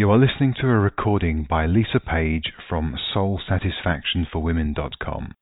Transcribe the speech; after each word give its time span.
You 0.00 0.08
are 0.10 0.16
listening 0.16 0.54
to 0.62 0.66
a 0.66 0.78
recording 0.78 1.44
by 1.46 1.66
Lisa 1.66 2.00
Page 2.00 2.54
from 2.70 2.96
SoulSatisfactionForWomen.com. 3.14 5.34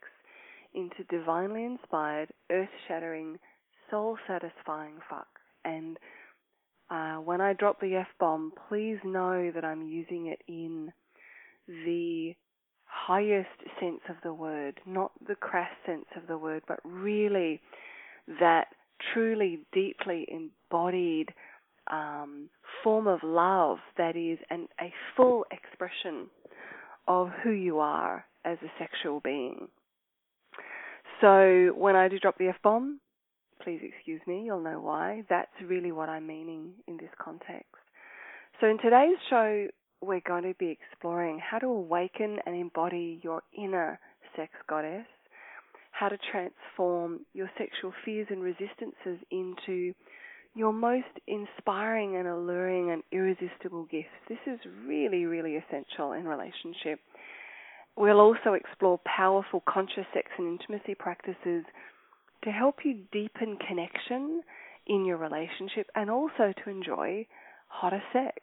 into 0.76 1.03
divinely 1.09 1.66
inspired, 1.66 2.30
earth 2.52 2.70
shattering, 2.88 3.40
soul 3.90 4.17
satisfying 4.27 4.94
fuck. 5.09 5.27
And 5.66 5.98
uh, 6.91 7.16
when 7.16 7.41
I 7.41 7.53
drop 7.53 7.81
the 7.81 7.95
F 7.95 8.08
bomb, 8.20 8.52
please 8.70 8.98
know 9.03 9.52
that 9.55 9.66
I'm 9.66 9.88
using 9.88 10.28
it 10.28 10.41
in 10.48 10.94
the 11.67 12.36
highest 12.86 13.50
sense 13.80 14.02
of 14.09 14.17
the 14.23 14.34
word, 14.34 14.80
not 14.86 15.12
the 15.28 15.36
crass 15.36 15.72
sense 15.88 16.05
of 16.16 16.28
the 16.28 16.38
word, 16.38 16.62
but 16.67 16.80
really 16.86 17.62
that 18.39 18.67
truly 19.13 19.59
deeply 19.73 20.27
embodied 20.30 21.30
um, 21.91 22.49
form 22.84 23.07
of 23.07 23.20
love 23.23 23.77
that 23.98 24.16
is 24.16 24.39
an, 24.49 24.67
a 24.80 24.94
full 25.16 25.45
expression 25.52 26.28
of 27.08 27.30
who 27.44 27.52
you 27.52 27.80
are 27.80 28.25
as 28.45 28.58
a 28.63 28.72
sexual 28.80 29.19
being. 29.19 29.67
So 31.22 31.73
when 31.75 31.95
I 31.95 32.08
do 32.08 32.19
drop 32.19 32.38
the 32.38 32.47
F 32.50 32.55
bomb, 32.63 33.00
please 33.61 33.80
excuse 33.81 34.22
me, 34.28 34.44
you'll 34.45 34.61
know 34.61 34.80
why. 34.80 35.23
That's 35.30 35.52
really 35.66 35.91
what 35.91 36.09
I'm 36.09 36.28
meaning 36.28 36.72
in 36.88 36.97
this 36.97 37.09
context. 37.22 37.67
So 38.59 38.67
in 38.67 38.78
today's 38.78 39.17
show, 39.30 39.67
we're 40.02 40.22
going 40.25 40.44
to 40.44 40.53
be 40.59 40.78
exploring 40.91 41.39
how 41.39 41.59
to 41.59 41.67
awaken 41.67 42.38
and 42.45 42.56
embody 42.56 43.19
your 43.23 43.41
inner 43.58 44.00
sex 44.35 44.52
goddess 44.67 45.06
how 45.94 46.09
to 46.09 46.17
transform 46.31 47.19
your 47.33 47.49
sexual 47.58 47.94
fears 48.03 48.27
and 48.31 48.41
resistances 48.41 49.23
into 49.30 49.94
your 50.55 50.73
most 50.73 51.05
inspiring 51.27 52.17
and 52.17 52.27
alluring 52.27 52.91
and 52.91 53.03
irresistible 53.11 53.85
gifts. 53.85 54.09
This 54.27 54.39
is 54.47 54.59
really, 54.85 55.25
really 55.25 55.55
essential 55.55 56.13
in 56.13 56.25
relationship. 56.25 57.00
We'll 57.95 58.19
also 58.19 58.53
explore 58.53 59.00
powerful 59.05 59.63
conscious 59.67 60.05
sex 60.13 60.27
and 60.38 60.59
intimacy 60.59 60.95
practices 60.95 61.63
to 62.44 62.52
help 62.52 62.78
you 62.83 63.03
deepen 63.11 63.57
connection 63.67 64.41
in 64.88 65.05
your 65.05 65.17
relationship 65.17 65.88
and 65.95 66.09
also 66.09 66.53
to 66.63 66.69
enjoy 66.69 67.28
hotter 67.67 68.02
sex. 68.11 68.41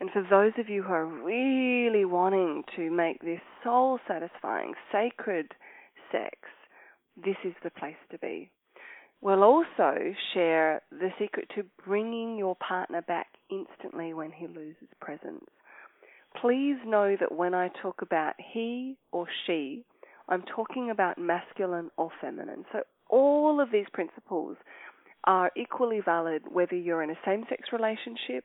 And 0.00 0.10
for 0.10 0.26
those 0.28 0.52
of 0.58 0.68
you 0.68 0.82
who 0.82 0.92
are 0.92 1.06
really 1.06 2.04
wanting 2.04 2.64
to 2.74 2.90
make 2.90 3.20
this 3.22 3.40
soul 3.62 4.00
satisfying, 4.06 4.74
sacred 4.92 5.52
sex 6.10 6.36
this 7.16 7.36
is 7.44 7.54
the 7.62 7.70
place 7.70 7.96
to 8.10 8.18
be. 8.18 8.50
We'll 9.20 9.44
also 9.44 10.14
share 10.34 10.82
the 10.90 11.08
secret 11.18 11.50
to 11.56 11.64
bringing 11.84 12.36
your 12.36 12.54
partner 12.56 13.02
back 13.02 13.28
instantly 13.50 14.12
when 14.12 14.30
he 14.30 14.46
loses 14.46 14.88
presence. 15.00 15.44
Please 16.40 16.76
know 16.84 17.16
that 17.18 17.32
when 17.32 17.54
I 17.54 17.70
talk 17.82 18.02
about 18.02 18.34
he 18.52 18.96
or 19.12 19.26
she, 19.46 19.84
I'm 20.28 20.42
talking 20.42 20.90
about 20.90 21.18
masculine 21.18 21.90
or 21.96 22.10
feminine. 22.20 22.64
So 22.72 22.80
all 23.08 23.60
of 23.60 23.70
these 23.72 23.86
principles 23.92 24.56
are 25.24 25.50
equally 25.56 26.00
valid 26.04 26.42
whether 26.52 26.76
you're 26.76 27.02
in 27.02 27.10
a 27.10 27.18
same 27.24 27.44
sex 27.48 27.70
relationship 27.72 28.44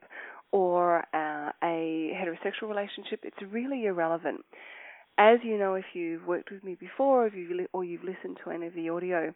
or 0.52 1.00
uh, 1.14 1.52
a 1.62 2.12
heterosexual 2.14 2.68
relationship. 2.68 3.20
It's 3.24 3.36
really 3.50 3.84
irrelevant 3.84 4.40
as 5.18 5.38
you 5.42 5.58
know, 5.58 5.74
if 5.74 5.84
you've 5.94 6.26
worked 6.26 6.50
with 6.50 6.64
me 6.64 6.74
before, 6.74 7.26
or 7.26 7.28
you've, 7.28 7.66
or 7.72 7.84
you've 7.84 8.04
listened 8.04 8.38
to 8.44 8.50
any 8.50 8.66
of 8.66 8.74
the 8.74 8.88
audio, 8.88 9.34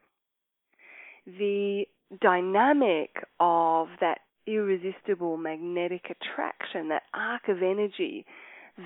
the 1.27 1.85
dynamic 2.21 3.11
of 3.41 3.89
that 4.01 4.19
irresistible 4.47 5.37
magnetic 5.37 6.05
attraction, 6.05 6.89
that 6.89 7.03
arc 7.15 7.49
of 7.49 7.59
energy 7.59 8.25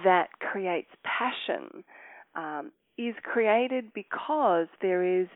that 0.05 0.29
creates 0.41 0.91
passion, 1.05 1.85
um, 2.35 2.73
is 2.97 3.15
created 3.23 3.93
because 3.95 4.67
there 4.81 5.21
is 5.21 5.29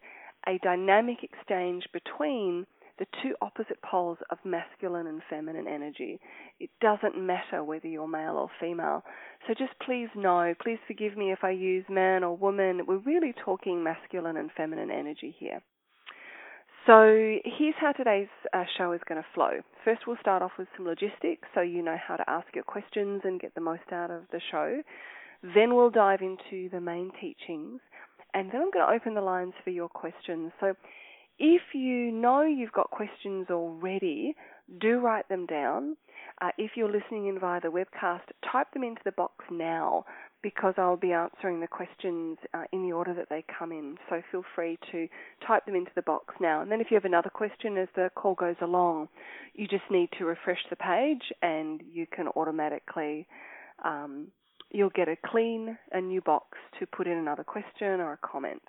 a 0.46 0.58
dynamic 0.62 1.18
exchange 1.22 1.84
between 1.92 2.66
the 2.98 3.06
two 3.22 3.34
opposite 3.42 3.80
poles 3.82 4.18
of 4.30 4.38
masculine 4.44 5.06
and 5.06 5.20
feminine 5.28 5.66
energy. 5.66 6.20
It 6.60 6.70
doesn't 6.80 7.18
matter 7.18 7.64
whether 7.64 7.88
you're 7.88 8.06
male 8.06 8.36
or 8.36 8.48
female. 8.60 9.02
So 9.46 9.54
just 9.54 9.72
please 9.84 10.08
know, 10.14 10.54
please 10.62 10.78
forgive 10.86 11.16
me 11.16 11.32
if 11.32 11.44
I 11.44 11.50
use 11.50 11.84
man 11.88 12.24
or 12.24 12.36
woman. 12.36 12.86
We're 12.86 12.98
really 12.98 13.34
talking 13.44 13.82
masculine 13.82 14.36
and 14.36 14.50
feminine 14.56 14.90
energy 14.90 15.34
here. 15.38 15.60
So 16.86 17.38
here's 17.44 17.74
how 17.80 17.92
today's 17.92 18.28
uh, 18.52 18.64
show 18.76 18.92
is 18.92 19.00
going 19.08 19.20
to 19.20 19.26
flow. 19.34 19.60
First, 19.84 20.02
we'll 20.06 20.18
start 20.20 20.42
off 20.42 20.52
with 20.58 20.68
some 20.76 20.86
logistics 20.86 21.48
so 21.54 21.62
you 21.62 21.82
know 21.82 21.96
how 21.96 22.16
to 22.16 22.28
ask 22.28 22.46
your 22.54 22.64
questions 22.64 23.22
and 23.24 23.40
get 23.40 23.54
the 23.54 23.60
most 23.60 23.90
out 23.90 24.10
of 24.10 24.22
the 24.32 24.40
show. 24.50 24.82
Then 25.54 25.74
we'll 25.74 25.90
dive 25.90 26.20
into 26.20 26.68
the 26.70 26.80
main 26.80 27.10
teachings. 27.20 27.80
And 28.34 28.50
then 28.50 28.62
I'm 28.62 28.70
going 28.70 28.86
to 28.86 28.94
open 28.94 29.14
the 29.14 29.20
lines 29.22 29.54
for 29.62 29.70
your 29.70 29.88
questions. 29.88 30.52
So 30.60 30.74
if 31.38 31.62
you 31.72 32.10
know 32.12 32.42
you've 32.42 32.72
got 32.72 32.90
questions 32.90 33.46
already, 33.50 34.34
do 34.80 35.00
write 35.00 35.28
them 35.28 35.46
down. 35.46 35.96
Uh, 36.44 36.50
if 36.58 36.72
you're 36.76 36.92
listening 36.92 37.26
in 37.28 37.38
via 37.38 37.58
the 37.58 37.68
webcast, 37.68 38.20
type 38.52 38.70
them 38.74 38.82
into 38.82 39.00
the 39.06 39.12
box 39.12 39.46
now 39.50 40.04
because 40.42 40.74
I'll 40.76 40.96
be 40.96 41.12
answering 41.12 41.60
the 41.60 41.66
questions 41.66 42.36
uh, 42.52 42.64
in 42.70 42.82
the 42.82 42.92
order 42.92 43.14
that 43.14 43.28
they 43.30 43.42
come 43.58 43.72
in. 43.72 43.96
So 44.10 44.20
feel 44.30 44.42
free 44.54 44.78
to 44.92 45.08
type 45.46 45.64
them 45.64 45.74
into 45.74 45.92
the 45.94 46.02
box 46.02 46.34
now. 46.42 46.60
And 46.60 46.70
then 46.70 46.82
if 46.82 46.88
you 46.90 46.96
have 46.96 47.06
another 47.06 47.30
question 47.30 47.78
as 47.78 47.88
the 47.96 48.10
call 48.14 48.34
goes 48.34 48.56
along, 48.60 49.08
you 49.54 49.66
just 49.66 49.84
need 49.90 50.10
to 50.18 50.26
refresh 50.26 50.58
the 50.68 50.76
page 50.76 51.22
and 51.40 51.80
you 51.90 52.06
can 52.14 52.28
automatically, 52.28 53.26
um, 53.82 54.26
you'll 54.70 54.90
get 54.90 55.08
a 55.08 55.16
clean, 55.24 55.78
a 55.92 56.00
new 56.02 56.20
box 56.20 56.58
to 56.78 56.86
put 56.86 57.06
in 57.06 57.16
another 57.16 57.44
question 57.44 58.00
or 58.00 58.12
a 58.12 58.18
comment. 58.18 58.60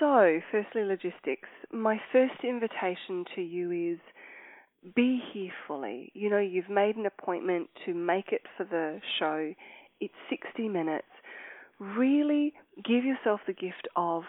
So, 0.00 0.40
firstly, 0.50 0.82
logistics. 0.82 1.48
My 1.70 2.00
first 2.10 2.42
invitation 2.42 3.26
to 3.36 3.42
you 3.42 3.92
is 3.92 4.00
be 4.94 5.22
here 5.32 5.52
fully. 5.66 6.10
You 6.14 6.30
know, 6.30 6.38
you've 6.38 6.68
made 6.68 6.96
an 6.96 7.06
appointment 7.06 7.68
to 7.86 7.94
make 7.94 8.32
it 8.32 8.42
for 8.56 8.64
the 8.64 9.00
show. 9.18 9.52
It's 10.00 10.14
60 10.28 10.68
minutes. 10.68 11.06
Really 11.80 12.52
give 12.84 13.04
yourself 13.04 13.40
the 13.46 13.52
gift 13.52 13.88
of 13.96 14.24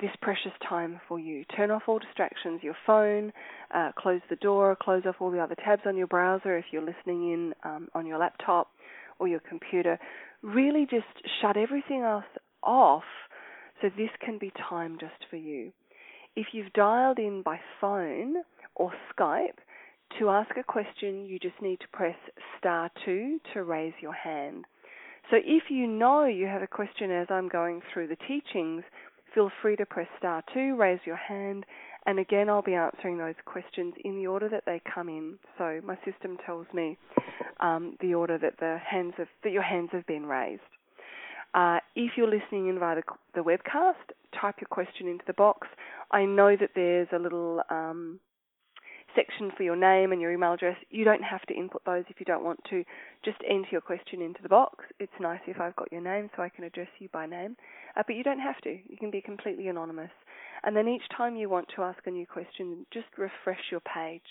this 0.00 0.10
precious 0.22 0.52
time 0.68 1.00
for 1.08 1.18
you. 1.18 1.44
Turn 1.56 1.70
off 1.70 1.82
all 1.88 1.98
distractions, 1.98 2.60
your 2.62 2.76
phone, 2.86 3.32
uh, 3.74 3.90
close 3.98 4.20
the 4.30 4.36
door, 4.36 4.76
close 4.80 5.02
off 5.06 5.16
all 5.20 5.30
the 5.30 5.40
other 5.40 5.56
tabs 5.56 5.82
on 5.86 5.96
your 5.96 6.06
browser 6.06 6.56
if 6.56 6.66
you're 6.70 6.82
listening 6.82 7.32
in 7.32 7.54
um, 7.64 7.88
on 7.94 8.06
your 8.06 8.18
laptop 8.18 8.68
or 9.18 9.26
your 9.26 9.40
computer. 9.40 9.98
Really 10.42 10.86
just 10.88 11.06
shut 11.40 11.56
everything 11.56 12.02
else 12.02 12.24
off 12.62 13.02
so 13.80 13.88
this 13.96 14.10
can 14.24 14.38
be 14.38 14.52
time 14.68 14.98
just 15.00 15.28
for 15.30 15.36
you. 15.36 15.72
If 16.36 16.48
you've 16.52 16.72
dialed 16.72 17.18
in 17.18 17.42
by 17.42 17.58
phone 17.80 18.36
or 18.76 18.92
Skype 19.12 19.58
to 20.18 20.30
ask 20.30 20.56
a 20.56 20.62
question, 20.62 21.26
you 21.26 21.38
just 21.38 21.60
need 21.60 21.80
to 21.80 21.88
press 21.92 22.16
star 22.58 22.90
two 23.04 23.38
to 23.54 23.62
raise 23.64 23.94
your 24.00 24.12
hand. 24.12 24.64
So 25.30 25.36
if 25.36 25.64
you 25.68 25.86
know 25.86 26.24
you 26.24 26.46
have 26.46 26.62
a 26.62 26.66
question 26.66 27.10
as 27.10 27.26
I'm 27.30 27.48
going 27.48 27.82
through 27.92 28.08
the 28.08 28.16
teachings, 28.26 28.82
feel 29.34 29.50
free 29.60 29.76
to 29.76 29.86
press 29.86 30.08
star 30.18 30.42
two, 30.54 30.74
raise 30.76 31.00
your 31.04 31.16
hand, 31.16 31.66
and 32.06 32.18
again 32.18 32.48
I'll 32.48 32.62
be 32.62 32.74
answering 32.74 33.18
those 33.18 33.34
questions 33.44 33.94
in 34.04 34.16
the 34.16 34.26
order 34.26 34.48
that 34.48 34.64
they 34.64 34.80
come 34.92 35.08
in. 35.08 35.38
So 35.58 35.80
my 35.84 35.98
system 36.04 36.38
tells 36.46 36.66
me 36.72 36.96
um, 37.60 37.96
the 38.00 38.14
order 38.14 38.38
that 38.38 38.58
the 38.58 38.78
hands 38.88 39.14
have, 39.18 39.28
that 39.44 39.52
your 39.52 39.62
hands 39.62 39.90
have 39.92 40.06
been 40.06 40.24
raised. 40.24 40.62
Uh, 41.54 41.78
if 41.96 42.12
you're 42.16 42.28
listening 42.28 42.68
in 42.68 42.78
via 42.78 42.96
the, 42.96 43.02
the, 43.34 43.40
webcast, 43.40 43.94
type 44.38 44.56
your 44.60 44.68
question 44.68 45.08
into 45.08 45.24
the 45.26 45.32
box. 45.32 45.66
I 46.10 46.24
know 46.24 46.56
that 46.56 46.70
there's 46.74 47.08
a 47.12 47.18
little 47.18 47.62
um, 47.70 48.20
section 49.14 49.50
for 49.56 49.62
your 49.62 49.76
name 49.76 50.12
and 50.12 50.20
your 50.20 50.32
email 50.32 50.54
address. 50.54 50.76
You 50.90 51.04
don't 51.04 51.22
have 51.22 51.42
to 51.42 51.54
input 51.54 51.82
those 51.84 52.04
if 52.08 52.20
you 52.20 52.26
don't 52.26 52.44
want 52.44 52.60
to. 52.70 52.84
Just 53.24 53.38
enter 53.48 53.68
your 53.72 53.80
question 53.80 54.22
into 54.22 54.42
the 54.42 54.48
box. 54.48 54.84
It's 54.98 55.12
nice 55.20 55.40
if 55.46 55.60
I've 55.60 55.76
got 55.76 55.92
your 55.92 56.00
name 56.00 56.30
so 56.36 56.42
I 56.42 56.48
can 56.48 56.64
address 56.64 56.88
you 56.98 57.08
by 57.12 57.26
name. 57.26 57.56
Uh, 57.96 58.02
but 58.06 58.16
you 58.16 58.22
don't 58.22 58.40
have 58.40 58.60
to. 58.62 58.70
You 58.70 58.96
can 58.98 59.10
be 59.10 59.20
completely 59.20 59.68
anonymous. 59.68 60.10
And 60.64 60.76
then 60.76 60.88
each 60.88 61.02
time 61.16 61.36
you 61.36 61.48
want 61.48 61.68
to 61.76 61.82
ask 61.82 61.98
a 62.06 62.10
new 62.10 62.26
question, 62.26 62.86
just 62.92 63.06
refresh 63.16 63.62
your 63.70 63.80
page. 63.80 64.22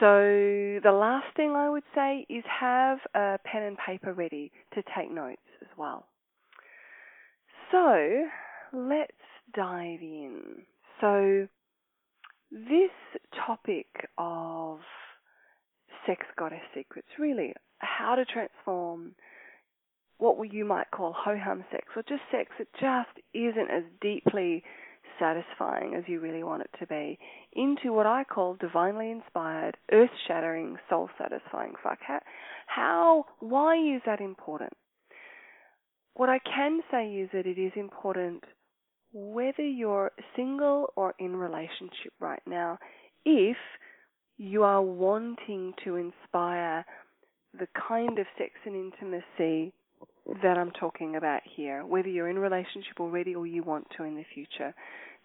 So, 0.00 0.06
the 0.82 0.92
last 0.92 1.26
thing 1.36 1.52
I 1.52 1.70
would 1.70 1.84
say 1.94 2.26
is 2.28 2.44
have 2.60 2.98
a 3.14 3.38
pen 3.44 3.62
and 3.62 3.78
paper 3.78 4.12
ready 4.12 4.52
to 4.74 4.82
take 4.94 5.10
notes 5.10 5.40
as 5.62 5.68
well. 5.78 6.06
So, 7.72 8.26
let's 8.74 9.12
dive 9.54 10.02
in. 10.02 10.62
So, 11.00 11.48
this 12.50 12.90
topic 13.46 13.86
of 14.18 14.78
sex 16.06 16.24
goddess 16.38 16.60
secrets 16.74 17.08
really 17.18 17.52
how 17.78 18.14
to 18.14 18.24
transform 18.24 19.14
what 20.18 20.36
you 20.52 20.64
might 20.64 20.90
call 20.90 21.14
ho 21.16 21.36
hum 21.38 21.64
sex 21.70 21.84
or 21.94 22.02
just 22.02 22.22
sex 22.30 22.50
that 22.58 22.68
just 22.80 23.26
isn't 23.34 23.70
as 23.70 23.82
deeply 24.00 24.62
satisfying 25.18 25.94
as 25.94 26.04
you 26.06 26.20
really 26.20 26.42
want 26.42 26.62
it 26.62 26.70
to 26.78 26.86
be 26.86 27.18
into 27.54 27.92
what 27.92 28.06
I 28.06 28.24
call 28.24 28.54
divinely 28.54 29.10
inspired, 29.10 29.76
earth 29.92 30.10
shattering, 30.26 30.76
soul 30.88 31.08
satisfying 31.18 31.72
fuck. 31.82 31.98
How, 32.06 32.20
how, 32.66 33.24
why 33.40 33.76
is 33.76 34.02
that 34.06 34.20
important? 34.20 34.72
What 36.14 36.28
I 36.28 36.38
can 36.38 36.80
say 36.90 37.08
is 37.14 37.30
that 37.32 37.46
it 37.46 37.58
is 37.58 37.72
important 37.76 38.44
whether 39.16 39.62
you're 39.62 40.12
single 40.36 40.92
or 40.94 41.14
in 41.18 41.34
relationship 41.34 42.12
right 42.20 42.42
now, 42.46 42.78
if 43.24 43.56
you 44.36 44.62
are 44.62 44.82
wanting 44.82 45.72
to 45.84 45.96
inspire 45.96 46.84
the 47.58 47.66
kind 47.88 48.18
of 48.18 48.26
sex 48.36 48.52
and 48.66 48.74
intimacy 48.74 49.72
that 50.42 50.58
I'm 50.58 50.70
talking 50.72 51.16
about 51.16 51.40
here, 51.56 51.86
whether 51.86 52.08
you're 52.08 52.28
in 52.28 52.38
relationship 52.38 53.00
already 53.00 53.34
or 53.34 53.46
you 53.46 53.62
want 53.62 53.86
to 53.96 54.02
in 54.04 54.16
the 54.16 54.26
future. 54.34 54.74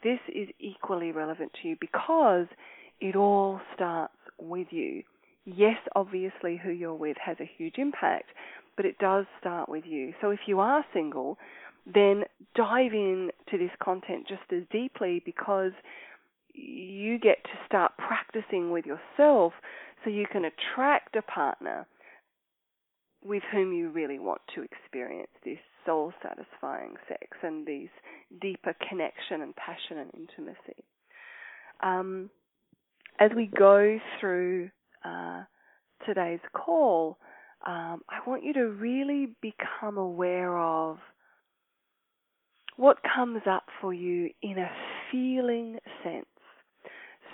This 0.04 0.20
is 0.34 0.48
equally 0.60 1.12
relevant 1.12 1.52
to 1.62 1.68
you 1.68 1.76
because 1.82 2.48
it 3.02 3.18
all 3.18 3.60
starts 3.76 4.14
with 4.40 4.68
you. 4.72 5.04
Yes, 5.44 5.78
obviously, 5.96 6.60
who 6.64 6.70
you're 6.70 6.94
with 6.94 7.18
has 7.24 7.36
a 7.42 7.52
huge 7.58 7.76
impact, 7.78 8.30
but 8.78 8.86
it 8.86 8.98
does 9.00 9.26
start 9.40 9.68
with 9.68 9.84
you. 9.86 10.14
So 10.22 10.30
if 10.30 10.40
you 10.48 10.60
are 10.62 10.86
single, 10.94 11.38
then 11.86 12.24
dive 12.56 12.94
in 12.94 13.32
to 13.50 13.58
this 13.58 13.72
content 13.82 14.28
just 14.28 14.42
as 14.52 14.64
deeply 14.72 15.22
because 15.26 15.72
you 16.54 17.18
get 17.18 17.44
to 17.44 17.66
start 17.66 17.94
practicing 17.98 18.72
with 18.72 18.86
yourself 18.86 19.54
so 20.04 20.10
you 20.10 20.26
can 20.32 20.46
attract 20.46 21.16
a 21.16 21.22
partner 21.22 21.88
with 23.24 23.44
whom 23.52 23.72
you 23.72 23.90
really 23.90 24.20
want 24.20 24.42
to 24.56 24.64
experience 24.64 25.30
this 25.46 25.60
soul 25.86 26.12
satisfying 26.22 26.96
sex 27.08 27.38
and 27.44 27.66
these 27.66 27.90
deeper 28.42 28.76
connection 28.90 29.42
and 29.42 29.56
passion 29.56 29.98
and 29.98 30.12
intimacy. 30.16 30.84
Um, 31.82 32.30
as 33.20 33.32
we 33.36 33.48
go 33.48 34.00
through 34.20 34.70
uh, 35.06 35.44
today's 36.06 36.40
call, 36.54 37.18
um, 37.66 38.02
I 38.10 38.28
want 38.28 38.44
you 38.44 38.54
to 38.54 38.70
really 38.70 39.36
become 39.42 39.98
aware 39.98 40.58
of 40.58 40.98
what 42.78 42.98
comes 43.16 43.42
up 43.50 43.66
for 43.80 43.94
you 43.94 44.30
in 44.42 44.58
a 44.58 44.70
feeling 45.12 45.78
sense. 46.04 46.26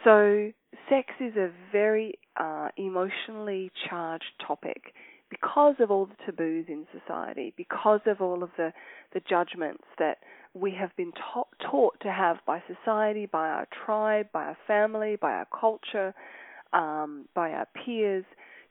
So, 0.04 0.52
sex 0.90 1.08
is 1.20 1.36
a 1.36 1.50
very 1.72 2.14
uh, 2.40 2.70
emotionally 2.78 3.72
charged 3.90 4.32
topic 4.46 4.94
because 5.30 5.76
of 5.80 5.92
all 5.92 6.06
the 6.06 6.16
taboos 6.26 6.66
in 6.70 6.86
society, 6.98 7.54
because 7.58 8.00
of 8.06 8.22
all 8.22 8.44
of 8.44 8.50
the, 8.58 8.72
the 9.14 9.22
judgments 9.30 9.84
that 10.00 10.20
we 10.54 10.72
have 10.72 10.96
been 10.96 11.12
ta- 11.12 11.44
taught 11.70 12.00
to 12.02 12.12
have 12.12 12.38
by 12.46 12.62
society, 12.68 13.26
by 13.26 13.50
our 13.50 13.68
tribe, 13.86 14.28
by 14.32 14.46
our 14.46 14.58
family, 14.66 15.18
by 15.20 15.32
our 15.32 15.48
culture, 15.60 16.14
um, 16.74 17.28
by 17.34 17.52
our 17.52 17.68
peers 17.84 18.26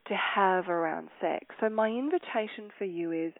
to 0.09 0.15
have 0.15 0.69
around 0.69 1.09
sex. 1.21 1.47
So, 1.61 1.69
my 1.69 1.89
invitation 1.89 2.71
for 2.79 2.85
you 2.85 3.13
is 3.13 3.33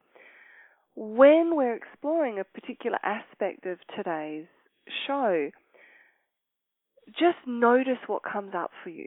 when 0.97 1.55
we're 1.55 1.77
exploring 1.77 2.39
a 2.39 2.45
particular 2.45 2.99
aspect 3.03 3.67
of 3.67 3.79
today's 3.95 4.47
show, 5.07 5.51
just 7.19 7.37
notice 7.47 7.99
what 8.07 8.23
comes 8.23 8.53
up 8.57 8.71
for 8.83 8.91
you. 8.91 9.07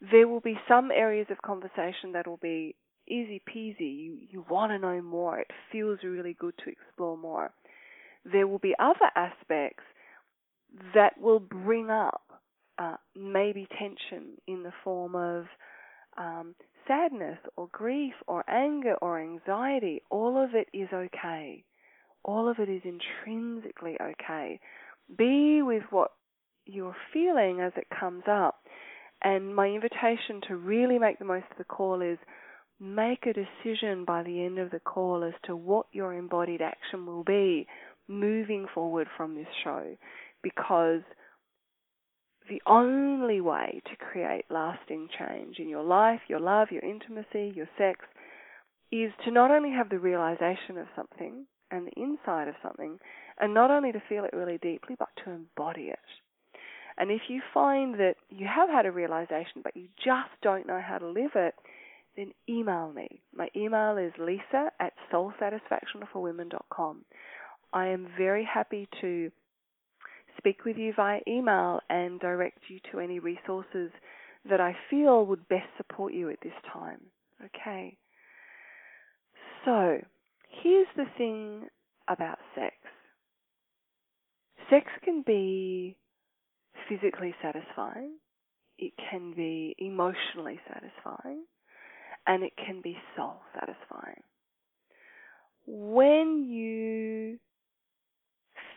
There 0.00 0.28
will 0.28 0.40
be 0.40 0.58
some 0.68 0.90
areas 0.92 1.26
of 1.30 1.42
conversation 1.42 2.12
that 2.12 2.28
will 2.28 2.38
be 2.40 2.76
easy 3.08 3.42
peasy. 3.48 3.98
You, 3.98 4.18
you 4.30 4.44
want 4.48 4.70
to 4.70 4.78
know 4.78 5.02
more. 5.02 5.40
It 5.40 5.50
feels 5.72 5.98
really 6.04 6.36
good 6.38 6.54
to 6.64 6.70
explore 6.70 7.16
more. 7.16 7.50
There 8.24 8.46
will 8.46 8.60
be 8.60 8.74
other 8.78 9.10
aspects 9.16 9.82
that 10.94 11.20
will 11.20 11.40
bring 11.40 11.90
up 11.90 12.22
uh, 12.78 12.96
maybe 13.16 13.66
tension 13.76 14.38
in 14.46 14.62
the 14.62 14.72
form 14.84 15.16
of 15.16 15.46
um, 16.18 16.54
sadness 16.86 17.38
or 17.56 17.68
grief 17.72 18.14
or 18.26 18.44
anger 18.50 18.94
or 19.00 19.20
anxiety, 19.20 20.02
all 20.10 20.42
of 20.42 20.50
it 20.54 20.68
is 20.76 20.88
okay. 20.92 21.64
All 22.24 22.48
of 22.48 22.58
it 22.58 22.68
is 22.68 22.82
intrinsically 22.84 23.96
okay. 24.00 24.60
Be 25.16 25.62
with 25.62 25.84
what 25.90 26.10
you're 26.66 26.96
feeling 27.12 27.60
as 27.60 27.72
it 27.76 27.86
comes 27.98 28.24
up. 28.30 28.56
And 29.22 29.54
my 29.54 29.66
invitation 29.68 30.40
to 30.48 30.56
really 30.56 30.98
make 30.98 31.18
the 31.18 31.24
most 31.24 31.46
of 31.50 31.58
the 31.58 31.64
call 31.64 32.02
is 32.02 32.18
make 32.80 33.26
a 33.26 33.32
decision 33.32 34.04
by 34.04 34.22
the 34.22 34.44
end 34.44 34.58
of 34.58 34.70
the 34.70 34.80
call 34.80 35.24
as 35.24 35.34
to 35.44 35.56
what 35.56 35.86
your 35.92 36.14
embodied 36.14 36.62
action 36.62 37.06
will 37.06 37.24
be 37.24 37.66
moving 38.06 38.66
forward 38.72 39.08
from 39.16 39.34
this 39.34 39.48
show. 39.64 39.96
Because 40.42 41.02
the 42.48 42.62
only 42.66 43.40
way 43.40 43.80
to 43.86 43.96
create 43.96 44.44
lasting 44.50 45.08
change 45.18 45.58
in 45.58 45.68
your 45.68 45.82
life, 45.82 46.20
your 46.28 46.40
love, 46.40 46.68
your 46.70 46.82
intimacy, 46.82 47.52
your 47.54 47.68
sex, 47.76 48.00
is 48.90 49.12
to 49.24 49.30
not 49.30 49.50
only 49.50 49.70
have 49.70 49.90
the 49.90 49.98
realization 49.98 50.78
of 50.78 50.86
something 50.96 51.46
and 51.70 51.86
the 51.86 52.02
inside 52.02 52.48
of 52.48 52.54
something, 52.62 52.98
and 53.40 53.52
not 53.52 53.70
only 53.70 53.92
to 53.92 54.02
feel 54.08 54.24
it 54.24 54.32
really 54.32 54.58
deeply, 54.58 54.96
but 54.98 55.08
to 55.22 55.30
embody 55.30 55.88
it. 55.88 55.98
And 56.96 57.10
if 57.10 57.22
you 57.28 57.42
find 57.54 57.94
that 57.94 58.14
you 58.30 58.46
have 58.46 58.68
had 58.68 58.86
a 58.86 58.92
realization, 58.92 59.62
but 59.62 59.76
you 59.76 59.88
just 59.96 60.30
don't 60.42 60.66
know 60.66 60.80
how 60.84 60.98
to 60.98 61.06
live 61.06 61.32
it, 61.34 61.54
then 62.16 62.32
email 62.48 62.92
me. 62.92 63.20
My 63.34 63.48
email 63.54 63.96
is 63.96 64.12
lisa 64.18 64.72
at 64.80 64.94
soulsatisfactionforwomen.com. 65.12 67.04
I 67.72 67.86
am 67.86 68.08
very 68.16 68.44
happy 68.44 68.88
to 69.00 69.30
speak 70.38 70.64
with 70.64 70.76
you 70.76 70.92
via 70.94 71.20
email 71.28 71.80
and 71.90 72.20
direct 72.20 72.58
you 72.68 72.78
to 72.90 73.00
any 73.00 73.18
resources 73.18 73.90
that 74.48 74.60
I 74.60 74.76
feel 74.88 75.26
would 75.26 75.48
best 75.48 75.68
support 75.76 76.14
you 76.14 76.30
at 76.30 76.40
this 76.42 76.52
time. 76.72 77.00
Okay. 77.44 77.96
So, 79.64 79.98
here's 80.62 80.86
the 80.96 81.04
thing 81.16 81.68
about 82.08 82.38
sex 82.54 82.74
sex 84.70 84.86
can 85.04 85.22
be 85.26 85.96
physically 86.88 87.34
satisfying, 87.42 88.12
it 88.78 88.92
can 89.10 89.32
be 89.34 89.74
emotionally 89.78 90.60
satisfying, 90.68 91.44
and 92.26 92.42
it 92.42 92.52
can 92.56 92.80
be 92.82 92.96
soul 93.16 93.40
satisfying. 93.54 94.22
When 95.66 96.44
you 96.44 97.38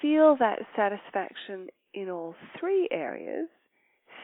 feel 0.01 0.35
that 0.39 0.59
satisfaction 0.75 1.67
in 1.93 2.09
all 2.09 2.35
three 2.59 2.87
areas 2.91 3.47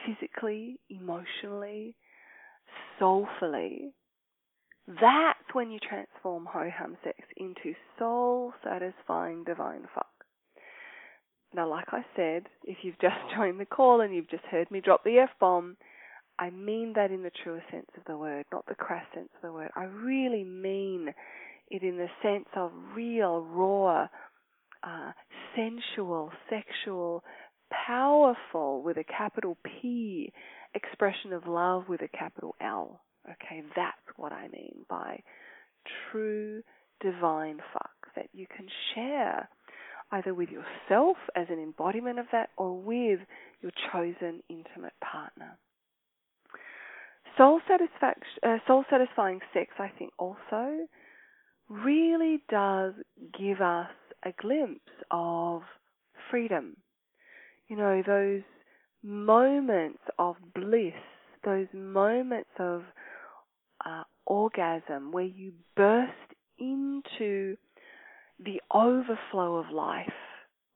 physically, 0.05 0.79
emotionally, 0.89 1.95
soulfully 2.99 3.93
that's 4.87 5.53
when 5.53 5.69
you 5.69 5.79
transform 5.79 6.45
ho 6.45 6.69
hum 6.73 6.95
sex 7.03 7.17
into 7.35 7.75
soul 7.99 8.53
satisfying 8.63 9.43
divine 9.43 9.85
fuck. 9.93 10.07
Now, 11.53 11.69
like 11.69 11.87
I 11.91 12.05
said, 12.15 12.43
if 12.63 12.77
you've 12.83 12.99
just 12.99 13.15
joined 13.35 13.59
the 13.59 13.65
call 13.65 14.01
and 14.01 14.15
you've 14.15 14.29
just 14.29 14.45
heard 14.45 14.71
me 14.71 14.79
drop 14.79 15.03
the 15.03 15.19
F 15.19 15.29
bomb, 15.39 15.75
I 16.39 16.51
mean 16.51 16.93
that 16.95 17.11
in 17.11 17.23
the 17.23 17.31
truest 17.43 17.65
sense 17.69 17.89
of 17.97 18.03
the 18.05 18.17
word, 18.17 18.45
not 18.51 18.65
the 18.67 18.75
crass 18.75 19.05
sense 19.13 19.29
of 19.35 19.41
the 19.41 19.51
word. 19.51 19.71
I 19.75 19.85
really 19.85 20.43
mean 20.43 21.13
it 21.69 21.83
in 21.83 21.97
the 21.97 22.09
sense 22.23 22.47
of 22.55 22.71
real, 22.95 23.41
raw, 23.41 24.07
uh, 24.83 25.11
sensual, 25.57 26.31
sexual, 26.49 27.23
powerful 27.87 28.81
with 28.81 28.97
a 28.97 29.03
capital 29.03 29.57
P 29.65 30.31
expression 30.73 31.33
of 31.33 31.47
love 31.47 31.89
with 31.89 32.01
a 32.01 32.07
capital 32.17 32.55
L. 32.61 33.01
Okay, 33.25 33.63
that's 33.75 33.97
what 34.15 34.31
I 34.31 34.47
mean 34.47 34.85
by 34.89 35.19
true 36.11 36.61
divine 37.01 37.59
fuck 37.73 37.91
that 38.15 38.27
you 38.33 38.45
can 38.55 38.67
share 38.93 39.49
either 40.11 40.33
with 40.33 40.49
yourself 40.49 41.17
as 41.35 41.47
an 41.49 41.59
embodiment 41.59 42.19
of 42.19 42.25
that 42.31 42.49
or 42.57 42.77
with 42.77 43.19
your 43.61 43.71
chosen 43.91 44.41
intimate 44.49 44.93
partner. 45.01 45.57
Soul, 47.37 47.59
satisfaction, 47.67 48.39
uh, 48.43 48.57
soul 48.65 48.85
satisfying 48.89 49.41
sex, 49.53 49.71
I 49.77 49.91
think, 49.99 50.11
also 50.17 50.87
really 51.69 52.41
does 52.49 52.93
give 53.37 53.61
us 53.61 53.89
a 54.23 54.31
glimpse 54.39 54.91
of 55.11 55.61
freedom. 56.29 56.77
You 57.67 57.77
know, 57.77 58.01
those 58.05 58.43
moments 59.03 59.99
of 60.17 60.35
bliss 60.53 60.93
those 61.47 61.67
moments 61.73 62.49
of 62.59 62.83
uh, 63.85 64.03
orgasm 64.25 65.11
where 65.11 65.23
you 65.23 65.53
burst 65.75 66.11
into 66.59 67.55
the 68.43 68.61
overflow 68.73 69.55
of 69.55 69.71
life, 69.71 70.11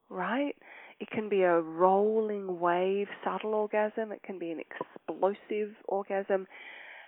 right? 0.10 0.55
It 1.00 1.10
can 1.10 1.29
be 1.29 1.41
a 1.41 1.60
rolling 1.60 2.60
wave, 2.60 3.07
subtle 3.24 3.53
orgasm. 3.53 4.12
It 4.12 4.24
can 4.24 4.39
be 4.39 4.51
an 4.51 4.60
explosive 4.60 5.75
orgasm. 5.88 6.48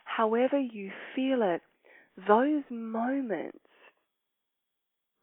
However 0.03 0.59
you 0.59 0.91
feel 1.15 1.41
it, 1.41 1.61
those 2.27 2.63
moments 2.69 3.59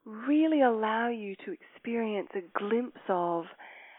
really 0.05 0.63
allow 0.63 1.09
you 1.09 1.37
to 1.45 1.53
experience 1.53 2.29
a 2.35 2.59
glimpse 2.59 3.01
of 3.09 3.45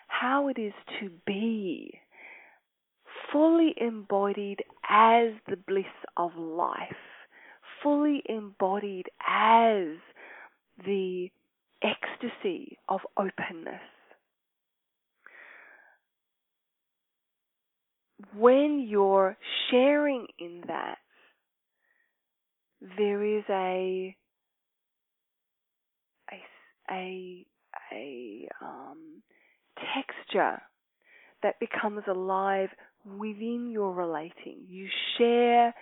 how 0.07 0.47
it 0.47 0.59
is 0.59 0.73
to 0.99 1.09
be 1.25 1.99
fully 3.31 3.73
embodied 3.79 4.59
as 4.89 5.29
the 5.47 5.55
bliss 5.67 5.85
of 6.17 6.35
life, 6.35 6.95
fully 7.81 8.21
embodied 8.27 9.05
as 9.27 9.87
the 10.85 11.29
ecstasy 11.81 12.77
of 12.89 12.99
openness. 13.17 13.81
When 18.35 18.85
you're 18.87 19.37
sharing 19.69 20.27
in 20.39 20.63
that, 20.67 20.97
there 22.97 23.23
is 23.23 23.43
a 23.49 24.15
a 26.89 27.45
a, 27.93 28.47
um, 28.61 29.21
texture 29.93 30.61
that 31.43 31.59
becomes 31.59 32.03
alive 32.07 32.69
within 33.05 33.69
your 33.71 33.93
relating. 33.93 34.59
You 34.67 34.87
share 35.17 35.73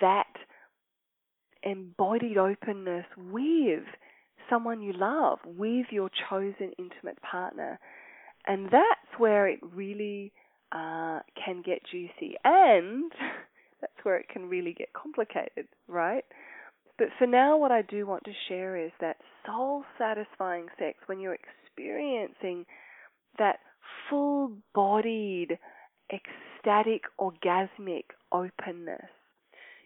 that 0.00 0.32
embodied 1.62 2.38
openness 2.38 3.04
with 3.16 3.84
someone 4.48 4.82
you 4.82 4.92
love, 4.92 5.38
with 5.44 5.86
your 5.90 6.10
chosen 6.28 6.72
intimate 6.78 7.20
partner. 7.22 7.78
And 8.46 8.66
that's 8.66 9.18
where 9.18 9.48
it 9.48 9.60
really 9.62 10.32
uh, 10.72 11.20
can 11.44 11.62
get 11.64 11.80
juicy. 11.90 12.36
And 12.44 13.12
that's 13.80 13.92
where 14.02 14.16
it 14.16 14.28
can 14.28 14.48
really 14.48 14.72
get 14.72 14.92
complicated, 14.92 15.68
right? 15.86 16.24
But 16.98 17.08
for 17.18 17.26
now, 17.26 17.56
what 17.56 17.72
I 17.72 17.82
do 17.82 18.06
want 18.06 18.24
to 18.24 18.32
share 18.48 18.76
is 18.76 18.92
that 19.00 19.16
soul 19.46 19.84
satisfying 19.98 20.66
sex, 20.78 20.98
when 21.06 21.20
you're 21.20 21.36
experiencing 21.36 22.66
that 23.38 23.58
full 24.08 24.52
bodied, 24.74 25.58
ecstatic, 26.12 27.02
orgasmic 27.18 28.04
openness. 28.30 29.06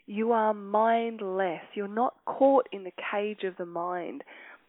You 0.06 0.32
are 0.32 0.54
mindless. 0.54 1.62
You're 1.74 1.88
not 1.88 2.14
caught 2.26 2.68
in 2.72 2.84
the 2.84 2.92
cage 3.10 3.44
of 3.44 3.56
the 3.56 3.66
mind 3.66 4.22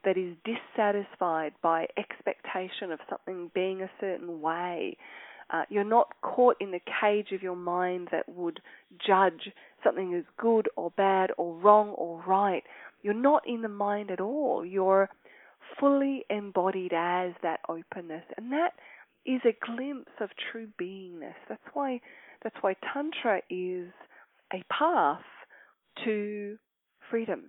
that 0.03 0.17
is 0.17 0.35
dissatisfied 0.45 1.53
by 1.61 1.87
expectation 1.97 2.91
of 2.91 2.99
something 3.09 3.51
being 3.53 3.81
a 3.81 3.89
certain 3.99 4.41
way. 4.41 4.97
Uh, 5.49 5.63
you're 5.69 5.83
not 5.83 6.07
caught 6.21 6.57
in 6.59 6.71
the 6.71 6.81
cage 7.01 7.31
of 7.33 7.41
your 7.41 7.55
mind 7.55 8.09
that 8.11 8.27
would 8.27 8.59
judge 9.05 9.51
something 9.83 10.13
is 10.13 10.25
good 10.37 10.69
or 10.75 10.91
bad 10.91 11.31
or 11.37 11.55
wrong 11.55 11.89
or 11.89 12.23
right. 12.27 12.63
You're 13.01 13.13
not 13.13 13.43
in 13.47 13.61
the 13.61 13.69
mind 13.69 14.11
at 14.11 14.19
all. 14.19 14.65
You're 14.65 15.09
fully 15.79 16.25
embodied 16.29 16.93
as 16.93 17.33
that 17.43 17.59
openness. 17.69 18.23
And 18.37 18.51
that 18.51 18.73
is 19.25 19.41
a 19.45 19.65
glimpse 19.65 20.11
of 20.21 20.29
true 20.51 20.67
beingness. 20.81 21.35
That's 21.49 21.61
why 21.73 21.99
that's 22.43 22.55
why 22.61 22.75
tantra 22.93 23.41
is 23.49 23.89
a 24.53 24.63
path 24.71 25.21
to 26.05 26.57
freedom. 27.09 27.45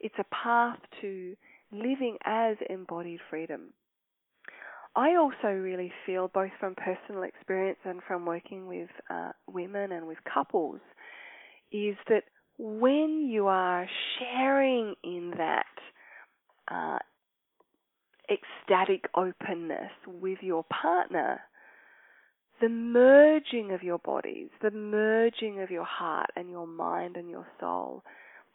It's 0.00 0.14
a 0.18 0.24
path 0.34 0.78
to 1.00 1.36
living 1.70 2.16
as 2.24 2.56
embodied 2.68 3.20
freedom. 3.30 3.72
I 4.94 5.14
also 5.16 5.48
really 5.48 5.92
feel, 6.04 6.28
both 6.28 6.50
from 6.60 6.74
personal 6.74 7.22
experience 7.22 7.78
and 7.84 8.00
from 8.06 8.26
working 8.26 8.66
with 8.66 8.90
uh, 9.08 9.30
women 9.46 9.92
and 9.92 10.06
with 10.06 10.18
couples, 10.32 10.80
is 11.72 11.96
that 12.08 12.24
when 12.58 13.28
you 13.28 13.46
are 13.46 13.88
sharing 14.18 14.94
in 15.02 15.32
that 15.36 15.64
uh, 16.70 16.98
ecstatic 18.30 19.06
openness 19.14 19.90
with 20.06 20.38
your 20.42 20.64
partner, 20.64 21.40
the 22.60 22.68
merging 22.68 23.72
of 23.72 23.82
your 23.82 23.98
bodies, 23.98 24.48
the 24.62 24.70
merging 24.70 25.60
of 25.60 25.70
your 25.70 25.84
heart 25.84 26.30
and 26.36 26.50
your 26.50 26.66
mind 26.66 27.16
and 27.16 27.28
your 27.28 27.46
soul, 27.58 28.04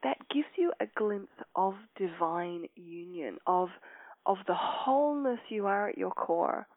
that 0.04 0.18
gives 0.34 0.48
you 0.58 0.72
a 0.80 0.86
glimpse 0.96 1.34
of 1.56 1.74
divine 1.98 2.66
union, 2.76 3.38
of 3.48 3.70
of 4.26 4.38
the 4.46 4.56
wholeness 4.56 5.40
you 5.50 5.66
are 5.66 5.90
at 5.90 5.98
your 5.98 6.12
core. 6.12 6.68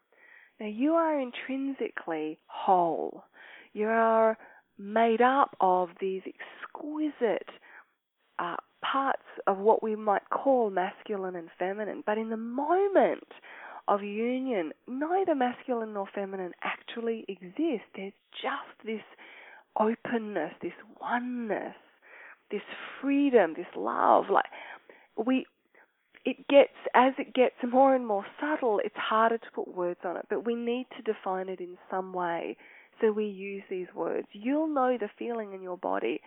Now 0.59 0.67
you 0.67 0.93
are 0.93 1.19
intrinsically 1.19 2.39
whole. 2.47 3.25
You 3.73 3.87
are 3.87 4.37
made 4.77 5.21
up 5.21 5.55
of 5.59 5.89
these 5.99 6.21
exquisite 6.25 7.49
uh, 8.39 8.55
parts 8.81 9.23
of 9.47 9.57
what 9.57 9.83
we 9.83 9.95
might 9.95 10.27
call 10.29 10.69
masculine 10.69 11.35
and 11.35 11.49
feminine. 11.57 12.03
But 12.05 12.17
in 12.17 12.29
the 12.29 12.37
moment 12.37 13.27
of 13.87 14.03
union, 14.03 14.71
neither 14.87 15.35
masculine 15.35 15.93
nor 15.93 16.07
feminine 16.13 16.51
actually 16.63 17.25
exist. 17.27 17.83
There's 17.95 18.13
just 18.41 18.85
this 18.85 19.01
openness, 19.79 20.53
this 20.61 20.73
oneness, 20.99 21.75
this 22.49 22.61
freedom, 23.01 23.53
this 23.55 23.67
love. 23.75 24.25
Like 24.29 24.45
we 25.15 25.45
it 26.25 26.47
gets 26.47 26.73
as 26.93 27.13
it 27.17 27.33
gets 27.33 27.55
more 27.69 27.95
and 27.95 28.05
more 28.05 28.25
subtle, 28.39 28.79
it's 28.83 28.95
harder 28.95 29.37
to 29.37 29.51
put 29.53 29.75
words 29.75 29.99
on 30.03 30.17
it, 30.17 30.25
but 30.29 30.45
we 30.45 30.55
need 30.55 30.85
to 30.97 31.01
define 31.03 31.49
it 31.49 31.59
in 31.59 31.77
some 31.89 32.13
way. 32.13 32.57
So 33.01 33.11
we 33.11 33.25
use 33.25 33.63
these 33.69 33.87
words. 33.95 34.27
You'll 34.31 34.67
know 34.67 34.97
the 34.99 35.09
feeling 35.17 35.53
in 35.53 35.61
your 35.61 35.77
body 35.77 36.21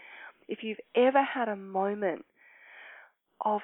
if 0.49 0.59
you've 0.62 0.78
ever 0.97 1.23
had 1.23 1.49
a 1.49 1.57
moment 1.57 2.25
of 3.45 3.61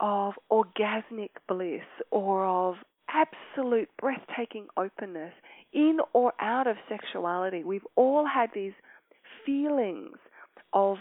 of 0.00 0.34
orgasmic 0.50 1.30
bliss 1.46 1.82
or 2.10 2.46
of 2.46 2.76
absolute 3.10 3.88
breathtaking 4.00 4.66
openness 4.76 5.32
in 5.72 5.98
or 6.14 6.32
out 6.40 6.66
of 6.66 6.76
sexuality. 6.88 7.64
We've 7.64 7.86
all 7.96 8.26
had 8.26 8.48
these 8.54 8.72
feelings 9.44 10.16
of 10.72 10.96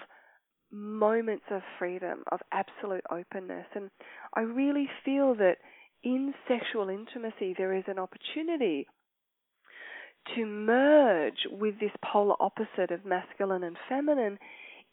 moments 0.71 1.45
of 1.49 1.61
freedom, 1.77 2.23
of 2.31 2.39
absolute 2.51 3.03
openness. 3.09 3.65
And 3.73 3.89
I 4.35 4.41
really 4.41 4.89
feel 5.05 5.33
that 5.35 5.57
in 6.03 6.33
sexual 6.47 6.89
intimacy, 6.89 7.55
there 7.57 7.73
is 7.73 7.85
an 7.87 7.99
opportunity 7.99 8.85
to 10.35 10.45
merge 10.45 11.47
with 11.51 11.79
this 11.79 11.91
polar 12.03 12.35
opposite 12.39 12.91
of 12.91 13.05
masculine 13.05 13.63
and 13.63 13.77
feminine 13.87 14.37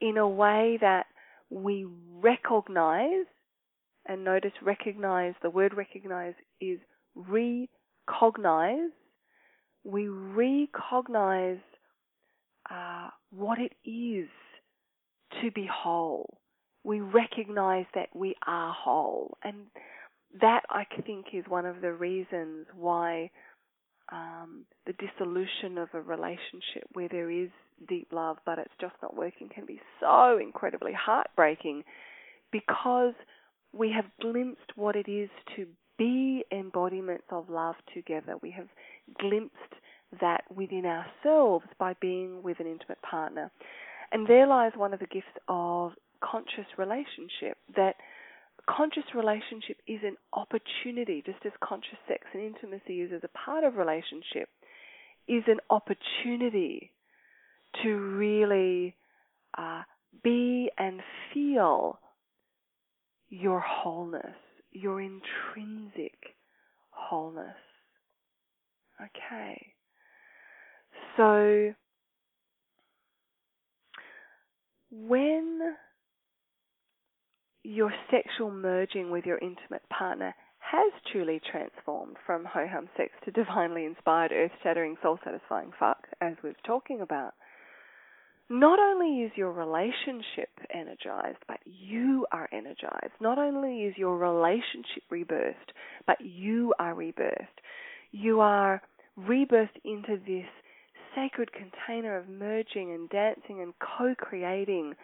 in 0.01 0.17
a 0.17 0.29
way 0.29 0.79
that 0.81 1.07
we 1.51 1.87
recognize, 2.21 3.27
and 4.07 4.25
notice 4.25 4.53
recognize, 4.63 5.35
the 5.43 5.51
word 5.51 5.75
recognize 5.75 6.35
is 6.61 6.79
recognize. 7.15 8.91
We 9.85 10.09
recognize 10.09 11.59
uh, 12.71 13.11
what 13.31 13.59
it 13.59 13.73
is 13.89 14.29
to 15.41 15.51
be 15.53 15.69
whole. 15.73 16.39
We 16.85 17.01
recognize 17.01 17.87
that 17.95 18.09
we 18.15 18.35
are 18.47 18.73
whole. 18.73 19.39
And 19.45 19.67
that, 20.41 20.63
I 20.71 20.85
think, 21.05 21.27
is 21.33 21.45
one 21.49 21.67
of 21.67 21.81
the 21.81 21.93
reasons 21.93 22.67
why 22.75 23.31
um, 24.13 24.65
the 24.87 24.95
dissolution 24.95 25.79
of 25.79 25.89
a 25.95 26.01
relationship 26.01 26.85
where 26.93 27.09
there 27.09 27.31
is 27.31 27.49
deep 27.89 28.09
love 28.11 28.39
but 28.47 28.59
it's 28.59 28.73
just 28.81 28.95
not 29.03 29.17
working 29.17 29.49
can 29.55 29.67
be 29.67 29.81
so 30.01 30.39
incredibly 30.41 30.93
heartbreaking 30.93 31.83
because 32.53 33.13
we 33.73 33.91
have 33.91 34.07
glimpsed 34.21 34.73
what 34.77 34.97
it 34.97 35.09
is 35.09 35.29
to 35.57 35.67
be 35.99 36.45
embodiments 36.51 37.25
of 37.31 37.49
love 37.49 37.75
together. 37.95 38.35
We 38.43 38.51
have 38.53 38.69
glimpsed 39.19 39.55
that 40.21 40.45
within 40.55 40.85
ourselves 40.87 41.67
by 41.79 41.95
being 42.01 42.43
with 42.43 42.61
an 42.61 42.67
intimate 42.67 43.01
partner. 43.03 43.51
And 44.13 44.27
there 44.27 44.47
lies 44.47 44.73
one 44.77 44.95
of 44.95 45.01
the 45.01 45.07
gifts 45.07 45.27
of 45.49 45.93
conscious 46.23 46.67
relationship 46.79 47.59
that 47.75 47.97
conscious 48.69 49.05
relationship 49.15 49.79
is 49.87 50.01
an 50.03 50.17
opportunity, 50.33 51.23
just 51.25 51.39
as 51.45 51.53
conscious 51.63 51.99
sex 52.09 52.25
and 52.33 52.43
intimacy 52.43 53.01
is 53.01 53.13
as 53.15 53.23
a 53.25 53.39
part 53.39 53.65
of 53.65 53.77
relationship, 53.77 54.49
is 55.29 55.43
an 55.47 55.59
opportunity 55.71 56.93
to 57.83 57.91
really 57.91 58.97
uh, 59.57 59.83
be 60.23 60.71
and 60.79 61.01
feel 61.33 61.99
your 63.29 63.61
wholeness, 63.61 64.37
your 64.73 65.01
intrinsic 65.01 66.17
wholeness. 66.91 67.57
Okay. 69.01 69.73
So 71.17 71.75
when 74.91 75.61
your 77.67 77.93
sexual 78.11 78.51
merging 78.51 79.11
with 79.11 79.27
your 79.27 79.39
intimate 79.39 79.83
partner 79.91 80.35
has 80.59 80.93
truly 81.11 81.41
transformed 81.51 82.17
from 82.25 82.45
ho 82.45 82.67
hum 82.71 82.89
sex 82.97 83.13
to 83.25 83.31
divinely 83.31 83.85
inspired, 83.85 84.33
earth 84.33 84.53
shattering, 84.63 84.97
soul 85.03 85.19
satisfying 85.25 85.71
fuck, 85.79 86.07
as 86.21 86.35
we're 86.43 86.55
talking 86.65 87.01
about, 87.01 87.35
not 88.49 88.79
only 88.79 89.23
is 89.23 89.33
your 89.37 89.53
relationship 89.53 90.51
energized, 90.73 91.39
but 91.49 91.59
you 91.65 92.27
are 92.31 92.49
energized. 92.53 93.15
Not 93.21 93.39
only 93.39 93.83
is 93.83 93.95
your 93.97 94.17
relationship 94.17 95.03
rebirthed, 95.11 95.73
but 96.07 96.21
you 96.21 96.73
are 96.79 96.95
rebirthed. 96.95 97.59
You 98.13 98.41
are 98.41 98.81
rebirthed 99.19 99.81
into 99.85 100.21
this 100.25 100.47
sacred 101.17 101.51
container 101.53 102.17
of 102.17 102.29
merging 102.29 102.93
and 102.93 103.09
dancing 103.09 103.61
and 103.61 103.75
co 103.81 104.15
creating 104.17 104.95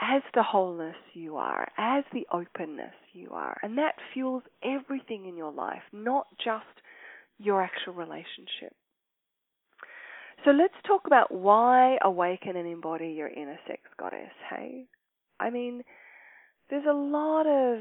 as 0.00 0.22
the 0.34 0.42
wholeness 0.42 0.96
you 1.12 1.36
are, 1.36 1.68
as 1.78 2.04
the 2.12 2.26
openness 2.32 2.94
you 3.12 3.30
are. 3.30 3.56
And 3.62 3.78
that 3.78 3.94
fuels 4.12 4.42
everything 4.62 5.26
in 5.26 5.36
your 5.36 5.52
life, 5.52 5.82
not 5.92 6.26
just 6.44 6.64
your 7.38 7.62
actual 7.62 7.94
relationship. 7.94 8.74
So 10.44 10.50
let's 10.50 10.74
talk 10.86 11.02
about 11.06 11.32
why 11.32 11.96
awaken 12.02 12.56
and 12.56 12.68
embody 12.68 13.08
your 13.12 13.28
inner 13.28 13.58
sex 13.66 13.80
goddess, 13.98 14.32
hey? 14.50 14.86
I 15.40 15.50
mean, 15.50 15.82
there's 16.68 16.84
a 16.88 16.92
lot 16.92 17.46
of 17.46 17.80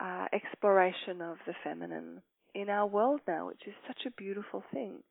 uh, 0.00 0.26
exploration 0.32 1.22
of 1.22 1.36
the 1.46 1.54
feminine 1.62 2.20
in 2.54 2.68
our 2.68 2.86
world 2.86 3.20
now, 3.26 3.46
which 3.46 3.62
is 3.66 3.74
such 3.86 4.06
a 4.06 4.10
beautiful 4.10 4.62
thing. 4.72 5.02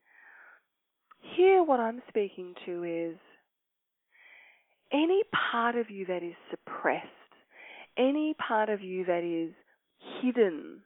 Here, 1.36 1.64
what 1.64 1.80
I'm 1.80 2.02
speaking 2.10 2.54
to 2.66 2.84
is 2.84 3.18
any 4.94 5.24
part 5.52 5.76
of 5.76 5.90
you 5.90 6.06
that 6.06 6.24
is 6.24 6.36
suppressed, 6.50 7.08
any 7.98 8.36
part 8.36 8.70
of 8.70 8.82
you 8.82 9.06
that 9.06 9.24
is 9.24 9.54
hidden 10.22 10.82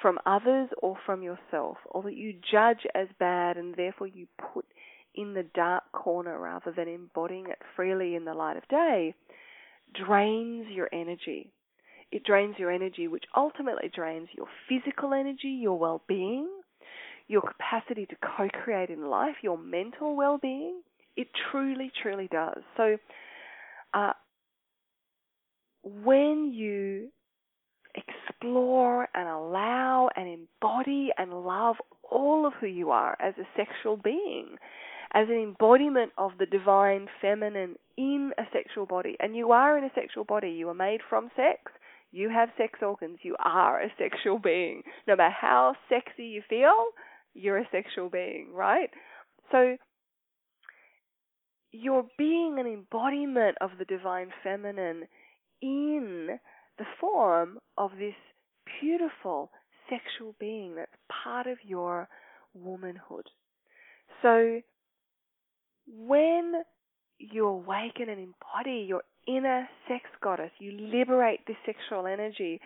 from 0.00 0.18
others 0.24 0.68
or 0.82 0.96
from 1.04 1.22
yourself, 1.22 1.76
or 1.86 2.02
that 2.04 2.16
you 2.16 2.34
judge 2.50 2.86
as 2.94 3.08
bad 3.18 3.56
and 3.56 3.74
therefore 3.76 4.06
you 4.06 4.26
put 4.52 4.64
in 5.14 5.34
the 5.34 5.44
dark 5.54 5.84
corner 5.92 6.38
rather 6.38 6.72
than 6.72 6.88
embodying 6.88 7.46
it 7.48 7.58
freely 7.76 8.14
in 8.14 8.24
the 8.24 8.32
light 8.32 8.56
of 8.56 8.66
day, 8.68 9.14
drains 9.92 10.66
your 10.68 10.88
energy. 10.92 11.52
It 12.12 12.24
drains 12.24 12.56
your 12.58 12.70
energy, 12.70 13.08
which 13.08 13.24
ultimately 13.36 13.90
drains 13.94 14.28
your 14.36 14.46
physical 14.68 15.12
energy, 15.12 15.48
your 15.48 15.78
well 15.78 16.02
being, 16.08 16.48
your 17.28 17.42
capacity 17.42 18.06
to 18.06 18.16
co 18.16 18.48
create 18.64 18.90
in 18.90 19.08
life, 19.08 19.36
your 19.42 19.58
mental 19.58 20.16
well 20.16 20.38
being. 20.38 20.80
It 21.16 21.28
truly, 21.50 21.92
truly 22.02 22.28
does. 22.30 22.62
So, 22.76 22.96
uh, 23.94 24.12
when 25.82 26.52
you 26.52 27.08
explore 27.94 29.08
and 29.14 29.28
allow 29.28 30.08
and 30.16 30.28
embody 30.28 31.10
and 31.18 31.32
love 31.32 31.76
all 32.10 32.46
of 32.46 32.52
who 32.60 32.66
you 32.66 32.90
are 32.90 33.16
as 33.20 33.34
a 33.38 33.46
sexual 33.56 33.96
being, 33.96 34.56
as 35.12 35.28
an 35.28 35.36
embodiment 35.36 36.12
of 36.18 36.32
the 36.38 36.46
divine 36.46 37.08
feminine 37.20 37.76
in 37.96 38.32
a 38.38 38.42
sexual 38.52 38.86
body. 38.86 39.16
And 39.20 39.36
you 39.36 39.52
are 39.52 39.76
in 39.76 39.84
a 39.84 39.90
sexual 39.94 40.24
body. 40.24 40.50
You 40.50 40.68
are 40.68 40.74
made 40.74 41.00
from 41.08 41.30
sex. 41.36 41.72
You 42.12 42.28
have 42.30 42.48
sex 42.56 42.80
organs. 42.82 43.18
You 43.22 43.36
are 43.44 43.80
a 43.80 43.92
sexual 43.98 44.38
being. 44.38 44.82
No 45.06 45.16
matter 45.16 45.34
how 45.38 45.74
sexy 45.88 46.24
you 46.24 46.42
feel, 46.48 46.86
you're 47.34 47.58
a 47.58 47.68
sexual 47.70 48.08
being, 48.08 48.48
right? 48.52 48.90
So 49.52 49.76
you're 51.72 52.06
being 52.18 52.56
an 52.58 52.66
embodiment 52.66 53.56
of 53.60 53.70
the 53.78 53.84
divine 53.84 54.28
feminine 54.42 55.04
in 55.62 56.38
the 56.78 56.84
form 57.00 57.58
of 57.76 57.92
this 57.98 58.14
beautiful 58.80 59.50
sexual 59.88 60.34
being 60.38 60.76
that's 60.76 60.90
part 61.24 61.46
of 61.46 61.58
your 61.64 62.08
womanhood. 62.54 63.26
So 64.22 64.60
when 65.86 66.52
you 67.18 67.46
awaken 67.46 68.08
and 68.08 68.18
embody 68.18 68.86
your 68.88 69.02
inner 69.26 69.68
sex 69.88 70.04
goddess, 70.22 70.50
you 70.58 70.72
liberate 70.72 71.40
this 71.46 71.56
sexual 71.66 72.06
energy. 72.06 72.60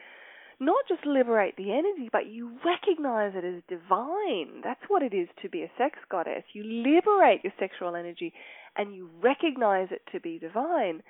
Not 0.65 0.89
just 0.89 1.05
liberate 1.05 1.57
the 1.57 1.73
energy, 1.73 2.09
but 2.11 2.27
you 2.27 2.53
recognize 2.65 3.33
it 3.35 3.45
as 3.45 3.63
divine. 3.69 4.63
That's 4.63 4.81
what 4.89 5.03
it 5.03 5.13
is 5.13 5.29
to 5.43 5.51
be 5.51 5.63
a 5.63 5.71
sex 5.77 5.99
goddess. 6.11 6.45
You 6.55 6.65
liberate 6.65 7.45
your 7.45 7.53
sexual 7.59 7.95
energy 7.95 8.33
and 8.77 8.95
you 8.95 9.11
recognize 9.21 9.89
it 9.91 10.03
to 10.13 10.21
be 10.21 10.39
divine. 10.39 11.03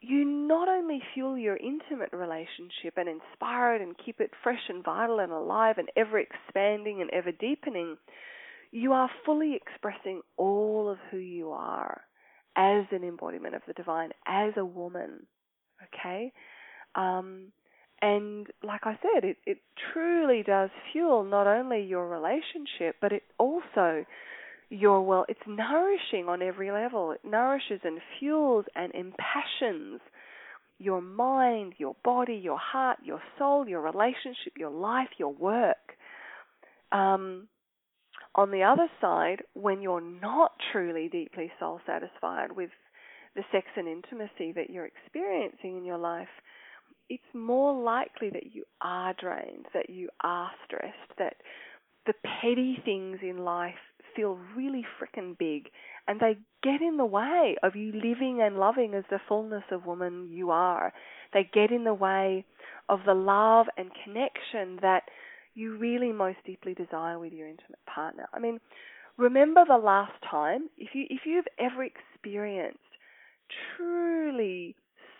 You 0.00 0.24
not 0.24 0.68
only 0.68 1.00
fuel 1.14 1.38
your 1.38 1.56
intimate 1.56 2.12
relationship 2.12 2.94
and 2.96 3.08
inspire 3.08 3.76
it 3.76 3.82
and 3.82 3.94
keep 4.04 4.20
it 4.20 4.32
fresh 4.42 4.68
and 4.68 4.84
vital 4.84 5.20
and 5.20 5.30
alive 5.30 5.76
and 5.78 5.88
ever 5.96 6.18
expanding 6.18 7.00
and 7.00 7.10
ever 7.10 7.30
deepening, 7.30 7.96
you 8.72 8.92
are 8.92 9.10
fully 9.24 9.54
expressing 9.54 10.22
all 10.36 10.88
of 10.90 10.98
who 11.10 11.18
you 11.18 11.50
are 11.50 12.02
as 12.56 12.86
an 12.90 13.04
embodiment 13.04 13.54
of 13.54 13.62
the 13.68 13.72
divine, 13.72 14.10
as 14.26 14.52
a 14.56 14.64
woman. 14.64 15.26
Okay? 15.94 16.32
Um, 16.96 17.52
and 18.00 18.46
like 18.62 18.82
I 18.84 18.98
said, 19.02 19.24
it, 19.24 19.36
it 19.46 19.58
truly 19.92 20.42
does 20.42 20.70
fuel 20.92 21.24
not 21.24 21.46
only 21.46 21.82
your 21.82 22.08
relationship, 22.08 22.96
but 23.00 23.12
it 23.12 23.22
also 23.38 24.04
your 24.70 25.00
well 25.02 25.24
it's 25.28 25.40
nourishing 25.46 26.28
on 26.28 26.42
every 26.42 26.70
level. 26.70 27.12
It 27.12 27.20
nourishes 27.24 27.80
and 27.84 28.00
fuels 28.18 28.66
and 28.76 28.92
impassions 28.94 30.00
your 30.78 31.02
mind, 31.02 31.74
your 31.78 31.96
body, 32.04 32.40
your 32.42 32.58
heart, 32.58 32.98
your 33.02 33.20
soul, 33.36 33.68
your 33.68 33.80
relationship, 33.80 34.52
your 34.56 34.70
life, 34.70 35.08
your 35.18 35.32
work. 35.32 35.96
Um, 36.92 37.48
on 38.34 38.52
the 38.52 38.62
other 38.62 38.86
side, 39.00 39.42
when 39.54 39.82
you're 39.82 40.00
not 40.00 40.52
truly 40.70 41.08
deeply 41.10 41.50
soul 41.58 41.80
satisfied 41.84 42.52
with 42.52 42.70
the 43.34 43.42
sex 43.50 43.66
and 43.76 43.88
intimacy 43.88 44.52
that 44.52 44.70
you're 44.70 44.86
experiencing 44.86 45.76
in 45.76 45.84
your 45.84 45.98
life, 45.98 46.28
it's 47.08 47.22
more 47.34 47.72
likely 47.80 48.30
that 48.30 48.54
you 48.54 48.64
are 48.80 49.14
drained, 49.20 49.66
that 49.74 49.90
you 49.90 50.08
are 50.22 50.50
stressed, 50.64 51.18
that 51.18 51.36
the 52.06 52.14
petty 52.40 52.78
things 52.84 53.18
in 53.22 53.38
life 53.38 53.74
feel 54.16 54.38
really 54.56 54.84
frickin' 54.98 55.36
big 55.38 55.68
and 56.06 56.18
they 56.20 56.36
get 56.62 56.80
in 56.80 56.96
the 56.96 57.04
way 57.04 57.56
of 57.62 57.76
you 57.76 57.92
living 57.92 58.40
and 58.42 58.58
loving 58.58 58.94
as 58.94 59.04
the 59.10 59.20
fullness 59.28 59.64
of 59.70 59.86
woman 59.86 60.28
you 60.30 60.50
are. 60.50 60.92
They 61.32 61.48
get 61.52 61.70
in 61.70 61.84
the 61.84 61.94
way 61.94 62.44
of 62.88 63.00
the 63.06 63.14
love 63.14 63.66
and 63.76 63.90
connection 64.04 64.78
that 64.80 65.02
you 65.54 65.76
really 65.76 66.12
most 66.12 66.38
deeply 66.46 66.74
desire 66.74 67.18
with 67.18 67.32
your 67.32 67.46
intimate 67.46 67.84
partner. 67.92 68.26
I 68.32 68.38
mean, 68.38 68.58
remember 69.18 69.64
the 69.68 69.76
last 69.76 70.12
time 70.28 70.70
if 70.78 70.94
you 70.94 71.04
if 71.10 71.20
you've 71.26 71.48
ever 71.58 71.84
experienced 71.84 72.78
truly 73.76 74.76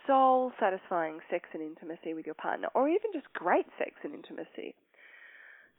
soul 0.08 0.50
satisfying 0.58 1.20
sex 1.30 1.48
and 1.52 1.62
intimacy 1.62 2.14
with 2.14 2.26
your 2.26 2.34
partner 2.34 2.68
or 2.74 2.88
even 2.88 3.12
just 3.12 3.32
great 3.32 3.66
sex 3.78 3.92
and 4.02 4.12
intimacy. 4.12 4.74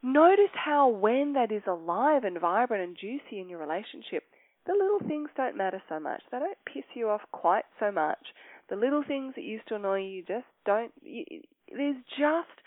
Notice 0.01 0.53
how 0.53 0.87
when 0.87 1.33
that 1.33 1.51
is 1.51 1.63
alive 1.67 2.23
and 2.23 2.39
vibrant 2.39 2.83
and 2.83 2.97
juicy 2.97 3.41
in 3.41 3.49
your 3.49 3.59
relationship, 3.59 4.23
the 4.65 4.73
little 4.73 4.99
things 5.07 5.29
don't 5.35 5.57
matter 5.57 5.81
so 5.89 5.99
much. 5.99 6.21
They 6.31 6.39
don't 6.39 6.57
piss 6.65 6.85
you 6.93 7.09
off 7.09 7.21
quite 7.33 7.65
so 7.79 7.91
much. 7.91 8.19
The 8.69 8.77
little 8.77 9.03
things 9.05 9.33
that 9.35 9.43
used 9.43 9.67
to 9.69 9.75
annoy 9.75 10.03
you 10.03 10.21
just 10.21 10.45
don't. 10.65 10.93
You, 11.01 11.25
there's 11.75 11.97
just 12.17 12.61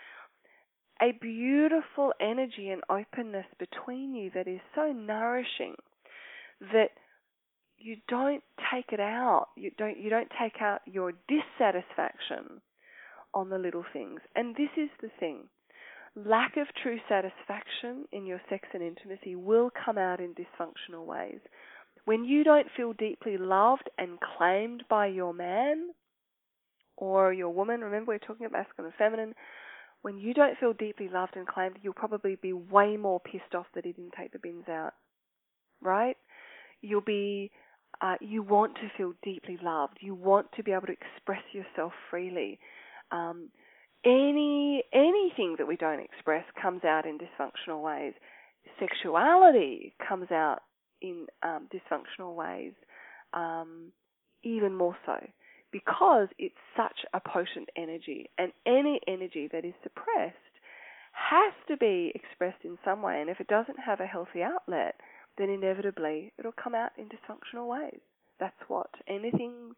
a 1.01 1.11
beautiful 1.19 2.13
energy 2.19 2.69
and 2.69 2.83
openness 2.89 3.45
between 3.57 4.13
you 4.13 4.29
that 4.35 4.47
is 4.47 4.59
so 4.75 4.91
nourishing 4.91 5.75
that 6.59 6.91
you 7.83 7.97
don't 8.07 8.43
take 8.73 8.91
it 8.91 8.99
out. 8.99 9.47
You 9.55 9.71
don't 9.77 9.97
you 9.97 10.09
don't 10.09 10.31
take 10.41 10.61
out 10.61 10.81
your 10.85 11.13
dissatisfaction 11.27 12.61
on 13.33 13.49
the 13.49 13.57
little 13.57 13.85
things. 13.91 14.21
And 14.35 14.55
this 14.55 14.69
is 14.77 14.89
the 15.01 15.09
thing. 15.19 15.43
Lack 16.15 16.57
of 16.57 16.67
true 16.81 16.99
satisfaction 17.09 18.05
in 18.11 18.25
your 18.25 18.39
sex 18.49 18.67
and 18.73 18.83
intimacy 18.83 19.35
will 19.35 19.71
come 19.85 19.97
out 19.97 20.19
in 20.19 20.35
dysfunctional 20.35 21.05
ways. 21.05 21.39
When 22.05 22.23
you 22.23 22.43
don't 22.43 22.67
feel 22.77 22.93
deeply 22.93 23.37
loved 23.37 23.89
and 23.97 24.19
claimed 24.37 24.83
by 24.89 25.07
your 25.07 25.33
man 25.33 25.89
or 26.97 27.33
your 27.33 27.49
woman, 27.49 27.81
remember 27.81 28.11
we're 28.11 28.19
talking 28.19 28.45
about 28.45 28.59
masculine 28.59 28.91
and 28.91 28.97
feminine, 28.97 29.33
when 30.03 30.17
you 30.17 30.33
don't 30.33 30.57
feel 30.59 30.73
deeply 30.73 31.09
loved 31.09 31.35
and 31.35 31.47
claimed, 31.47 31.77
you'll 31.81 31.93
probably 31.93 32.35
be 32.35 32.53
way 32.53 32.97
more 32.97 33.19
pissed 33.19 33.55
off 33.55 33.65
that 33.73 33.85
he 33.85 33.93
didn't 33.93 34.13
take 34.17 34.33
the 34.33 34.39
bins 34.39 34.67
out. 34.69 34.93
Right? 35.81 36.17
You'll 36.81 37.01
be, 37.01 37.51
uh, 38.03 38.15
you 38.19 38.43
want 38.43 38.75
to 38.75 38.91
feel 38.97 39.13
deeply 39.23 39.57
loved. 39.63 39.97
You 40.01 40.13
want 40.13 40.47
to 40.57 40.63
be 40.63 40.71
able 40.71 40.87
to 40.87 40.93
express 40.93 41.41
yourself 41.53 41.93
freely. 42.09 42.59
Um, 43.11 43.49
any 44.05 44.83
anything 44.93 45.55
that 45.57 45.67
we 45.67 45.77
don't 45.77 46.01
express 46.01 46.43
comes 46.61 46.83
out 46.83 47.05
in 47.05 47.17
dysfunctional 47.17 47.81
ways. 47.81 48.13
Sexuality 48.79 49.95
comes 50.07 50.29
out 50.31 50.59
in 51.01 51.27
um, 51.43 51.67
dysfunctional 51.73 52.35
ways, 52.35 52.73
um, 53.33 53.91
even 54.43 54.75
more 54.75 54.97
so 55.05 55.15
because 55.73 56.27
it's 56.37 56.55
such 56.77 56.99
a 57.13 57.19
potent 57.19 57.67
energy. 57.75 58.29
And 58.37 58.53
any 58.65 59.01
energy 59.07 59.49
that 59.51 59.65
is 59.65 59.73
suppressed 59.81 60.35
has 61.11 61.53
to 61.67 61.75
be 61.77 62.11
expressed 62.15 62.63
in 62.63 62.77
some 62.85 63.01
way. 63.01 63.19
And 63.19 63.29
if 63.29 63.41
it 63.41 63.47
doesn't 63.47 63.79
have 63.79 63.99
a 63.99 64.05
healthy 64.05 64.43
outlet, 64.43 64.95
then 65.37 65.49
inevitably 65.49 66.31
it'll 66.37 66.53
come 66.61 66.75
out 66.75 66.91
in 66.97 67.05
dysfunctional 67.05 67.67
ways. 67.67 67.99
That's 68.39 68.55
what 68.67 68.89
anything 69.07 69.73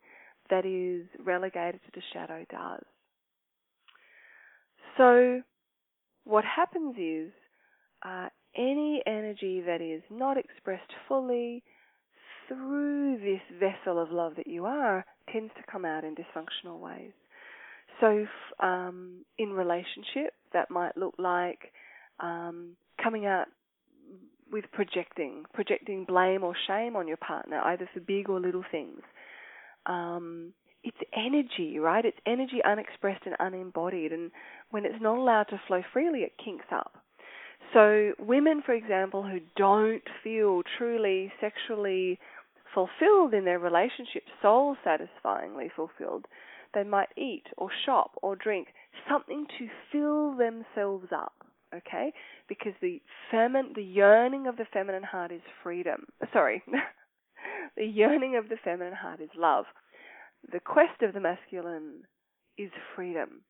that 0.50 0.66
is 0.66 1.08
relegated 1.24 1.82
to 1.86 1.92
the 1.94 2.02
shadow 2.14 2.46
does. 2.50 2.84
So, 4.98 5.42
what 6.24 6.44
happens 6.46 6.96
is 6.98 7.32
uh, 8.04 8.28
any 8.56 9.02
energy 9.06 9.62
that 9.66 9.82
is 9.82 10.02
not 10.10 10.38
expressed 10.38 10.92
fully 11.08 11.64
through 12.48 13.18
this 13.18 13.42
vessel 13.60 14.02
of 14.02 14.12
love 14.12 14.34
that 14.38 14.48
you 14.48 14.66
are 14.66 15.06
tends 15.32 15.52
to 15.56 15.72
come 15.72 15.86
out 15.86 16.04
in 16.04 16.16
dysfunctional 16.16 16.80
ways. 16.80 17.12
So, 18.00 18.26
um, 18.60 19.26
in 19.38 19.52
relationship, 19.52 20.34
that 20.54 20.70
might 20.70 20.98
look 20.98 21.16
like 21.18 21.72
um, 22.20 22.76
coming 23.02 23.26
out 23.26 23.48
with 24.52 24.66
projecting, 24.72 25.46
projecting 25.54 26.06
blame 26.06 26.44
or 26.44 26.56
shame 26.68 26.96
on 26.96 27.08
your 27.08 27.18
partner, 27.18 27.60
either 27.62 27.90
for 27.94 28.00
big 28.00 28.30
or 28.30 28.40
little 28.40 28.64
things. 28.72 29.02
Um, 29.86 30.54
it's 30.84 30.98
energy, 31.16 31.80
right? 31.80 32.06
It's 32.06 32.18
energy 32.26 32.62
unexpressed 32.64 33.24
and 33.26 33.36
unembodied, 33.40 34.12
and 34.12 34.32
when 34.70 34.86
it's 34.86 35.02
not 35.02 35.18
allowed 35.18 35.46
to 35.46 35.62
flow 35.68 35.82
freely, 35.92 36.20
it 36.20 36.34
kinks 36.44 36.66
up. 36.72 36.94
So, 37.74 38.14
women, 38.20 38.62
for 38.64 38.74
example, 38.74 39.24
who 39.24 39.40
don't 39.58 40.04
feel 40.24 40.62
truly 40.78 41.32
sexually 41.42 42.20
fulfilled 42.74 43.34
in 43.34 43.46
their 43.46 43.60
relationship, 43.60 44.24
soul 44.42 44.76
satisfyingly 44.84 45.72
fulfilled, 45.76 46.26
they 46.74 46.84
might 46.84 47.10
eat 47.18 47.46
or 47.58 47.70
shop 47.86 48.12
or 48.22 48.36
drink 48.36 48.68
something 49.10 49.48
to 49.58 49.68
fill 49.92 50.36
themselves 50.38 51.08
up, 51.12 51.34
okay? 51.74 52.14
Because 52.48 52.74
the 52.82 53.02
femin- 53.32 53.76
the 53.76 53.84
yearning 53.84 54.48
of 54.48 54.58
the 54.58 54.66
feminine 54.74 55.04
heart 55.04 55.32
is 55.32 55.42
freedom. 55.64 56.08
Sorry. 56.34 56.64
the 57.78 57.86
yearning 57.86 58.36
of 58.36 58.50
the 58.50 58.58
feminine 58.64 58.94
heart 58.94 59.22
is 59.22 59.30
love. 59.36 59.66
The 60.52 60.60
quest 60.60 61.02
of 61.02 61.14
the 61.14 61.20
masculine 61.20 62.04
is 62.58 62.72
freedom. 62.96 63.42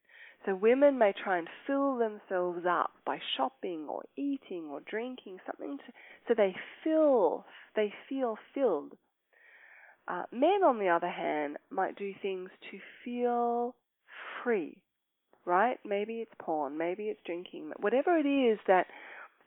So 0.46 0.54
women 0.54 0.98
may 0.98 1.12
try 1.12 1.40
and 1.40 1.48
fill 1.66 1.98
themselves 1.98 2.66
up 2.70 2.92
by 3.06 3.20
shopping 3.36 3.88
or 3.90 4.04
eating 4.16 4.70
or 4.70 4.80
drinking 4.82 5.40
something 5.46 5.78
to, 5.78 5.84
so 6.28 6.34
they 6.36 6.56
feel 6.84 7.46
they 7.76 7.92
feel 8.08 8.38
filled. 8.54 8.94
Uh, 10.08 10.24
men, 10.32 10.64
on 10.64 10.78
the 10.78 10.90
other 10.90 11.10
hand, 11.10 11.58
might 11.72 11.96
do 11.96 12.14
things 12.22 12.52
to 12.70 12.80
feel 13.04 13.74
free, 14.44 14.78
right? 15.46 15.78
Maybe 15.86 16.16
it's 16.16 16.32
porn, 16.40 16.78
maybe 16.78 17.04
it's 17.04 17.20
drinking, 17.26 17.72
whatever 17.80 18.18
it 18.18 18.28
is 18.28 18.60
that 18.68 18.88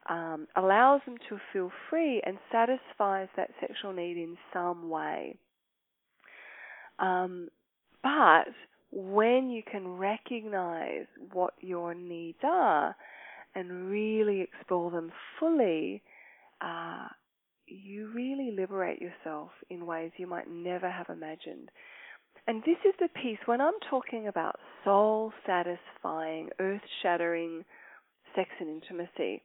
um, 0.08 0.46
allows 0.56 1.00
them 1.04 1.16
to 1.28 1.38
feel 1.52 1.70
free 1.90 2.22
and 2.24 2.38
satisfies 2.50 3.28
that 3.36 3.50
sexual 3.60 3.92
need 3.92 4.16
in 4.16 4.36
some 4.52 4.88
way. 4.88 5.36
Um, 6.98 7.48
but 8.02 8.48
when 8.90 9.50
you 9.50 9.62
can 9.70 9.86
recognize 9.86 11.06
what 11.32 11.54
your 11.60 11.94
needs 11.94 12.38
are 12.42 12.96
and 13.54 13.90
really 13.90 14.40
explore 14.40 14.90
them 14.90 15.12
fully, 15.38 16.02
uh, 16.60 17.08
you 17.66 18.10
really 18.14 18.50
liberate 18.50 19.00
yourself 19.00 19.50
in 19.68 19.84
ways 19.84 20.10
you 20.16 20.26
might 20.26 20.50
never 20.50 20.90
have 20.90 21.08
imagined. 21.10 21.70
And 22.46 22.62
this 22.62 22.78
is 22.86 22.94
the 22.98 23.08
piece 23.08 23.38
when 23.44 23.60
I'm 23.60 23.78
talking 23.90 24.26
about 24.26 24.56
soul 24.84 25.32
satisfying, 25.46 26.50
earth 26.58 26.82
shattering 27.02 27.64
sex 28.34 28.50
and 28.60 28.68
intimacy. 28.68 29.42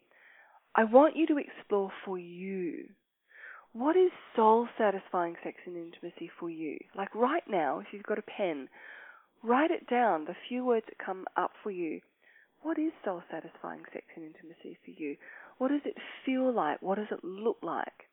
I 0.75 0.83
want 0.83 1.15
you 1.15 1.27
to 1.27 1.37
explore 1.37 1.91
for 2.05 2.17
you 2.17 2.89
what 3.73 3.95
is 3.95 4.11
soul 4.35 4.67
satisfying 4.77 5.35
sex 5.43 5.57
and 5.65 5.75
intimacy 5.75 6.29
for 6.39 6.49
you? 6.49 6.77
Like 6.95 7.13
right 7.15 7.43
now, 7.49 7.79
if 7.79 7.87
you've 7.91 8.03
got 8.03 8.19
a 8.19 8.23
pen, 8.23 8.69
write 9.41 9.71
it 9.71 9.89
down, 9.89 10.25
the 10.25 10.35
few 10.47 10.63
words 10.63 10.85
that 10.87 11.03
come 11.03 11.25
up 11.35 11.51
for 11.63 11.71
you. 11.71 12.01
What 12.61 12.77
is 12.77 12.91
soul 13.03 13.23
satisfying 13.31 13.81
sex 13.91 14.05
and 14.15 14.25
intimacy 14.25 14.77
for 14.85 14.91
you? 14.91 15.17
What 15.57 15.69
does 15.69 15.81
it 15.85 15.97
feel 16.23 16.53
like? 16.53 16.81
What 16.83 16.99
does 16.99 17.07
it 17.11 17.23
look 17.23 17.57
like? 17.63 18.07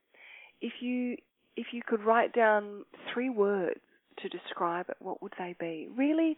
if 0.60 0.72
you 0.80 1.16
if 1.56 1.68
you 1.72 1.82
could 1.86 2.02
write 2.04 2.32
down 2.32 2.84
three 3.12 3.30
words 3.30 3.80
to 4.22 4.28
describe 4.28 4.86
it, 4.88 4.96
what 5.00 5.22
would 5.22 5.32
they 5.38 5.54
be? 5.58 5.88
Really 5.96 6.36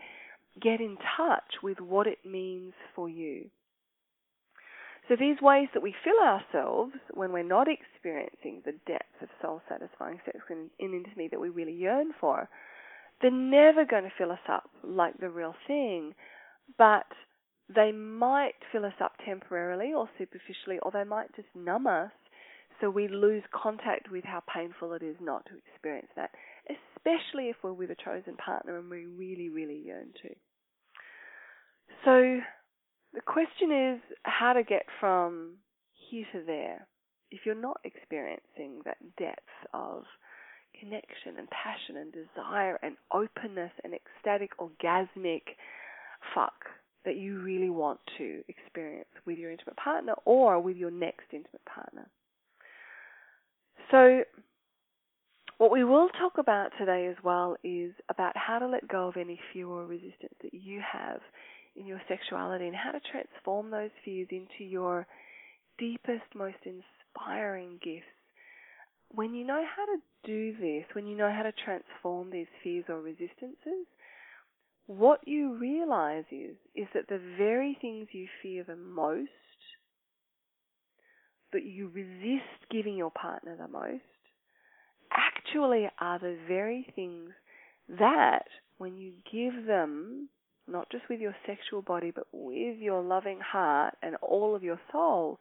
get 0.60 0.80
in 0.80 0.96
touch 1.16 1.62
with 1.62 1.80
what 1.80 2.06
it 2.06 2.18
means 2.24 2.72
for 2.94 3.08
you. 3.08 3.50
So 5.08 5.16
these 5.18 5.40
ways 5.42 5.68
that 5.74 5.82
we 5.82 5.94
fill 6.04 6.20
ourselves 6.24 6.92
when 7.12 7.32
we're 7.32 7.42
not 7.42 7.66
experiencing 7.68 8.62
the 8.64 8.74
depth 8.86 9.20
of 9.20 9.28
soul 9.40 9.60
satisfying 9.68 10.20
sex 10.24 10.38
and, 10.48 10.70
in 10.78 10.94
intimacy 10.94 11.28
that 11.30 11.40
we 11.40 11.48
really 11.48 11.72
yearn 11.72 12.12
for, 12.20 12.48
they're 13.20 13.30
never 13.30 13.84
going 13.84 14.04
to 14.04 14.12
fill 14.16 14.32
us 14.32 14.46
up 14.48 14.70
like 14.84 15.18
the 15.18 15.28
real 15.28 15.54
thing, 15.66 16.14
but 16.78 17.06
they 17.74 17.92
might 17.92 18.54
fill 18.70 18.84
us 18.84 18.94
up 19.02 19.12
temporarily 19.24 19.92
or 19.92 20.08
superficially, 20.18 20.78
or 20.82 20.90
they 20.92 21.04
might 21.04 21.34
just 21.34 21.48
numb 21.54 21.86
us 21.86 22.10
so 22.80 22.90
we 22.90 23.08
lose 23.08 23.42
contact 23.52 24.10
with 24.10 24.24
how 24.24 24.42
painful 24.52 24.92
it 24.92 25.02
is 25.02 25.16
not 25.20 25.46
to 25.46 25.52
experience 25.56 26.08
that, 26.16 26.30
especially 26.68 27.48
if 27.48 27.56
we're 27.62 27.72
with 27.72 27.90
a 27.90 27.96
chosen 28.04 28.36
partner 28.36 28.78
and 28.78 28.90
we 28.90 29.06
really, 29.06 29.48
really 29.48 29.82
yearn 29.84 30.08
to. 30.22 30.28
So 32.04 32.40
the 33.14 33.20
question 33.20 33.94
is 33.94 34.00
how 34.22 34.52
to 34.52 34.62
get 34.62 34.84
from 35.00 35.54
here 36.10 36.26
to 36.32 36.42
there 36.46 36.86
if 37.32 37.40
you're 37.46 37.54
not 37.54 37.80
experiencing 37.84 38.82
that 38.84 38.98
depth 39.18 39.40
of 39.72 40.04
connection 40.78 41.38
and 41.38 41.48
passion 41.50 41.96
and 41.96 42.12
desire 42.12 42.78
and 42.82 42.96
openness 43.12 43.72
and 43.82 43.94
ecstatic, 43.94 44.50
orgasmic 44.58 45.42
fuck 46.34 46.66
that 47.04 47.16
you 47.16 47.40
really 47.40 47.70
want 47.70 47.98
to 48.18 48.42
experience 48.48 49.08
with 49.26 49.38
your 49.38 49.50
intimate 49.50 49.76
partner 49.76 50.14
or 50.24 50.60
with 50.60 50.76
your 50.76 50.90
next 50.90 51.24
intimate 51.32 51.64
partner. 51.64 52.08
So, 53.90 54.22
what 55.62 55.70
we 55.70 55.84
will 55.84 56.08
talk 56.18 56.38
about 56.38 56.70
today 56.76 57.06
as 57.06 57.14
well 57.22 57.54
is 57.62 57.92
about 58.10 58.36
how 58.36 58.58
to 58.58 58.66
let 58.66 58.88
go 58.88 59.06
of 59.06 59.16
any 59.16 59.38
fear 59.52 59.68
or 59.68 59.86
resistance 59.86 60.34
that 60.42 60.52
you 60.52 60.80
have 60.80 61.20
in 61.76 61.86
your 61.86 62.02
sexuality 62.08 62.66
and 62.66 62.74
how 62.74 62.90
to 62.90 62.98
transform 63.12 63.70
those 63.70 63.92
fears 64.04 64.26
into 64.32 64.68
your 64.68 65.06
deepest, 65.78 66.24
most 66.34 66.56
inspiring 66.64 67.78
gifts. 67.80 68.10
When 69.10 69.34
you 69.34 69.46
know 69.46 69.62
how 69.76 69.84
to 69.84 69.98
do 70.24 70.52
this, 70.60 70.84
when 70.94 71.06
you 71.06 71.16
know 71.16 71.30
how 71.30 71.44
to 71.44 71.52
transform 71.64 72.32
these 72.32 72.48
fears 72.64 72.86
or 72.88 73.00
resistances, 73.00 73.86
what 74.86 75.20
you 75.28 75.56
realize 75.60 76.24
is 76.32 76.56
is 76.74 76.88
that 76.92 77.06
the 77.08 77.20
very 77.38 77.78
things 77.80 78.08
you 78.10 78.26
fear 78.42 78.64
the 78.64 78.74
most 78.74 79.30
that 81.52 81.62
you 81.62 81.88
resist 81.94 82.50
giving 82.68 82.96
your 82.96 83.12
partner 83.12 83.56
the 83.56 83.68
most 83.68 84.02
actually 85.52 85.88
are 86.00 86.18
the 86.18 86.36
very 86.48 86.86
things 86.94 87.30
that, 87.98 88.44
when 88.78 88.96
you 88.96 89.12
give 89.30 89.66
them, 89.66 90.28
not 90.68 90.90
just 90.90 91.04
with 91.08 91.20
your 91.20 91.34
sexual 91.46 91.82
body, 91.82 92.12
but 92.14 92.26
with 92.32 92.78
your 92.78 93.02
loving 93.02 93.40
heart 93.40 93.94
and 94.02 94.16
all 94.22 94.54
of 94.54 94.62
your 94.62 94.80
soul, 94.90 95.38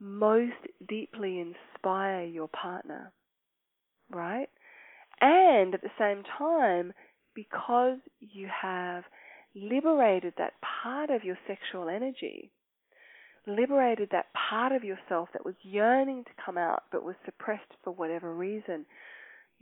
most 0.00 0.52
deeply 0.88 1.40
inspire 1.40 2.24
your 2.24 2.48
partner. 2.48 3.12
Right? 4.10 4.48
And 5.20 5.74
at 5.74 5.82
the 5.82 5.90
same 5.98 6.22
time, 6.38 6.92
because 7.34 7.98
you 8.20 8.48
have 8.62 9.04
liberated 9.54 10.34
that 10.38 10.54
part 10.82 11.10
of 11.10 11.24
your 11.24 11.38
sexual 11.46 11.88
energy, 11.88 12.50
liberated 13.46 14.08
that 14.12 14.26
part 14.34 14.72
of 14.72 14.84
yourself 14.84 15.28
that 15.32 15.44
was 15.44 15.54
yearning 15.62 16.24
to 16.24 16.30
come 16.44 16.58
out 16.58 16.84
but 16.92 17.04
was 17.04 17.16
suppressed 17.24 17.62
for 17.82 17.92
whatever 17.92 18.34
reason, 18.34 18.84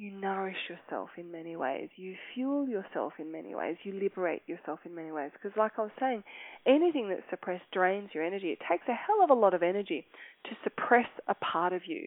you 0.00 0.10
nourish 0.12 0.56
yourself 0.70 1.10
in 1.18 1.30
many 1.30 1.56
ways. 1.56 1.90
You 1.96 2.14
fuel 2.32 2.66
yourself 2.66 3.12
in 3.18 3.30
many 3.30 3.54
ways. 3.54 3.76
You 3.82 3.92
liberate 3.92 4.40
yourself 4.46 4.78
in 4.86 4.94
many 4.94 5.12
ways. 5.12 5.30
Because, 5.34 5.54
like 5.58 5.72
I 5.76 5.82
was 5.82 5.90
saying, 6.00 6.22
anything 6.66 7.10
that's 7.10 7.28
suppressed 7.28 7.64
drains 7.70 8.08
your 8.14 8.24
energy. 8.24 8.48
It 8.48 8.60
takes 8.68 8.84
a 8.88 8.94
hell 8.94 9.22
of 9.22 9.28
a 9.28 9.38
lot 9.38 9.52
of 9.52 9.62
energy 9.62 10.06
to 10.44 10.50
suppress 10.64 11.08
a 11.28 11.34
part 11.34 11.74
of 11.74 11.82
you, 11.86 12.06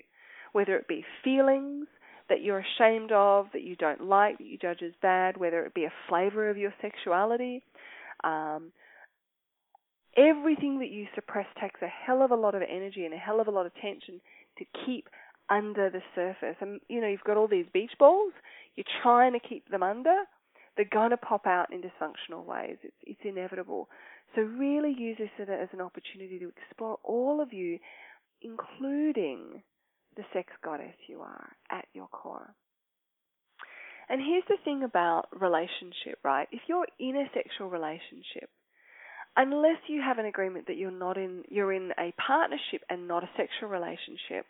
whether 0.53 0.75
it 0.75 0.87
be 0.87 1.05
feelings 1.23 1.85
that 2.29 2.41
you're 2.41 2.63
ashamed 2.77 3.11
of, 3.11 3.45
that 3.53 3.61
you 3.61 3.75
don't 3.75 4.03
like, 4.03 4.39
that 4.39 4.47
you 4.47 4.57
judge 4.57 4.81
as 4.83 4.93
bad, 5.03 5.37
whether 5.37 5.63
it 5.63 5.75
be 5.75 5.83
a 5.83 5.93
flavor 6.09 6.49
of 6.49 6.57
your 6.57 6.73
sexuality. 6.81 7.61
Um, 8.23 8.71
everything 10.17 10.79
that 10.79 10.89
you 10.89 11.05
suppress 11.13 11.47
takes 11.61 11.79
a 11.83 11.87
hell 11.87 12.23
of 12.23 12.31
a 12.31 12.35
lot 12.35 12.55
of 12.55 12.63
energy 12.63 13.05
and 13.05 13.13
a 13.13 13.17
hell 13.17 13.39
of 13.39 13.47
a 13.47 13.51
lot 13.51 13.67
of 13.67 13.75
tension 13.75 14.19
to 14.57 14.65
keep 14.83 15.09
under 15.49 15.89
the 15.89 16.01
surface. 16.15 16.55
And 16.61 16.79
you 16.89 17.01
know, 17.01 17.07
you've 17.07 17.23
got 17.23 17.37
all 17.37 17.47
these 17.47 17.65
beach 17.73 17.91
balls, 17.99 18.33
you're 18.75 18.85
trying 19.01 19.33
to 19.33 19.39
keep 19.39 19.69
them 19.69 19.83
under, 19.83 20.23
they're 20.75 20.85
going 20.91 21.11
to 21.11 21.17
pop 21.17 21.45
out 21.45 21.71
in 21.71 21.81
dysfunctional 21.81 22.45
ways. 22.45 22.77
It's, 22.83 22.95
it's 23.03 23.21
inevitable. 23.23 23.89
So 24.35 24.41
really 24.41 24.95
use 24.97 25.17
this 25.19 25.29
as 25.39 25.69
an 25.71 25.81
opportunity 25.81 26.39
to 26.39 26.51
explore 26.57 26.97
all 27.03 27.39
of 27.41 27.53
you, 27.53 27.77
including 28.41 29.61
the 30.15 30.23
sex 30.33 30.51
goddess 30.63 30.95
you 31.07 31.21
are 31.21 31.49
at 31.71 31.85
your 31.93 32.07
core. 32.07 32.53
And 34.09 34.21
here's 34.21 34.43
the 34.49 34.57
thing 34.63 34.83
about 34.83 35.27
relationship, 35.31 36.19
right? 36.23 36.47
If 36.51 36.61
you're 36.67 36.87
in 36.99 37.15
a 37.15 37.29
sexual 37.33 37.69
relationship, 37.69 38.49
unless 39.37 39.77
you 39.87 40.01
have 40.01 40.17
an 40.17 40.25
agreement 40.25 40.67
that 40.67 40.77
you're 40.77 40.91
not 40.91 41.17
in, 41.17 41.43
you're 41.49 41.73
in 41.73 41.91
a 41.97 42.13
partnership 42.19 42.81
and 42.89 43.07
not 43.07 43.23
a 43.23 43.29
sexual 43.37 43.69
relationship, 43.69 44.45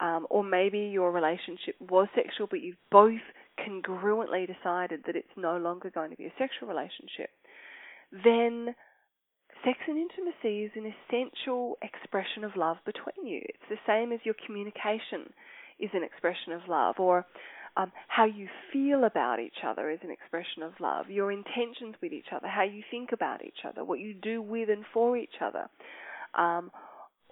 um, 0.00 0.26
or 0.30 0.44
maybe 0.44 0.78
your 0.78 1.10
relationship 1.12 1.76
was 1.80 2.08
sexual, 2.14 2.46
but 2.50 2.60
you've 2.60 2.76
both 2.90 3.20
congruently 3.58 4.46
decided 4.46 5.00
that 5.06 5.16
it's 5.16 5.28
no 5.36 5.56
longer 5.56 5.90
going 5.90 6.10
to 6.10 6.16
be 6.16 6.26
a 6.26 6.32
sexual 6.38 6.68
relationship, 6.68 7.30
then 8.24 8.74
sex 9.64 9.78
and 9.88 9.98
intimacy 9.98 10.64
is 10.64 10.70
an 10.76 10.92
essential 10.92 11.78
expression 11.82 12.44
of 12.44 12.56
love 12.56 12.76
between 12.84 13.26
you. 13.26 13.40
It's 13.44 13.70
the 13.70 13.78
same 13.86 14.12
as 14.12 14.20
your 14.24 14.34
communication 14.44 15.32
is 15.78 15.90
an 15.94 16.02
expression 16.04 16.52
of 16.52 16.60
love, 16.68 16.96
or 16.98 17.24
um, 17.76 17.92
how 18.08 18.24
you 18.24 18.48
feel 18.72 19.04
about 19.04 19.40
each 19.40 19.64
other 19.66 19.90
is 19.90 19.98
an 20.02 20.10
expression 20.10 20.62
of 20.62 20.72
love. 20.80 21.10
Your 21.10 21.32
intentions 21.32 21.94
with 22.00 22.12
each 22.12 22.32
other, 22.34 22.48
how 22.48 22.62
you 22.62 22.82
think 22.90 23.12
about 23.12 23.44
each 23.44 23.64
other, 23.66 23.84
what 23.84 23.98
you 23.98 24.14
do 24.14 24.40
with 24.40 24.70
and 24.70 24.84
for 24.92 25.16
each 25.16 25.40
other. 25.42 25.68
Um, 26.34 26.70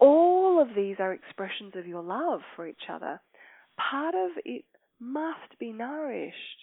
all 0.04 0.60
of 0.60 0.68
these 0.76 0.96
are 0.98 1.14
expressions 1.14 1.72
of 1.76 1.86
your 1.86 2.02
love 2.02 2.40
for 2.54 2.68
each 2.68 2.90
other. 2.92 3.20
Part 3.78 4.14
of 4.14 4.30
it 4.44 4.64
must 5.00 5.58
be 5.58 5.72
nourished, 5.72 6.60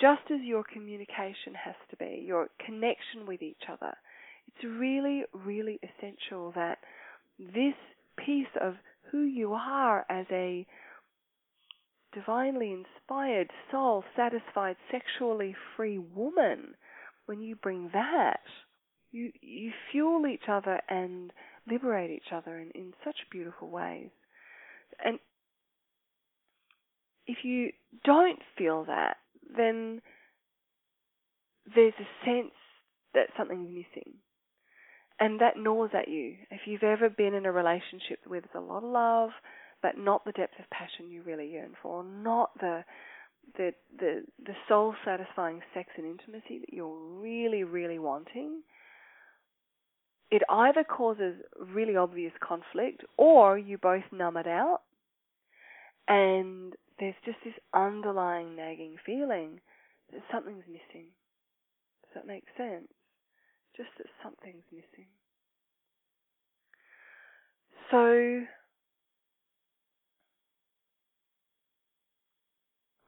just 0.00 0.22
as 0.30 0.40
your 0.42 0.64
communication 0.64 1.54
has 1.54 1.76
to 1.90 1.96
be, 1.96 2.24
your 2.26 2.48
connection 2.64 3.26
with 3.26 3.40
each 3.40 3.62
other. 3.70 3.94
It's 4.48 4.64
really, 4.64 5.22
really 5.32 5.78
essential 5.82 6.52
that 6.56 6.78
this 7.38 7.74
piece 8.18 8.54
of 8.60 8.74
who 9.12 9.22
you 9.22 9.52
are 9.54 10.04
as 10.10 10.26
a 10.32 10.66
divinely 12.12 12.72
inspired, 12.72 13.50
soul 13.70 14.02
satisfied, 14.16 14.76
sexually 14.90 15.54
free 15.76 15.98
woman, 15.98 16.74
when 17.26 17.40
you 17.40 17.54
bring 17.54 17.90
that, 17.92 18.40
you 19.12 19.30
you 19.40 19.70
fuel 19.90 20.26
each 20.26 20.48
other 20.48 20.80
and 20.88 21.32
liberate 21.68 22.10
each 22.10 22.32
other 22.32 22.58
in, 22.58 22.70
in 22.74 22.92
such 23.04 23.16
beautiful 23.30 23.68
ways. 23.68 24.10
And 25.04 25.18
if 27.26 27.38
you 27.44 27.70
don't 28.04 28.40
feel 28.56 28.84
that, 28.86 29.16
then 29.56 30.00
there's 31.74 31.94
a 31.98 32.26
sense 32.26 32.52
that 33.14 33.28
something's 33.36 33.68
missing. 33.68 34.14
And 35.18 35.40
that 35.40 35.56
gnaws 35.56 35.90
at 35.92 36.08
you. 36.08 36.36
If 36.50 36.62
you've 36.66 36.82
ever 36.82 37.10
been 37.10 37.34
in 37.34 37.44
a 37.44 37.52
relationship 37.52 38.20
where 38.26 38.40
there's 38.40 38.50
a 38.54 38.60
lot 38.60 38.82
of 38.82 38.90
love, 38.90 39.30
but 39.82 39.98
not 39.98 40.24
the 40.24 40.32
depth 40.32 40.58
of 40.58 40.70
passion 40.70 41.10
you 41.10 41.22
really 41.22 41.50
yearn 41.50 41.72
for, 41.82 42.02
not 42.02 42.50
the 42.58 42.84
the 43.56 43.72
the, 43.98 44.22
the 44.44 44.54
soul 44.68 44.94
satisfying 45.04 45.60
sex 45.74 45.88
and 45.96 46.06
intimacy 46.06 46.58
that 46.60 46.72
you're 46.72 46.96
really, 46.96 47.64
really 47.64 47.98
wanting, 47.98 48.62
it 50.30 50.42
either 50.48 50.84
causes 50.84 51.36
really 51.72 51.96
obvious 51.96 52.32
conflict 52.40 53.02
or 53.16 53.58
you 53.58 53.78
both 53.78 54.04
numb 54.12 54.36
it 54.36 54.46
out 54.46 54.82
and 56.08 56.74
there's 56.98 57.14
just 57.24 57.38
this 57.44 57.54
underlying 57.72 58.56
nagging 58.56 58.96
feeling 59.06 59.60
that 60.12 60.20
something's 60.30 60.66
missing. 60.66 61.06
Does 62.02 62.14
that 62.14 62.26
make 62.26 62.44
sense? 62.56 62.88
Just 63.76 63.90
that 63.98 64.06
something's 64.22 64.64
missing. 64.72 65.06
So, 67.90 68.42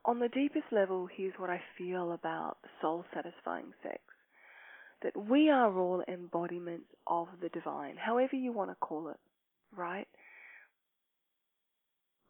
on 0.05 0.19
the 0.19 0.29
deepest 0.29 0.65
level, 0.71 1.07
here's 1.13 1.33
what 1.37 1.49
I 1.49 1.61
feel 1.77 2.13
about 2.13 2.57
soul 2.81 3.05
satisfying 3.13 3.73
sex 3.83 3.99
that 5.03 5.15
we 5.17 5.49
are 5.49 5.77
all 5.77 6.03
embodiments 6.07 6.87
of 7.07 7.27
the 7.41 7.49
divine, 7.49 7.95
however 7.97 8.35
you 8.35 8.51
want 8.51 8.71
to 8.71 8.75
call 8.75 9.09
it, 9.09 9.19
right? 9.75 10.07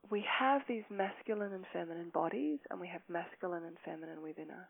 We 0.09 0.25
have 0.39 0.61
these 0.67 0.83
masculine 0.89 1.53
and 1.53 1.65
feminine 1.71 2.09
bodies, 2.13 2.59
and 2.69 2.79
we 2.79 2.87
have 2.87 3.01
masculine 3.07 3.63
and 3.63 3.77
feminine 3.85 4.21
within 4.21 4.49
us. 4.49 4.67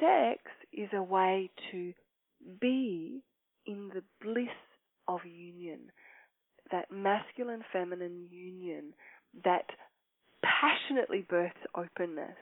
Sex 0.00 0.42
is 0.72 0.88
a 0.92 1.02
way 1.02 1.50
to 1.72 1.92
be 2.60 3.22
in 3.66 3.90
the 3.92 4.02
bliss 4.22 4.46
of 5.08 5.20
union, 5.24 5.90
that 6.70 6.90
masculine 6.90 7.64
feminine 7.72 8.26
union 8.30 8.94
that 9.44 9.66
passionately 10.42 11.26
births 11.28 11.56
openness 11.74 12.36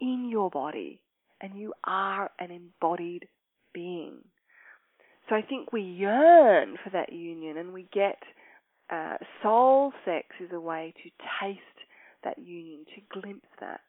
in 0.00 0.28
your 0.30 0.48
body 0.48 1.00
and 1.40 1.58
you 1.58 1.72
are 1.84 2.30
an 2.38 2.50
embodied 2.50 3.26
being. 3.72 4.18
So 5.28 5.36
I 5.36 5.42
think 5.42 5.72
we 5.72 5.82
yearn 5.82 6.76
for 6.82 6.90
that 6.90 7.12
union 7.12 7.56
and 7.56 7.72
we 7.72 7.88
get 7.92 8.18
uh, 8.90 9.16
soul 9.42 9.92
sex 10.04 10.26
is 10.40 10.50
a 10.52 10.60
way 10.60 10.92
to 11.02 11.10
taste 11.40 11.60
that 12.24 12.38
union, 12.38 12.84
to 12.94 13.20
glimpse 13.20 13.48
that. 13.60 13.80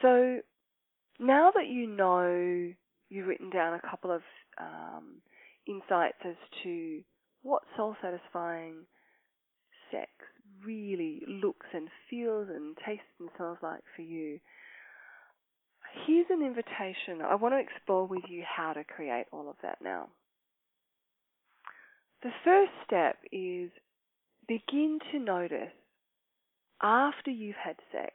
So 0.00 0.40
now 1.20 1.52
that 1.54 1.68
you 1.68 1.86
know 1.86 2.72
you've 3.08 3.26
written 3.26 3.50
down 3.50 3.74
a 3.74 3.90
couple 3.90 4.10
of 4.10 4.22
um, 4.58 5.20
insights 5.66 6.18
as 6.24 6.36
to 6.64 7.00
what 7.42 7.62
soul 7.76 7.94
satisfying 8.02 8.86
sex 9.90 10.10
really 10.64 11.22
looks 11.28 11.66
and 11.74 11.88
feels 12.08 12.48
and 12.48 12.76
tastes 12.86 13.04
and 13.20 13.28
smells 13.36 13.58
like 13.62 13.82
for 13.94 14.02
you, 14.02 14.38
here's 16.06 16.26
an 16.30 16.42
invitation. 16.42 17.22
I 17.24 17.34
want 17.34 17.54
to 17.54 17.58
explore 17.60 18.06
with 18.06 18.24
you 18.28 18.42
how 18.44 18.72
to 18.72 18.84
create 18.84 19.26
all 19.32 19.48
of 19.48 19.56
that 19.62 19.78
now. 19.82 20.08
The 22.22 22.30
first 22.44 22.72
step 22.86 23.16
is 23.32 23.70
begin 24.46 24.98
to 25.12 25.18
notice 25.18 25.72
after 26.82 27.30
you've 27.30 27.56
had 27.56 27.76
sex, 27.90 28.12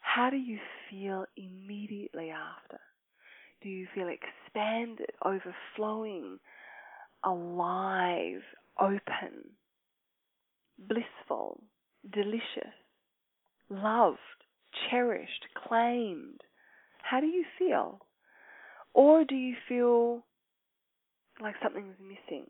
how 0.00 0.30
do 0.30 0.36
you 0.36 0.58
feel 0.90 1.26
immediately 1.36 2.30
after? 2.30 2.80
Do 3.62 3.68
you 3.68 3.86
feel 3.94 4.08
expanded, 4.08 5.10
overflowing, 5.24 6.38
alive, 7.24 8.42
open, 8.80 9.50
blissful, 10.78 11.62
delicious, 12.10 12.72
loved? 13.68 14.18
Cherished, 14.90 15.46
claimed? 15.68 16.40
How 17.02 17.20
do 17.20 17.26
you 17.26 17.44
feel? 17.58 18.00
Or 18.94 19.24
do 19.24 19.34
you 19.34 19.54
feel 19.68 20.24
like 21.40 21.54
something's 21.62 21.96
missing? 22.00 22.46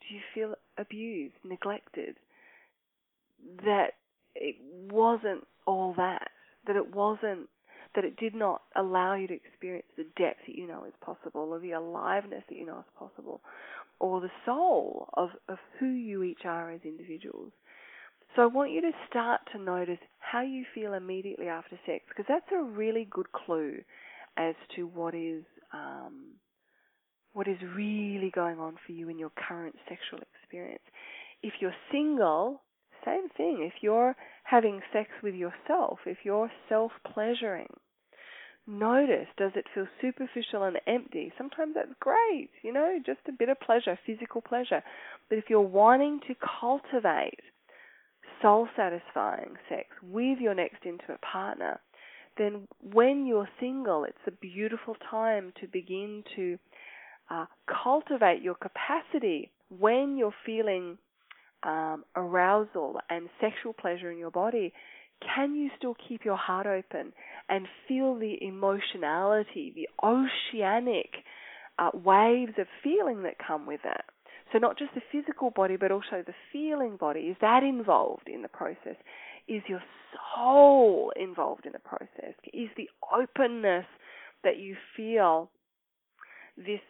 Do 0.00 0.14
you 0.14 0.20
feel 0.34 0.54
abused, 0.76 1.34
neglected? 1.44 2.16
That 3.64 3.92
it 4.34 4.56
wasn't 4.90 5.46
all 5.66 5.94
that? 5.96 6.28
That 6.66 6.76
it 6.76 6.94
wasn't, 6.94 7.48
that 7.94 8.04
it 8.04 8.16
did 8.16 8.34
not 8.34 8.62
allow 8.76 9.14
you 9.14 9.28
to 9.28 9.34
experience 9.34 9.86
the 9.96 10.06
depth 10.16 10.40
that 10.46 10.56
you 10.56 10.66
know 10.66 10.84
is 10.84 10.94
possible, 11.04 11.52
or 11.52 11.60
the 11.60 11.72
aliveness 11.72 12.44
that 12.48 12.56
you 12.56 12.66
know 12.66 12.78
is 12.80 12.98
possible, 12.98 13.40
or 14.00 14.20
the 14.20 14.30
soul 14.44 15.08
of, 15.14 15.30
of 15.48 15.58
who 15.78 15.86
you 15.86 16.22
each 16.22 16.44
are 16.44 16.72
as 16.72 16.80
individuals? 16.84 17.52
So 18.34 18.42
I 18.42 18.46
want 18.46 18.70
you 18.70 18.80
to 18.80 18.92
start 19.10 19.40
to 19.52 19.58
notice 19.58 19.98
how 20.18 20.40
you 20.40 20.64
feel 20.74 20.94
immediately 20.94 21.48
after 21.48 21.78
sex, 21.84 22.04
because 22.08 22.24
that's 22.28 22.50
a 22.52 22.62
really 22.62 23.06
good 23.10 23.30
clue 23.32 23.78
as 24.38 24.54
to 24.76 24.86
what 24.86 25.14
is 25.14 25.44
um, 25.74 26.34
what 27.34 27.48
is 27.48 27.58
really 27.74 28.30
going 28.34 28.58
on 28.58 28.76
for 28.86 28.92
you 28.92 29.08
in 29.08 29.18
your 29.18 29.32
current 29.36 29.74
sexual 29.88 30.20
experience. 30.34 30.82
If 31.42 31.54
you're 31.60 31.74
single, 31.90 32.62
same 33.04 33.28
thing. 33.36 33.58
If 33.62 33.82
you're 33.82 34.14
having 34.44 34.80
sex 34.92 35.10
with 35.22 35.34
yourself, 35.34 35.98
if 36.06 36.18
you're 36.24 36.50
self 36.68 36.92
pleasuring, 37.12 37.68
notice 38.66 39.26
does 39.36 39.52
it 39.56 39.66
feel 39.74 39.86
superficial 40.00 40.64
and 40.64 40.78
empty? 40.86 41.32
Sometimes 41.36 41.74
that's 41.74 41.92
great, 42.00 42.50
you 42.62 42.72
know, 42.72 42.98
just 43.04 43.20
a 43.28 43.32
bit 43.32 43.48
of 43.48 43.60
pleasure, 43.60 43.98
physical 44.06 44.40
pleasure. 44.40 44.82
But 45.28 45.38
if 45.38 45.44
you're 45.48 45.60
wanting 45.60 46.20
to 46.28 46.34
cultivate 46.60 47.40
soul 48.42 48.68
satisfying 48.76 49.54
sex 49.68 49.88
with 50.02 50.38
your 50.38 50.54
next 50.54 50.84
intimate 50.84 51.20
partner, 51.22 51.80
then 52.36 52.66
when 52.92 53.26
you're 53.26 53.48
single, 53.60 54.04
it's 54.04 54.16
a 54.26 54.30
beautiful 54.30 54.96
time 55.10 55.52
to 55.60 55.66
begin 55.66 56.24
to 56.36 56.58
uh, 57.30 57.46
cultivate 57.82 58.42
your 58.42 58.54
capacity 58.54 59.50
when 59.78 60.16
you're 60.16 60.34
feeling 60.44 60.98
um, 61.62 62.04
arousal 62.16 62.98
and 63.08 63.28
sexual 63.40 63.72
pleasure 63.72 64.10
in 64.10 64.18
your 64.18 64.30
body 64.30 64.72
can 65.34 65.54
you 65.54 65.70
still 65.78 65.96
keep 66.08 66.24
your 66.24 66.36
heart 66.36 66.66
open 66.66 67.12
and 67.48 67.66
feel 67.86 68.18
the 68.18 68.36
emotionality, 68.42 69.72
the 69.74 69.88
oceanic 70.02 71.10
uh, 71.78 71.90
waves 71.94 72.52
of 72.58 72.66
feeling 72.82 73.22
that 73.22 73.36
come 73.44 73.66
with 73.66 73.80
it? 73.84 74.02
So, 74.52 74.58
not 74.58 74.78
just 74.78 74.94
the 74.94 75.02
physical 75.10 75.50
body, 75.50 75.76
but 75.76 75.90
also 75.90 76.22
the 76.26 76.34
feeling 76.52 76.96
body. 76.96 77.20
Is 77.20 77.36
that 77.40 77.62
involved 77.62 78.28
in 78.28 78.42
the 78.42 78.48
process? 78.48 78.96
Is 79.48 79.62
your 79.66 79.82
soul 80.36 81.12
involved 81.16 81.66
in 81.66 81.72
the 81.72 81.78
process? 81.78 82.34
Is 82.52 82.68
the 82.76 82.88
openness 83.12 83.86
that 84.44 84.58
you 84.58 84.76
feel 84.96 85.50
this 86.56 86.80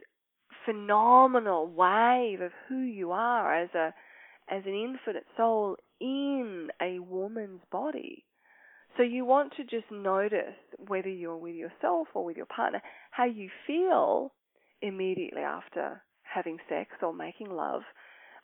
phenomenal 0.65 1.67
wave 1.67 2.41
of 2.41 2.53
who 2.69 2.81
you 2.81 3.13
are 3.13 3.55
as 3.63 3.71
a 3.75 3.95
as 4.51 4.63
an 4.67 4.75
infinite 4.75 5.25
soul 5.37 5.77
in 6.01 6.69
a 6.81 6.99
woman's 6.99 7.61
body. 7.71 8.25
So 8.97 9.03
you 9.03 9.25
want 9.25 9.55
to 9.57 9.65
just 9.65 9.91
notice 9.91 10.57
whether 10.87 11.09
you're 11.09 11.37
with 11.37 11.55
yourself 11.55 12.09
or 12.13 12.25
with 12.25 12.37
your 12.37 12.47
partner 12.47 12.83
how 13.11 13.25
you 13.25 13.49
feel 13.67 14.33
immediately 14.83 15.43
after 15.43 16.03
having 16.33 16.59
sex 16.69 16.91
or 17.03 17.13
making 17.13 17.51
love. 17.51 17.83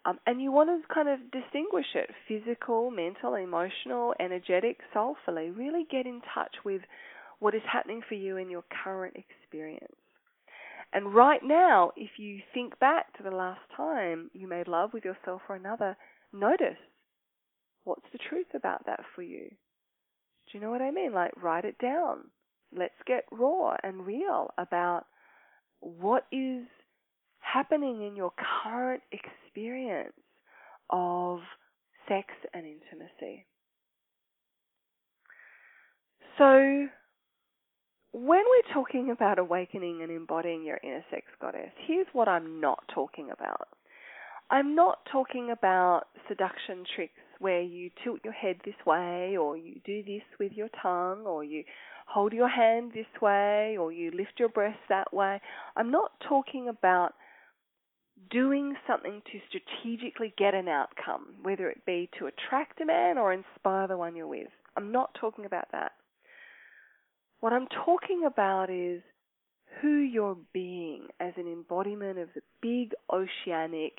Um, 0.05 0.19
and 0.27 0.41
you 0.41 0.53
want 0.53 0.71
to 0.71 0.95
kind 0.95 1.09
of 1.09 1.19
distinguish 1.31 1.87
it 1.95 2.11
physical, 2.29 2.91
mental, 2.91 3.35
emotional, 3.35 4.15
energetic, 4.21 4.79
soulfully. 4.95 5.51
Really 5.51 5.87
get 5.91 6.07
in 6.07 6.21
touch 6.35 6.55
with 6.65 6.83
what 7.41 7.55
is 7.55 7.63
happening 7.71 8.03
for 8.09 8.15
you 8.15 8.37
in 8.37 8.51
your 8.51 8.65
current 8.85 9.17
experience. 9.17 9.95
And 10.93 11.15
right 11.15 11.41
now, 11.45 11.93
if 11.97 12.13
you 12.17 12.41
think 12.55 12.79
back 12.79 13.17
to 13.17 13.23
the 13.23 13.31
last 13.31 13.61
time 13.77 14.31
you 14.33 14.49
made 14.49 14.69
love 14.69 14.91
with 14.95 15.05
yourself 15.05 15.43
or 15.49 15.57
another, 15.57 15.97
notice 16.33 16.79
what's 17.85 18.07
the 18.13 18.19
truth 18.29 18.47
about 18.55 18.87
that 18.87 19.01
for 19.15 19.23
you. 19.23 19.51
Do 19.51 20.59
you 20.59 20.61
know 20.61 20.71
what 20.71 20.81
I 20.81 20.91
mean? 20.91 21.13
Like, 21.13 21.33
write 21.43 21.67
it 21.67 21.79
down. 21.79 22.31
Let's 22.75 22.95
get 23.07 23.25
raw 23.31 23.77
and 23.83 24.07
real 24.07 24.51
about 24.57 25.05
what 25.81 26.25
is 26.33 26.65
happening 27.53 28.07
in 28.07 28.17
your 28.17 28.33
current 28.63 29.03
experience 29.13 30.13
of 30.91 31.41
sex 32.09 32.27
and 32.55 32.65
intimacy. 32.65 33.47
So, 36.39 36.89
when 38.13 38.39
we're 38.39 38.75
talking 38.75 39.11
about 39.11 39.39
awakening 39.39 40.03
and 40.03 40.11
embodying 40.11 40.65
your 40.65 40.79
inner 40.83 41.05
sex 41.11 41.27
goddess, 41.41 41.71
here's 41.87 42.07
what 42.13 42.29
I'm 42.29 42.61
not 42.61 42.83
talking 42.95 43.31
about. 43.31 43.69
I'm 44.51 44.75
not 44.75 45.01
talking 45.13 45.51
about 45.51 46.05
seduction 46.27 46.85
tricks 46.95 47.13
where 47.39 47.61
you 47.61 47.91
tilt 48.03 48.21
your 48.25 48.33
head 48.33 48.57
this 48.65 48.75
way, 48.87 49.37
or 49.37 49.57
you 49.57 49.81
do 49.85 50.03
this 50.03 50.23
with 50.41 50.53
your 50.53 50.69
tongue, 50.81 51.27
or 51.27 51.45
you 51.45 51.65
hold 52.07 52.33
your 52.33 52.49
hand 52.49 52.93
this 52.95 53.21
way, 53.21 53.77
or 53.79 53.93
you 53.93 54.11
lift 54.11 54.33
your 54.39 54.49
breast 54.49 54.79
that 54.89 55.13
way. 55.13 55.41
I'm 55.77 55.91
not 55.91 56.13
talking 56.27 56.69
about 56.69 57.13
doing 58.31 58.75
something 58.87 59.23
to 59.33 59.39
strategically 59.49 60.35
get 60.37 60.55
an 60.55 60.69
outcome, 60.69 61.35
whether 61.43 61.69
it 61.69 61.85
be 61.87 62.09
to 62.19 62.27
attract 62.27 62.81
a 62.81 62.87
man 62.87 63.19
or 63.19 63.33
inspire 63.33 63.89
the 63.89 63.97
one 63.97 64.17
you're 64.17 64.27
with. 64.27 64.49
I'm 64.77 64.93
not 64.93 65.17
talking 65.21 65.45
about 65.45 65.67
that. 65.73 65.93
What 67.41 67.53
I'm 67.53 67.69
talking 67.85 68.25
about 68.27 68.71
is 68.71 69.03
who 69.81 69.99
you're 69.99 70.37
being 70.53 71.07
as 71.21 71.33
an 71.37 71.47
embodiment 71.47 72.19
of 72.19 72.29
the 72.35 72.41
big 72.61 72.93
oceanic 73.13 73.93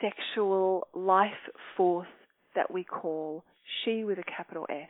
sexual 0.00 0.88
life 0.94 1.30
force 1.76 2.06
that 2.54 2.70
we 2.72 2.84
call 2.84 3.44
she 3.84 4.04
with 4.04 4.18
a 4.18 4.24
capital 4.24 4.66
S. 4.68 4.88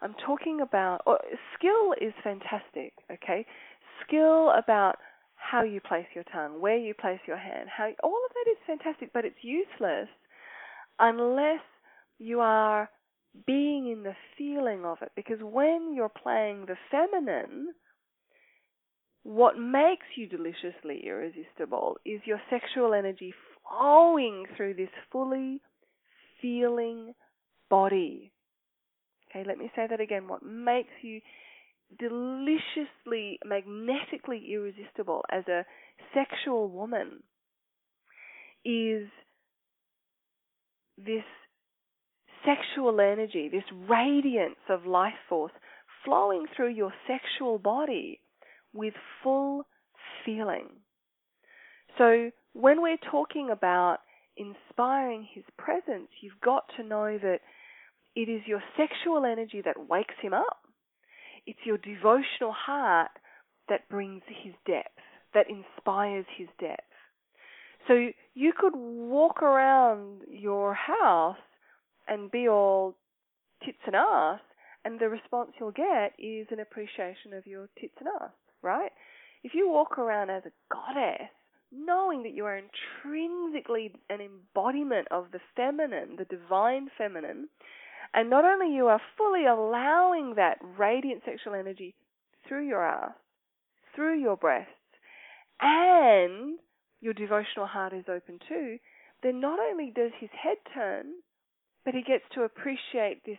I'm 0.00 0.14
talking 0.26 0.60
about 0.60 1.02
oh, 1.06 1.18
skill 1.56 1.94
is 2.00 2.12
fantastic, 2.24 2.92
okay? 3.10 3.46
Skill 4.06 4.50
about 4.50 4.96
how 5.42 5.62
you 5.62 5.80
place 5.80 6.06
your 6.14 6.24
tongue, 6.32 6.60
where 6.60 6.76
you 6.76 6.94
place 6.94 7.20
your 7.26 7.36
hand, 7.36 7.68
how 7.68 7.90
all 8.02 8.20
of 8.24 8.32
that 8.34 8.50
is 8.50 8.56
fantastic, 8.66 9.12
but 9.12 9.24
it's 9.24 9.42
useless 9.42 10.08
unless 10.98 11.60
you 12.18 12.40
are 12.40 12.88
being 13.46 13.90
in 13.90 14.02
the 14.02 14.14
feeling 14.38 14.84
of 14.84 14.98
it. 15.02 15.10
Because 15.16 15.38
when 15.40 15.92
you're 15.94 16.08
playing 16.10 16.66
the 16.66 16.76
feminine, 16.90 17.68
what 19.24 19.58
makes 19.58 20.06
you 20.16 20.28
deliciously 20.28 21.02
irresistible 21.06 21.98
is 22.04 22.20
your 22.24 22.40
sexual 22.50 22.94
energy 22.94 23.34
flowing 23.68 24.44
through 24.56 24.74
this 24.74 24.90
fully 25.10 25.60
feeling 26.40 27.14
body. 27.68 28.32
Okay, 29.30 29.44
let 29.46 29.58
me 29.58 29.70
say 29.74 29.86
that 29.88 30.00
again. 30.00 30.28
What 30.28 30.44
makes 30.44 30.92
you 31.02 31.20
deliciously, 31.98 33.38
magnetically 33.44 34.52
irresistible 34.52 35.24
as 35.30 35.46
a 35.48 35.64
sexual 36.14 36.68
woman 36.68 37.22
is 38.64 39.08
this 40.96 41.24
sexual 42.44 43.00
energy, 43.00 43.48
this 43.50 43.64
radiance 43.88 44.58
of 44.68 44.86
life 44.86 45.14
force 45.28 45.52
flowing 46.04 46.46
through 46.56 46.70
your 46.70 46.92
sexual 47.06 47.58
body 47.58 48.20
with 48.72 48.94
full 49.22 49.64
feeling. 50.24 50.68
So 51.98 52.30
when 52.52 52.82
we're 52.82 52.96
talking 53.10 53.50
about 53.50 53.98
inspiring 54.36 55.26
his 55.32 55.44
presence, 55.58 56.08
you've 56.20 56.40
got 56.42 56.64
to 56.76 56.82
know 56.82 57.18
that 57.18 57.40
it 58.14 58.28
is 58.28 58.42
your 58.46 58.62
sexual 58.76 59.24
energy 59.24 59.62
that 59.64 59.88
wakes 59.88 60.14
him 60.20 60.34
up. 60.34 60.61
It's 61.46 61.58
your 61.64 61.78
devotional 61.78 62.52
heart 62.52 63.10
that 63.68 63.88
brings 63.88 64.22
his 64.26 64.54
depth, 64.66 64.98
that 65.34 65.46
inspires 65.48 66.26
his 66.36 66.48
depth. 66.60 66.82
So 67.88 68.08
you 68.34 68.52
could 68.56 68.74
walk 68.74 69.42
around 69.42 70.22
your 70.28 70.74
house 70.74 71.36
and 72.06 72.30
be 72.30 72.48
all 72.48 72.94
tits 73.64 73.78
and 73.86 73.96
ass, 73.96 74.40
and 74.84 74.98
the 74.98 75.08
response 75.08 75.52
you'll 75.58 75.72
get 75.72 76.12
is 76.18 76.46
an 76.50 76.60
appreciation 76.60 77.32
of 77.32 77.46
your 77.46 77.68
tits 77.80 77.94
and 77.98 78.08
ass, 78.20 78.32
right? 78.62 78.92
If 79.42 79.54
you 79.54 79.68
walk 79.68 79.98
around 79.98 80.30
as 80.30 80.42
a 80.46 80.52
goddess, 80.72 81.28
knowing 81.72 82.22
that 82.22 82.34
you 82.34 82.44
are 82.44 82.58
intrinsically 82.58 83.92
an 84.10 84.20
embodiment 84.20 85.08
of 85.10 85.26
the 85.32 85.40
feminine, 85.56 86.16
the 86.16 86.24
divine 86.24 86.88
feminine, 86.96 87.48
and 88.14 88.30
not 88.30 88.44
only 88.44 88.74
you 88.74 88.86
are 88.86 89.00
fully 89.16 89.46
allowing 89.46 90.34
that 90.36 90.58
radiant 90.78 91.22
sexual 91.24 91.54
energy 91.54 91.94
through 92.46 92.66
your 92.66 92.84
ass, 92.84 93.12
through 93.94 94.20
your 94.20 94.36
breasts, 94.36 94.70
and 95.60 96.58
your 97.00 97.14
devotional 97.14 97.66
heart 97.66 97.92
is 97.92 98.04
open 98.08 98.38
too, 98.48 98.78
then 99.22 99.40
not 99.40 99.58
only 99.58 99.92
does 99.94 100.10
his 100.18 100.30
head 100.30 100.56
turn, 100.74 101.06
but 101.84 101.94
he 101.94 102.02
gets 102.02 102.24
to 102.34 102.42
appreciate 102.42 103.22
this 103.24 103.38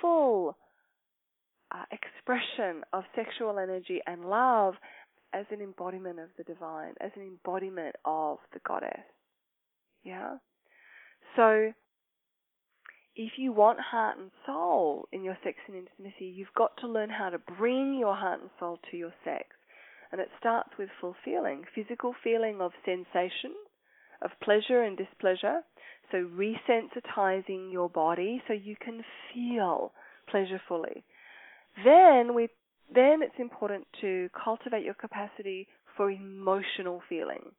full 0.00 0.56
uh, 1.72 1.84
expression 1.92 2.82
of 2.92 3.04
sexual 3.14 3.58
energy 3.58 4.00
and 4.06 4.24
love 4.24 4.74
as 5.32 5.44
an 5.50 5.60
embodiment 5.60 6.18
of 6.18 6.28
the 6.36 6.44
divine, 6.44 6.94
as 7.00 7.10
an 7.16 7.22
embodiment 7.22 7.94
of 8.04 8.38
the 8.52 8.60
goddess. 8.66 9.04
Yeah? 10.02 10.36
So, 11.36 11.72
if 13.18 13.32
you 13.36 13.52
want 13.52 13.80
heart 13.80 14.16
and 14.16 14.30
soul 14.46 15.08
in 15.12 15.24
your 15.24 15.36
sex 15.42 15.58
and 15.66 15.76
intimacy, 15.76 16.24
you've 16.24 16.54
got 16.56 16.70
to 16.78 16.86
learn 16.86 17.10
how 17.10 17.28
to 17.28 17.38
bring 17.38 17.98
your 17.98 18.14
heart 18.14 18.40
and 18.40 18.50
soul 18.60 18.78
to 18.92 18.96
your 18.96 19.12
sex. 19.24 19.44
And 20.12 20.20
it 20.20 20.28
starts 20.38 20.70
with 20.78 20.88
full 21.00 21.16
feeling 21.24 21.64
physical 21.74 22.14
feeling 22.22 22.60
of 22.60 22.70
sensation, 22.86 23.54
of 24.22 24.30
pleasure 24.40 24.82
and 24.82 24.96
displeasure. 24.96 25.62
So, 26.12 26.18
resensitizing 26.18 27.72
your 27.72 27.90
body 27.90 28.40
so 28.46 28.54
you 28.54 28.76
can 28.82 29.02
feel 29.34 29.92
pleasure 30.30 30.60
fully. 30.68 31.04
Then 31.84 32.34
we 32.34 32.48
then 32.94 33.20
it's 33.22 33.38
important 33.38 33.86
to 34.00 34.30
cultivate 34.32 34.84
your 34.84 34.94
capacity 34.94 35.66
for 35.96 36.10
emotional 36.10 37.02
feeling. 37.08 37.50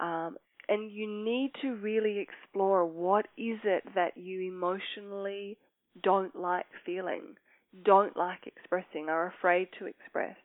Um, 0.00 0.36
and 0.68 0.90
you 0.90 1.06
need 1.06 1.52
to 1.62 1.76
really 1.76 2.18
explore 2.18 2.84
what 2.86 3.26
is 3.36 3.58
it 3.64 3.84
that 3.94 4.16
you 4.16 4.40
emotionally 4.40 5.58
don't 6.02 6.34
like 6.34 6.66
feeling, 6.84 7.36
don't 7.84 8.16
like 8.16 8.46
expressing, 8.46 9.08
are 9.08 9.32
afraid 9.38 9.68
to 9.78 9.86
express. 9.86 10.36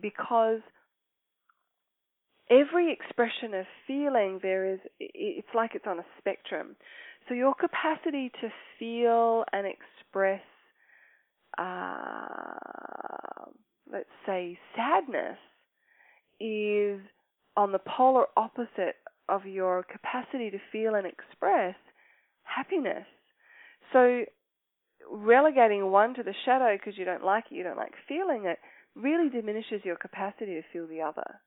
Because 0.00 0.60
every 2.50 2.92
expression 2.92 3.54
of 3.54 3.66
feeling 3.86 4.38
there 4.42 4.72
is 4.72 4.80
it's 5.00 5.48
like 5.54 5.74
it's 5.74 5.86
on 5.86 5.98
a 5.98 6.06
spectrum. 6.18 6.76
So 7.28 7.34
your 7.34 7.54
capacity 7.54 8.30
to 8.40 8.48
feel 8.78 9.44
and 9.52 9.66
express 9.66 10.40
uh, 11.58 12.56
let's 13.90 14.08
say, 14.26 14.58
sadness 14.74 15.38
is 16.40 17.00
on 17.56 17.72
the 17.72 17.80
polar 17.96 18.26
opposite 18.36 18.96
of 19.28 19.46
your 19.46 19.84
capacity 19.84 20.50
to 20.50 20.58
feel 20.72 20.94
and 20.94 21.06
express 21.06 21.74
happiness. 22.42 23.06
So 23.92 24.24
relegating 25.10 25.90
one 25.90 26.14
to 26.14 26.22
the 26.22 26.34
shadow 26.44 26.76
because 26.76 26.98
you 26.98 27.04
don't 27.04 27.24
like 27.24 27.44
it, 27.50 27.54
you 27.54 27.62
don't 27.62 27.76
like 27.76 27.92
feeling 28.08 28.44
it, 28.46 28.58
really 28.94 29.28
diminishes 29.28 29.82
your 29.84 29.96
capacity 29.96 30.54
to 30.54 30.62
feel 30.72 30.86
the 30.86 31.02
other. 31.02 31.40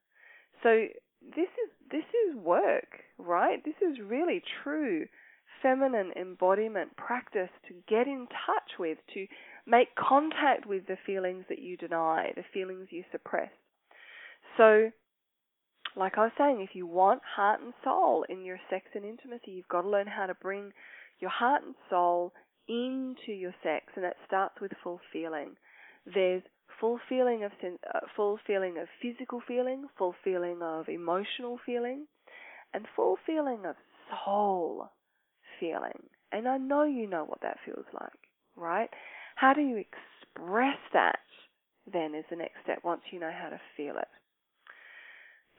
So 0.63 0.85
this 1.21 1.47
is 1.47 1.71
this 1.91 2.05
is 2.29 2.35
work, 2.35 2.99
right? 3.17 3.63
This 3.63 3.75
is 3.81 3.97
really 4.05 4.41
true 4.63 5.05
feminine 5.61 6.11
embodiment 6.15 6.95
practice 6.95 7.49
to 7.67 7.73
get 7.87 8.07
in 8.07 8.27
touch 8.45 8.79
with, 8.79 8.97
to 9.13 9.25
make 9.65 9.93
contact 9.95 10.65
with 10.65 10.87
the 10.87 10.97
feelings 11.05 11.45
that 11.49 11.59
you 11.59 11.77
deny, 11.77 12.31
the 12.35 12.43
feelings 12.53 12.87
you 12.91 13.03
suppress. 13.11 13.49
So, 14.57 14.91
like 15.99 16.17
I 16.17 16.21
was 16.21 16.31
saying, 16.37 16.61
if 16.61 16.75
you 16.75 16.87
want 16.87 17.21
heart 17.35 17.61
and 17.61 17.73
soul 17.83 18.25
in 18.29 18.43
your 18.45 18.59
sex 18.69 18.85
and 18.95 19.05
intimacy, 19.05 19.51
you've 19.51 19.67
got 19.67 19.81
to 19.81 19.89
learn 19.89 20.07
how 20.07 20.25
to 20.25 20.33
bring 20.33 20.71
your 21.19 21.29
heart 21.29 21.63
and 21.63 21.75
soul 21.89 22.33
into 22.67 23.31
your 23.31 23.53
sex, 23.63 23.85
and 23.95 24.03
that 24.03 24.15
starts 24.25 24.55
with 24.61 24.71
full 24.83 25.01
feeling. 25.11 25.55
There's 26.11 26.43
full 26.79 26.99
feeling 27.09 27.43
of 27.43 27.51
uh, 27.63 27.99
full 28.15 28.39
feeling 28.47 28.77
of 28.77 28.87
physical 29.01 29.41
feeling, 29.47 29.87
full 29.97 30.15
feeling 30.23 30.59
of 30.61 30.87
emotional 30.87 31.59
feeling, 31.65 32.07
and 32.73 32.85
full 32.95 33.17
feeling 33.25 33.65
of 33.65 33.75
soul 34.25 34.89
feeling. 35.59 36.03
And 36.31 36.47
I 36.47 36.57
know 36.57 36.83
you 36.83 37.07
know 37.07 37.25
what 37.25 37.41
that 37.41 37.57
feels 37.65 37.85
like, 37.93 38.11
right? 38.55 38.89
How 39.35 39.53
do 39.53 39.61
you 39.61 39.77
express 39.77 40.77
that 40.93 41.19
then 41.91 42.13
is 42.15 42.25
the 42.29 42.35
next 42.35 42.57
step 42.63 42.79
once 42.83 43.01
you 43.11 43.19
know 43.19 43.31
how 43.31 43.49
to 43.49 43.59
feel 43.75 43.97
it. 43.97 44.07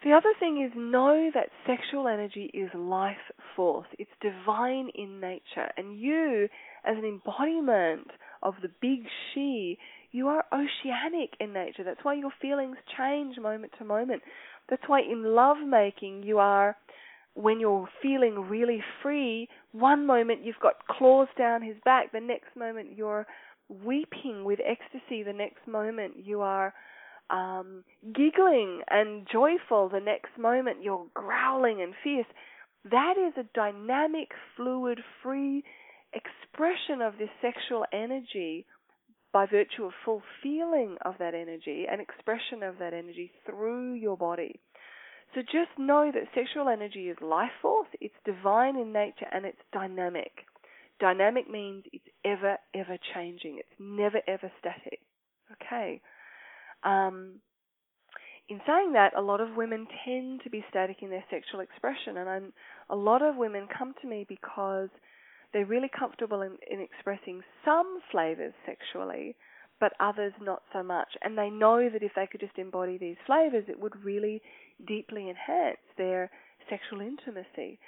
The 0.02 0.12
other 0.12 0.32
thing 0.38 0.64
is 0.64 0.72
know 0.74 1.30
that 1.34 1.50
sexual 1.66 2.08
energy 2.08 2.50
is 2.54 2.70
life 2.74 3.16
force. 3.54 3.86
It's 3.98 4.10
divine 4.22 4.88
in 4.94 5.20
nature. 5.20 5.68
And 5.76 5.98
you, 5.98 6.48
as 6.84 6.96
an 6.96 7.04
embodiment 7.04 8.08
of 8.42 8.54
the 8.62 8.70
big 8.80 9.00
she, 9.34 9.76
you 10.10 10.28
are 10.28 10.44
oceanic 10.52 11.34
in 11.38 11.52
nature. 11.52 11.84
That's 11.84 12.02
why 12.02 12.14
your 12.14 12.32
feelings 12.40 12.76
change 12.96 13.36
moment 13.38 13.72
to 13.78 13.84
moment. 13.84 14.22
That's 14.70 14.82
why 14.86 15.00
in 15.02 15.22
lovemaking 15.22 16.22
you 16.22 16.38
are 16.38 16.76
when 17.34 17.60
you're 17.60 17.88
feeling 18.02 18.48
really 18.48 18.82
free, 19.02 19.48
one 19.72 20.06
moment 20.06 20.44
you've 20.44 20.56
got 20.60 20.86
claws 20.88 21.28
down 21.38 21.62
his 21.62 21.76
back, 21.84 22.10
the 22.12 22.20
next 22.20 22.56
moment 22.56 22.96
you're 22.96 23.26
weeping 23.68 24.44
with 24.44 24.58
ecstasy, 24.66 25.22
the 25.22 25.32
next 25.32 25.66
moment 25.66 26.14
you 26.16 26.40
are 26.40 26.74
um, 27.30 27.84
giggling 28.14 28.82
and 28.88 29.26
joyful, 29.30 29.88
the 29.88 30.00
next 30.00 30.38
moment 30.38 30.82
you're 30.82 31.06
growling 31.14 31.82
and 31.82 31.94
fierce. 32.02 32.26
That 32.90 33.14
is 33.18 33.34
a 33.36 33.48
dynamic, 33.54 34.28
fluid, 34.56 35.00
free 35.22 35.64
expression 36.12 37.02
of 37.02 37.18
this 37.18 37.28
sexual 37.40 37.84
energy 37.92 38.66
by 39.32 39.46
virtue 39.46 39.84
of 39.84 39.92
full 40.04 40.22
feeling 40.42 40.96
of 41.04 41.14
that 41.18 41.34
energy 41.34 41.86
and 41.90 42.00
expression 42.00 42.62
of 42.62 42.78
that 42.78 42.92
energy 42.92 43.30
through 43.46 43.94
your 43.94 44.16
body. 44.16 44.60
So 45.34 45.42
just 45.42 45.70
know 45.78 46.10
that 46.12 46.34
sexual 46.34 46.68
energy 46.68 47.08
is 47.08 47.16
life 47.20 47.52
force, 47.62 47.86
it's 48.00 48.14
divine 48.24 48.76
in 48.76 48.92
nature, 48.92 49.26
and 49.32 49.46
it's 49.46 49.60
dynamic. 49.72 50.32
Dynamic 50.98 51.48
means 51.48 51.84
it's 51.92 52.04
ever, 52.24 52.58
ever 52.74 52.98
changing. 53.14 53.58
It's 53.58 53.78
never, 53.78 54.20
ever 54.26 54.50
static. 54.58 54.98
Okay. 55.52 56.00
Um, 56.84 57.40
in 58.48 58.60
saying 58.66 58.94
that, 58.94 59.16
a 59.16 59.22
lot 59.22 59.40
of 59.40 59.56
women 59.56 59.86
tend 60.04 60.40
to 60.42 60.50
be 60.50 60.64
static 60.68 60.98
in 61.02 61.10
their 61.10 61.24
sexual 61.30 61.60
expression, 61.60 62.16
and 62.16 62.28
I'm, 62.28 62.52
a 62.88 62.96
lot 62.96 63.22
of 63.22 63.36
women 63.36 63.68
come 63.76 63.94
to 64.02 64.08
me 64.08 64.26
because 64.28 64.88
they're 65.52 65.66
really 65.66 65.90
comfortable 65.96 66.42
in, 66.42 66.56
in 66.68 66.80
expressing 66.80 67.42
some 67.64 68.00
flavors 68.10 68.52
sexually, 68.66 69.36
but 69.78 69.92
others 70.00 70.32
not 70.40 70.62
so 70.72 70.82
much. 70.82 71.08
And 71.22 71.38
they 71.38 71.48
know 71.48 71.88
that 71.88 72.02
if 72.02 72.12
they 72.16 72.26
could 72.26 72.40
just 72.40 72.58
embody 72.58 72.98
these 72.98 73.16
flavors, 73.24 73.64
it 73.68 73.78
would 73.78 74.04
really 74.04 74.42
deeply 74.86 75.30
enhance 75.30 75.78
their 75.96 76.30
sexual 76.68 77.00
intimacy. 77.00 77.78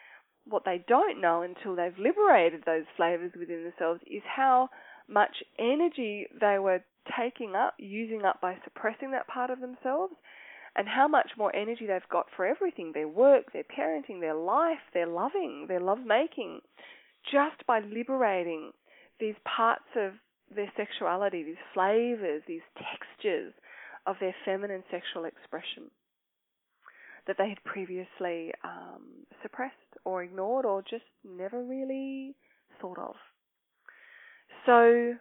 What 0.45 0.65
they 0.65 0.85
don't 0.89 1.21
know 1.21 1.43
until 1.43 1.77
they've 1.77 1.99
liberated 1.99 2.63
those 2.65 2.85
flavors 2.97 3.33
within 3.39 3.65
themselves 3.65 4.01
is 4.07 4.23
how 4.25 4.71
much 5.09 5.43
energy 5.59 6.27
they 6.41 6.59
were 6.59 6.83
taking 7.19 7.55
up, 7.55 7.75
using 7.79 8.25
up 8.25 8.41
by 8.41 8.57
suppressing 8.65 9.11
that 9.13 9.27
part 9.27 9.51
of 9.51 9.61
themselves, 9.61 10.15
and 10.77 10.89
how 10.89 11.07
much 11.07 11.31
more 11.37 11.55
energy 11.55 11.87
they've 11.87 12.09
got 12.11 12.27
for 12.35 12.47
everything 12.47 12.93
their 12.93 13.09
work, 13.09 13.53
their 13.53 13.65
parenting, 13.65 14.21
their 14.21 14.35
life, 14.35 14.81
their 14.95 15.07
loving, 15.07 15.67
their 15.69 15.81
love 15.81 15.99
making 16.07 16.61
just 17.31 17.65
by 17.67 17.81
liberating 17.81 18.73
these 19.21 19.35
parts 19.45 19.85
of 19.97 20.13
their 20.55 20.73
sexuality, 20.77 21.43
these 21.45 21.65
flavors, 21.75 22.43
these 22.47 22.63
textures 22.77 23.53
of 24.07 24.17
their 24.21 24.35
feminine 24.45 24.83
sexual 24.91 25.25
expression 25.25 25.91
that 27.27 27.37
they 27.39 27.49
had 27.49 27.63
previously 27.65 28.53
um, 28.65 29.25
suppressed 29.43 29.75
or 30.05 30.23
ignored 30.23 30.65
or 30.65 30.83
just 30.83 31.05
never 31.25 31.63
really 31.63 32.35
thought 32.81 32.99
of. 32.99 33.15
So, 34.67 35.15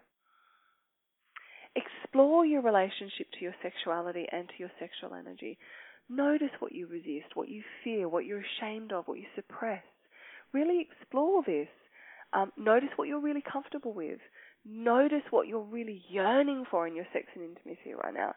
explore 1.76 2.46
your 2.46 2.62
relationship 2.62 3.28
to 3.38 3.44
your 3.44 3.56
sexuality 3.62 4.28
and 4.32 4.48
to 4.50 4.54
your 4.58 4.72
sexual 4.80 5.18
energy. 5.18 5.58
Notice 6.10 6.52
what 6.60 6.74
you 6.74 6.88
resist, 6.88 7.36
what 7.36 7.50
you 7.50 7.64
fear, 7.84 8.10
what 8.10 8.26
you're 8.26 8.44
ashamed 8.60 8.92
of, 8.92 9.08
what 9.08 9.18
you 9.18 9.26
suppress. 9.36 9.84
Really 10.54 10.82
explore 10.82 11.44
this. 11.46 11.70
Um, 12.34 12.52
notice 12.58 12.90
what 12.96 13.08
you're 13.08 13.22
really 13.22 13.44
comfortable 13.50 13.94
with. 13.94 14.20
Notice 14.66 15.24
what 15.32 15.48
you're 15.48 15.62
really 15.62 16.04
yearning 16.10 16.66
for 16.70 16.88
in 16.88 16.96
your 16.96 17.08
sex 17.14 17.28
and 17.36 17.44
intimacy 17.44 17.94
right 17.94 18.14
now. 18.14 18.34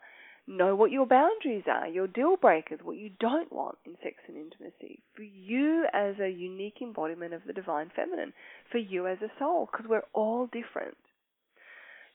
Know 0.47 0.77
what 0.77 0.91
your 0.91 1.07
boundaries 1.07 1.65
are, 1.67 1.89
your 1.89 2.07
deal 2.07 2.37
breakers, 2.37 2.81
what 2.83 2.99
you 2.99 3.11
don't 3.19 3.51
want 3.51 3.79
in 3.87 3.97
sex 4.03 4.17
and 4.29 4.37
intimacy. 4.37 5.03
For 5.17 5.23
you 5.23 5.87
as 5.93 6.17
a 6.21 6.29
unique 6.29 6.79
embodiment 6.83 7.33
of 7.33 7.43
the 7.47 7.55
divine 7.55 7.91
feminine, 7.97 8.33
for 8.71 8.79
you 8.79 9.07
as 9.07 9.19
a 9.23 9.33
soul, 9.39 9.69
because 9.71 9.87
we're 9.89 10.03
all 10.13 10.47
different. 10.47 10.97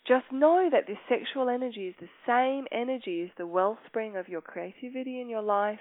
Just 0.08 0.26
know 0.32 0.70
that 0.72 0.88
this 0.88 0.97
sexual 1.08 1.50
energy 1.50 1.88
is 1.88 1.95
the 2.00 2.10
same 2.26 2.66
energy 2.72 3.24
as 3.24 3.30
the 3.38 3.45
wellspring 3.45 4.18
of 4.18 4.28
your 4.28 4.41
creativity 4.41 5.22
in 5.22 5.30
your 5.30 5.41
life, 5.41 5.80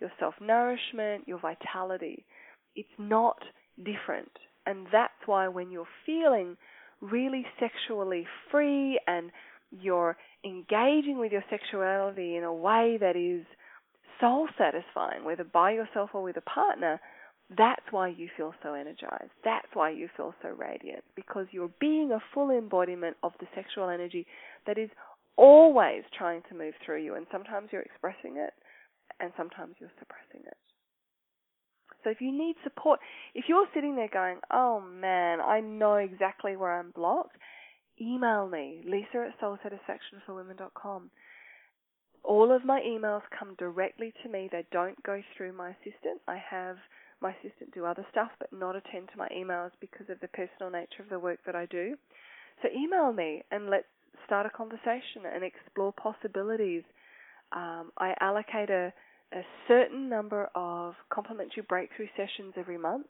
your 0.00 0.12
self 0.18 0.34
nourishment, 0.40 1.26
your 1.26 1.38
vitality. 1.38 2.24
It's 2.76 2.88
not 2.98 3.38
different. 3.78 4.30
And 4.66 4.86
that's 4.92 5.12
why 5.26 5.48
when 5.48 5.70
you're 5.70 5.86
feeling 6.04 6.56
really 7.00 7.46
sexually 7.58 8.26
free 8.50 9.00
and 9.06 9.30
you're 9.70 10.16
engaging 10.44 11.18
with 11.18 11.32
your 11.32 11.44
sexuality 11.48 12.36
in 12.36 12.44
a 12.44 12.52
way 12.52 12.98
that 13.00 13.16
is 13.16 13.46
soul 14.20 14.48
satisfying, 14.58 15.24
whether 15.24 15.44
by 15.44 15.72
yourself 15.72 16.10
or 16.12 16.22
with 16.22 16.36
a 16.36 16.42
partner, 16.42 17.00
that's 17.56 17.82
why 17.90 18.08
you 18.08 18.28
feel 18.36 18.54
so 18.62 18.74
energized. 18.74 19.32
That's 19.44 19.66
why 19.74 19.90
you 19.90 20.08
feel 20.16 20.34
so 20.42 20.50
radiant, 20.50 21.02
because 21.16 21.46
you're 21.50 21.72
being 21.80 22.12
a 22.12 22.22
full 22.32 22.50
embodiment 22.50 23.16
of 23.22 23.32
the 23.40 23.46
sexual 23.54 23.88
energy 23.88 24.26
that 24.66 24.78
is 24.78 24.90
always 25.36 26.02
trying 26.16 26.42
to 26.48 26.54
move 26.54 26.74
through 26.84 27.02
you. 27.02 27.14
And 27.14 27.26
sometimes 27.32 27.68
you're 27.72 27.82
expressing 27.82 28.36
it, 28.36 28.52
and 29.18 29.32
sometimes 29.36 29.74
you're 29.80 29.90
suppressing 29.98 30.46
it. 30.46 30.56
So 32.04 32.10
if 32.10 32.20
you 32.20 32.32
need 32.32 32.56
support, 32.62 33.00
if 33.34 33.44
you're 33.48 33.66
sitting 33.74 33.96
there 33.96 34.08
going, 34.12 34.38
oh 34.50 34.80
man, 34.80 35.40
I 35.40 35.60
know 35.60 35.96
exactly 35.96 36.56
where 36.56 36.78
I'm 36.78 36.92
blocked, 36.92 37.36
email 38.00 38.48
me, 38.48 38.82
lisa 38.86 39.28
at 39.28 39.40
soulsatisfactionforwomen.com. 39.40 41.10
All 42.22 42.54
of 42.54 42.64
my 42.64 42.80
emails 42.80 43.22
come 43.38 43.54
directly 43.58 44.12
to 44.22 44.28
me. 44.30 44.48
They 44.50 44.64
don't 44.72 45.02
go 45.02 45.20
through 45.36 45.52
my 45.54 45.70
assistant. 45.70 46.20
I 46.28 46.36
have 46.50 46.76
my 47.20 47.30
assistant 47.30 47.72
do 47.74 47.84
other 47.84 48.06
stuff, 48.10 48.30
but 48.38 48.52
not 48.52 48.76
attend 48.76 49.08
to 49.12 49.18
my 49.18 49.28
emails 49.28 49.70
because 49.80 50.08
of 50.08 50.20
the 50.20 50.28
personal 50.28 50.70
nature 50.70 51.02
of 51.02 51.08
the 51.08 51.18
work 51.18 51.38
that 51.46 51.54
I 51.54 51.66
do. 51.66 51.94
So 52.62 52.68
email 52.74 53.12
me 53.12 53.42
and 53.50 53.70
let's 53.70 53.86
start 54.26 54.46
a 54.46 54.50
conversation 54.50 55.26
and 55.32 55.44
explore 55.44 55.92
possibilities. 55.92 56.82
Um, 57.52 57.90
I 57.98 58.14
allocate 58.20 58.70
a 58.70 58.92
a 59.32 59.42
certain 59.68 60.08
number 60.08 60.50
of 60.54 60.94
complimentary 61.12 61.62
breakthrough 61.68 62.08
sessions 62.16 62.54
every 62.56 62.78
month 62.78 63.06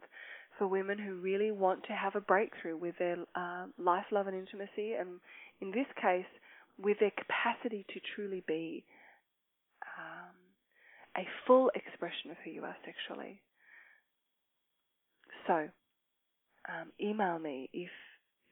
for 0.59 0.67
women 0.67 0.99
who 0.99 1.15
really 1.15 1.51
want 1.51 1.83
to 1.85 1.93
have 1.93 2.15
a 2.15 2.21
breakthrough 2.21 2.77
with 2.77 2.95
their 2.99 3.17
uh, 3.35 3.67
life, 3.79 4.05
love, 4.13 4.27
and 4.27 4.37
intimacy, 4.37 4.93
and 4.99 5.21
in 5.61 5.71
this 5.71 5.87
case, 6.01 6.27
with 6.79 6.99
their 7.01 7.13
capacity 7.13 7.87
to 7.89 8.01
truly 8.15 8.43
be 8.47 8.85
um, 9.99 10.37
a 11.17 11.27
full 11.47 11.71
expression 11.75 12.31
of 12.31 12.37
who 12.45 12.51
you 12.51 12.65
are 12.65 12.77
sexually. 12.85 13.41
So, 15.47 15.69
um, 16.69 16.93
email 17.01 17.39
me 17.39 17.69
if 17.73 17.91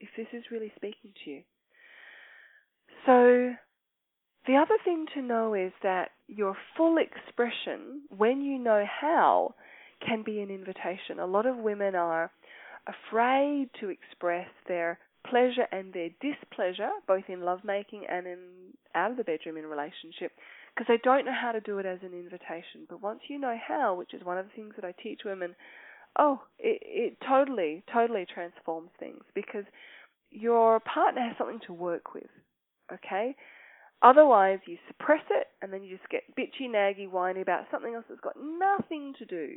if 0.01 0.09
this 0.17 0.29
is 0.33 0.45
really 0.51 0.73
speaking 0.77 1.13
to 1.25 1.31
you. 1.31 1.43
So, 3.05 3.55
the 4.47 4.57
other 4.57 4.79
thing 4.85 5.07
to 5.15 5.23
know 5.23 5.55
is 5.55 5.73
that 5.83 6.11
your 6.29 6.57
full 6.77 6.97
expression, 6.99 8.03
when 8.17 8.43
you 8.43 8.59
know 8.59 8.85
how, 9.01 9.55
can 10.07 10.23
be 10.23 10.41
an 10.41 10.51
invitation. 10.51 11.19
A 11.19 11.27
lot 11.27 11.47
of 11.47 11.57
women 11.57 11.95
are 11.95 12.31
afraid 12.87 13.69
to 13.81 13.89
express 13.89 14.49
their 14.67 14.99
pleasure 15.29 15.67
and 15.73 15.93
their 15.93 16.11
displeasure, 16.21 16.91
both 17.07 17.25
in 17.29 17.41
lovemaking 17.43 18.05
and 18.09 18.27
in 18.27 18.39
out 18.95 19.11
of 19.11 19.17
the 19.17 19.25
bedroom 19.25 19.57
in 19.57 19.67
relationship, 19.67 20.33
because 20.75 20.87
they 20.89 20.99
don't 21.03 21.27
know 21.27 21.35
how 21.39 21.53
to 21.53 21.61
do 21.61 21.79
it 21.79 21.87
as 21.87 21.99
an 22.03 22.15
invitation. 22.15 22.87
But 22.89 23.03
once 23.03 23.21
you 23.29 23.39
know 23.39 23.57
how, 23.67 23.95
which 23.95 24.15
is 24.15 24.25
one 24.25 24.39
of 24.39 24.47
the 24.47 24.53
things 24.55 24.75
that 24.77 24.85
I 24.85 24.95
teach 25.03 25.21
women, 25.25 25.55
oh, 26.19 26.41
it, 26.59 26.83
it 26.83 27.19
totally, 27.27 27.85
totally 27.93 28.27
transforms 28.33 28.91
things 28.99 29.23
because 29.35 29.65
your 30.31 30.81
partner 30.81 31.23
has 31.23 31.37
something 31.39 31.61
to 31.67 31.73
work 31.73 32.15
with. 32.15 32.31
Okay? 32.93 33.35
Otherwise, 34.03 34.59
you 34.67 34.77
suppress 34.87 35.23
it 35.31 35.49
and 35.63 35.73
then 35.73 35.83
you 35.83 35.97
just 35.97 36.09
get 36.11 36.23
bitchy, 36.37 36.69
naggy, 36.69 37.11
whiny 37.11 37.41
about 37.41 37.65
something 37.71 37.95
else 37.95 38.05
that's 38.09 38.21
got 38.21 38.37
nothing 38.37 39.15
to 39.19 39.25
do 39.25 39.57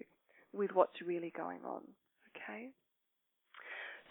with 0.54 0.72
what's 0.74 1.02
really 1.06 1.34
going 1.36 1.60
on. 1.66 1.82
Okay? 2.36 2.70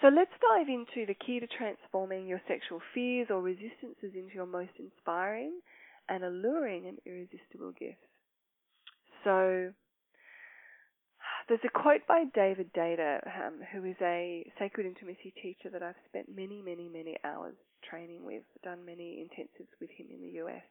So 0.01 0.09
let's 0.09 0.31
dive 0.41 0.69
into 0.69 1.07
the 1.07 1.15
key 1.15 1.41
to 1.41 1.47
transforming 1.47 2.27
your 2.27 2.41
sexual 2.49 2.81
fears 2.95 3.29
or 3.29 3.43
resistances 3.43 4.15
into 4.15 4.35
your 4.35 4.47
most 4.47 4.73
inspiring 4.79 5.61
and 6.09 6.25
alluring 6.25 6.87
and 6.87 6.99
irresistible 7.05 7.73
gifts. 7.79 7.99
So 9.25 9.73
there's 11.51 11.67
a 11.67 11.79
quote 11.83 12.07
by 12.07 12.23
David 12.33 12.73
Deida, 12.73 13.19
um, 13.27 13.55
who 13.73 13.85
is 13.85 13.97
a 14.01 14.47
sacred 14.57 14.87
intimacy 14.87 15.35
teacher 15.43 15.69
that 15.73 15.83
I've 15.83 15.99
spent 16.07 16.31
many, 16.31 16.63
many, 16.63 16.89
many 16.89 17.17
hours 17.25 17.57
training 17.83 18.25
with, 18.25 18.45
done 18.63 18.87
many 18.87 19.19
intensives 19.19 19.75
with 19.81 19.91
him 19.91 20.07
in 20.15 20.23
the 20.23 20.39
US. 20.45 20.63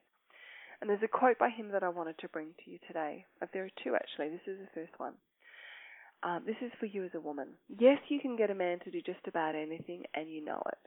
And 0.79 0.89
there's 0.89 1.03
a 1.03 1.09
quote 1.09 1.37
by 1.37 1.49
him 1.49 1.67
that 1.73 1.83
I 1.83 1.89
wanted 1.89 2.17
to 2.19 2.29
bring 2.29 2.55
to 2.63 2.71
you 2.71 2.79
today. 2.87 3.25
Uh, 3.41 3.47
there 3.51 3.65
are 3.65 3.83
two 3.83 3.93
actually. 3.93 4.29
This 4.29 4.47
is 4.47 4.57
the 4.57 4.71
first 4.73 4.97
one. 4.97 5.15
Um, 6.23 6.43
this 6.45 6.55
is 6.61 6.71
for 6.79 6.85
you 6.85 7.03
as 7.03 7.11
a 7.13 7.19
woman. 7.19 7.49
Yes, 7.67 7.97
you 8.07 8.21
can 8.21 8.37
get 8.37 8.49
a 8.49 8.55
man 8.55 8.79
to 8.85 8.91
do 8.91 9.01
just 9.01 9.27
about 9.27 9.55
anything, 9.55 10.03
and 10.13 10.31
you 10.31 10.45
know 10.45 10.63
it. 10.65 10.79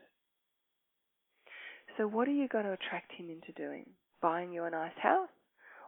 So, 1.97 2.07
what 2.07 2.27
are 2.27 2.31
you 2.31 2.47
going 2.47 2.65
to 2.65 2.73
attract 2.73 3.11
him 3.11 3.29
into 3.29 3.51
doing? 3.51 3.85
Buying 4.23 4.51
you 4.53 4.63
a 4.63 4.71
nice 4.71 4.97
house, 4.99 5.29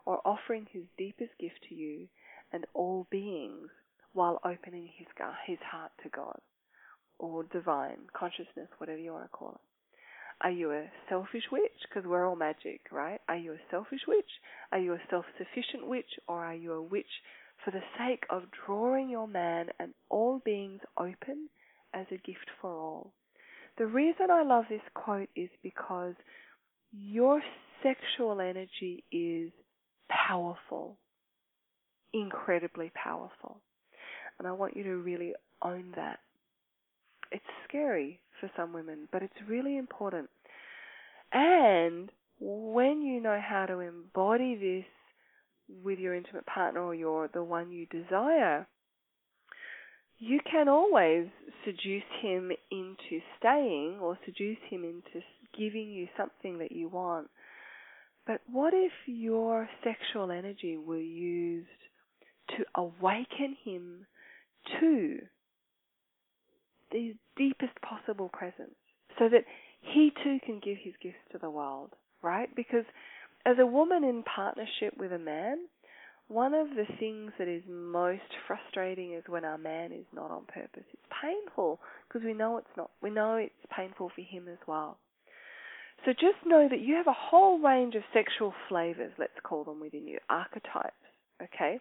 or 0.05 0.21
offering 0.25 0.67
his 0.71 0.83
deepest 0.95 1.31
gift 1.39 1.59
to 1.69 1.75
you 1.75 2.07
and 2.53 2.65
all 2.75 3.07
beings 3.09 3.69
while 4.15 4.39
opening 4.43 4.89
his 4.97 5.07
his 5.45 5.59
heart 5.71 5.91
to 6.03 6.09
God, 6.09 6.39
or 7.19 7.43
divine 7.43 8.07
consciousness, 8.17 8.69
whatever 8.79 8.97
you 8.97 9.11
want 9.11 9.25
to 9.25 9.29
call 9.29 9.51
it? 9.51 9.61
Are 10.41 10.51
you 10.51 10.71
a 10.71 10.85
selfish 11.07 11.43
witch? 11.51 11.79
Because 11.87 12.09
we're 12.09 12.27
all 12.27 12.35
magic, 12.35 12.81
right? 12.91 13.21
Are 13.29 13.37
you 13.37 13.53
a 13.53 13.69
selfish 13.71 14.01
witch? 14.07 14.31
Are 14.71 14.79
you 14.79 14.93
a 14.93 14.99
self 15.09 15.25
sufficient 15.37 15.87
witch? 15.87 16.19
Or 16.27 16.43
are 16.43 16.55
you 16.55 16.73
a 16.73 16.81
witch 16.81 17.05
for 17.63 17.71
the 17.71 17.81
sake 17.97 18.23
of 18.29 18.43
drawing 18.65 19.09
your 19.09 19.27
man 19.27 19.67
and 19.79 19.93
all 20.09 20.41
beings 20.43 20.81
open 20.97 21.49
as 21.93 22.05
a 22.11 22.17
gift 22.17 22.49
for 22.61 22.69
all. 22.69 23.13
The 23.77 23.87
reason 23.87 24.29
I 24.31 24.43
love 24.43 24.65
this 24.69 24.81
quote 24.93 25.29
is 25.35 25.49
because 25.63 26.13
your 26.91 27.41
sexual 27.81 28.39
energy 28.39 29.03
is 29.11 29.51
powerful, 30.09 30.97
incredibly 32.13 32.91
powerful. 32.93 33.61
And 34.39 34.47
I 34.47 34.51
want 34.51 34.75
you 34.75 34.83
to 34.83 34.97
really 34.97 35.33
own 35.63 35.93
that. 35.95 36.19
It's 37.31 37.43
scary 37.67 38.19
for 38.39 38.49
some 38.55 38.73
women, 38.73 39.07
but 39.11 39.23
it's 39.23 39.33
really 39.47 39.77
important. 39.77 40.29
And 41.31 42.11
when 42.39 43.01
you 43.01 43.21
know 43.21 43.39
how 43.41 43.65
to 43.65 43.79
embody 43.79 44.55
this 44.55 44.85
with 45.83 45.99
your 45.99 46.13
intimate 46.13 46.45
partner 46.45 46.81
or 46.81 46.93
your 46.93 47.29
the 47.33 47.43
one 47.43 47.71
you 47.71 47.85
desire, 47.87 48.67
you 50.19 50.39
can 50.49 50.69
always 50.69 51.27
seduce 51.65 52.03
him 52.21 52.51
into 52.71 53.21
staying 53.39 53.99
or 54.01 54.17
seduce 54.25 54.57
him 54.69 54.83
into 54.83 55.25
giving 55.57 55.89
you 55.89 56.07
something 56.17 56.59
that 56.59 56.71
you 56.71 56.87
want. 56.87 57.27
But 58.27 58.41
what 58.51 58.73
if 58.73 58.91
your 59.05 59.69
sexual 59.83 60.31
energy 60.31 60.77
were 60.77 60.97
used 60.97 61.67
to 62.57 62.65
awaken 62.75 63.55
him 63.63 64.05
to 64.79 65.19
the 66.91 67.15
deepest 67.37 67.73
possible 67.81 68.29
presence 68.29 68.75
so 69.19 69.29
that 69.29 69.43
he 69.81 70.11
too 70.23 70.39
can 70.45 70.59
give 70.63 70.77
his 70.81 70.93
gifts 71.01 71.17
to 71.31 71.37
the 71.37 71.49
world, 71.49 71.91
right? 72.21 72.53
Because 72.55 72.85
as 73.45 73.57
a 73.59 73.65
woman 73.65 74.03
in 74.03 74.23
partnership 74.23 74.97
with 74.97 75.11
a 75.11 75.19
man, 75.19 75.57
one 76.27 76.53
of 76.55 76.69
the 76.69 76.85
things 76.99 77.31
that 77.37 77.47
is 77.47 77.61
most 77.69 78.21
frustrating 78.47 79.13
is 79.13 79.23
when 79.27 79.45
our 79.45 79.59
man 79.59 79.91
is 79.91 80.05
not 80.13 80.31
on 80.31 80.45
purpose. 80.45 80.83
It's 80.91 81.13
painful 81.21 81.79
because 82.07 82.25
we 82.25 82.33
know 82.33 82.57
it's 82.57 82.75
not. 82.75 82.89
We 83.01 83.11
know 83.11 83.35
it's 83.35 83.53
painful 83.75 84.11
for 84.15 84.21
him 84.21 84.47
as 84.47 84.57
well. 84.67 84.97
So 86.03 86.11
just 86.11 86.45
know 86.45 86.67
that 86.69 86.81
you 86.81 86.95
have 86.95 87.07
a 87.07 87.13
whole 87.13 87.59
range 87.59 87.95
of 87.95 88.03
sexual 88.13 88.53
flavors, 88.69 89.13
let's 89.17 89.39
call 89.43 89.63
them 89.63 89.79
within 89.79 90.07
you, 90.07 90.17
archetypes, 90.29 90.93
okay? 91.41 91.79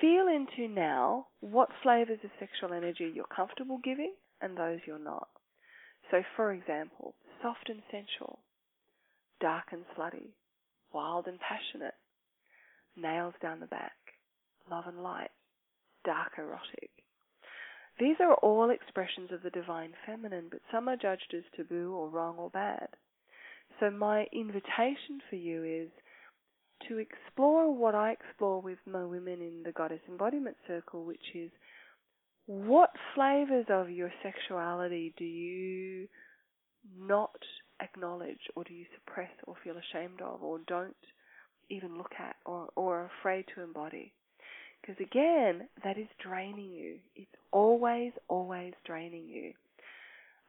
Feel 0.00 0.26
into 0.28 0.68
now 0.68 1.26
what 1.40 1.68
flavors 1.82 2.18
of 2.24 2.30
sexual 2.38 2.72
energy 2.72 3.10
you're 3.14 3.24
comfortable 3.34 3.78
giving 3.82 4.14
and 4.40 4.56
those 4.56 4.80
you're 4.86 4.98
not. 4.98 5.28
So 6.10 6.22
for 6.36 6.52
example, 6.52 7.14
soft 7.42 7.68
and 7.68 7.82
sensual, 7.90 8.40
dark 9.40 9.66
and 9.72 9.84
slutty, 9.96 10.34
wild 10.92 11.26
and 11.26 11.38
passionate, 11.40 11.94
nails 12.96 13.34
down 13.40 13.60
the 13.60 13.66
back, 13.66 13.92
love 14.70 14.84
and 14.86 15.02
light, 15.02 15.30
dark 16.04 16.32
erotic. 16.38 16.90
These 17.98 18.16
are 18.20 18.34
all 18.34 18.70
expressions 18.70 19.30
of 19.32 19.42
the 19.42 19.50
divine 19.50 19.92
feminine, 20.04 20.48
but 20.50 20.60
some 20.72 20.88
are 20.88 20.96
judged 20.96 21.32
as 21.36 21.44
taboo 21.56 21.94
or 21.94 22.08
wrong 22.08 22.36
or 22.38 22.50
bad. 22.50 22.88
So 23.80 23.90
my 23.90 24.26
invitation 24.32 25.20
for 25.30 25.36
you 25.36 25.64
is 25.64 25.90
to 26.88 26.98
explore 26.98 27.74
what 27.74 27.94
I 27.94 28.12
explore 28.12 28.60
with 28.60 28.78
my 28.86 29.04
women 29.04 29.40
in 29.40 29.62
the 29.64 29.72
Goddess 29.72 30.00
Embodiment 30.08 30.56
Circle, 30.66 31.04
which 31.04 31.34
is 31.34 31.50
what 32.46 32.90
flavors 33.14 33.66
of 33.68 33.90
your 33.90 34.12
sexuality 34.22 35.14
do 35.16 35.24
you 35.24 36.08
not 36.98 37.34
acknowledge 37.80 38.40
or 38.54 38.64
do 38.64 38.74
you 38.74 38.84
suppress 38.94 39.30
or 39.46 39.54
feel 39.64 39.74
ashamed 39.76 40.20
of 40.20 40.42
or 40.42 40.60
don't 40.66 40.96
even 41.70 41.96
look 41.96 42.12
at 42.18 42.36
or, 42.44 42.68
or 42.76 43.00
are 43.00 43.10
afraid 43.20 43.46
to 43.54 43.62
embody? 43.62 44.12
Because 44.80 45.00
again, 45.00 45.66
that 45.82 45.96
is 45.96 46.08
draining 46.22 46.70
you. 46.70 46.96
It's 47.16 47.34
always, 47.52 48.12
always 48.28 48.74
draining 48.84 49.26
you. 49.26 49.52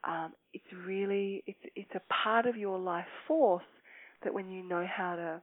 Um, 0.03 0.33
it's 0.53 0.65
really, 0.85 1.43
it's, 1.47 1.57
it's 1.75 1.95
a 1.95 2.13
part 2.23 2.45
of 2.45 2.57
your 2.57 2.77
life 2.77 3.05
force 3.27 3.63
that 4.23 4.33
when 4.33 4.49
you 4.49 4.61
know 4.61 4.85
how 4.85 5.15
to 5.15 5.41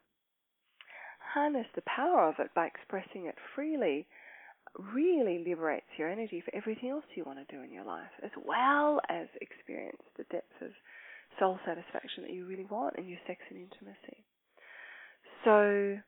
harness 1.32 1.66
the 1.74 1.82
power 1.82 2.28
of 2.28 2.34
it 2.38 2.50
by 2.54 2.66
expressing 2.66 3.26
it 3.26 3.36
freely, 3.54 4.06
really 4.94 5.42
liberates 5.46 5.86
your 5.98 6.08
energy 6.08 6.42
for 6.44 6.54
everything 6.54 6.90
else 6.90 7.04
you 7.14 7.24
want 7.24 7.38
to 7.38 7.54
do 7.54 7.62
in 7.62 7.72
your 7.72 7.84
life, 7.84 8.12
as 8.22 8.30
well 8.44 9.00
as 9.08 9.26
experience 9.40 10.02
the 10.16 10.24
depth 10.30 10.62
of 10.62 10.70
soul 11.38 11.58
satisfaction 11.66 12.22
that 12.22 12.32
you 12.32 12.46
really 12.46 12.66
want 12.70 12.96
in 12.96 13.08
your 13.08 13.18
sex 13.26 13.40
and 13.50 13.58
intimacy. 13.58 14.24
So, 15.44 15.98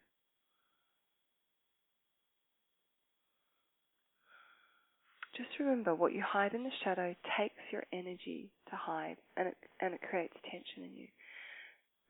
just 5.36 5.48
remember 5.58 5.94
what 5.94 6.12
you 6.12 6.22
hide 6.22 6.54
in 6.54 6.62
the 6.62 6.70
shadow 6.84 7.14
takes 7.38 7.60
your 7.72 7.84
energy 7.92 8.50
to 8.70 8.76
hide 8.76 9.16
and 9.36 9.48
it, 9.48 9.56
and 9.80 9.94
it 9.94 10.00
creates 10.08 10.34
tension 10.50 10.84
in 10.84 10.96
you. 10.96 11.08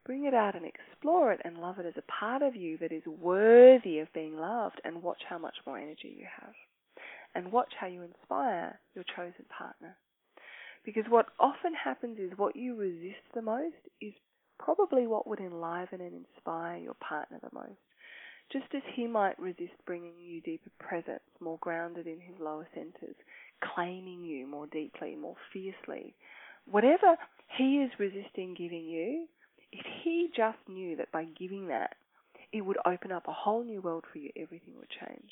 Bring 0.04 0.26
it 0.26 0.34
out 0.34 0.54
and 0.54 0.66
explore 0.66 1.32
it 1.32 1.40
and 1.44 1.58
love 1.58 1.78
it 1.78 1.86
as 1.86 1.94
a 1.96 2.12
part 2.20 2.42
of 2.42 2.54
you 2.54 2.76
that 2.78 2.92
is 2.92 3.06
worthy 3.06 4.00
of 4.00 4.12
being 4.12 4.36
loved 4.36 4.80
and 4.84 5.02
watch 5.02 5.22
how 5.28 5.38
much 5.38 5.54
more 5.66 5.78
energy 5.78 6.14
you 6.18 6.26
have. 6.40 6.54
And 7.34 7.50
watch 7.50 7.72
how 7.80 7.86
you 7.86 8.02
inspire 8.02 8.78
your 8.94 9.04
chosen 9.16 9.46
partner. 9.56 9.96
Because 10.84 11.04
what 11.08 11.26
often 11.40 11.72
happens 11.72 12.18
is 12.18 12.36
what 12.36 12.54
you 12.54 12.76
resist 12.76 13.24
the 13.34 13.42
most 13.42 13.74
is 14.00 14.12
probably 14.58 15.06
what 15.06 15.26
would 15.26 15.40
enliven 15.40 16.00
and 16.00 16.12
inspire 16.12 16.76
your 16.76 16.94
partner 16.94 17.38
the 17.42 17.48
most. 17.52 17.80
Just 18.52 18.66
as 18.74 18.82
he 18.94 19.06
might 19.06 19.38
resist 19.38 19.72
bringing 19.86 20.18
you 20.20 20.42
deeper 20.42 20.70
presence, 20.78 21.22
more 21.40 21.58
grounded 21.60 22.06
in 22.06 22.20
his 22.20 22.38
lower 22.38 22.68
centers, 22.74 23.16
claiming 23.74 24.22
you 24.22 24.46
more 24.46 24.66
deeply, 24.66 25.16
more 25.16 25.36
fiercely. 25.52 26.14
Whatever 26.66 27.16
he 27.56 27.78
is 27.78 27.90
resisting 27.98 28.54
giving 28.54 28.84
you, 28.84 29.26
if 29.74 29.84
he 30.04 30.28
just 30.36 30.58
knew 30.68 30.96
that 30.96 31.10
by 31.10 31.24
giving 31.38 31.66
that, 31.68 31.96
it 32.52 32.60
would 32.60 32.78
open 32.86 33.10
up 33.10 33.26
a 33.26 33.32
whole 33.32 33.64
new 33.64 33.80
world 33.80 34.04
for 34.12 34.18
you, 34.18 34.30
everything 34.36 34.74
would 34.78 34.88
change. 34.88 35.30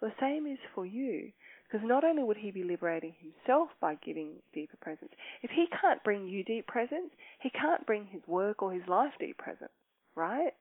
The 0.00 0.12
same 0.18 0.46
is 0.46 0.58
for 0.74 0.86
you. 0.86 1.30
Because 1.64 1.86
not 1.86 2.04
only 2.04 2.22
would 2.22 2.36
he 2.36 2.50
be 2.50 2.62
liberating 2.62 3.14
himself 3.20 3.68
by 3.80 3.96
giving 4.04 4.36
deeper 4.54 4.76
presence, 4.80 5.10
if 5.42 5.50
he 5.50 5.66
can't 5.80 6.02
bring 6.02 6.26
you 6.26 6.44
deep 6.44 6.66
presence, 6.66 7.10
he 7.40 7.50
can't 7.50 7.84
bring 7.86 8.06
his 8.06 8.22
work 8.26 8.62
or 8.62 8.72
his 8.72 8.86
life 8.86 9.12
deep 9.18 9.36
presence, 9.38 9.72
right? 10.14 10.52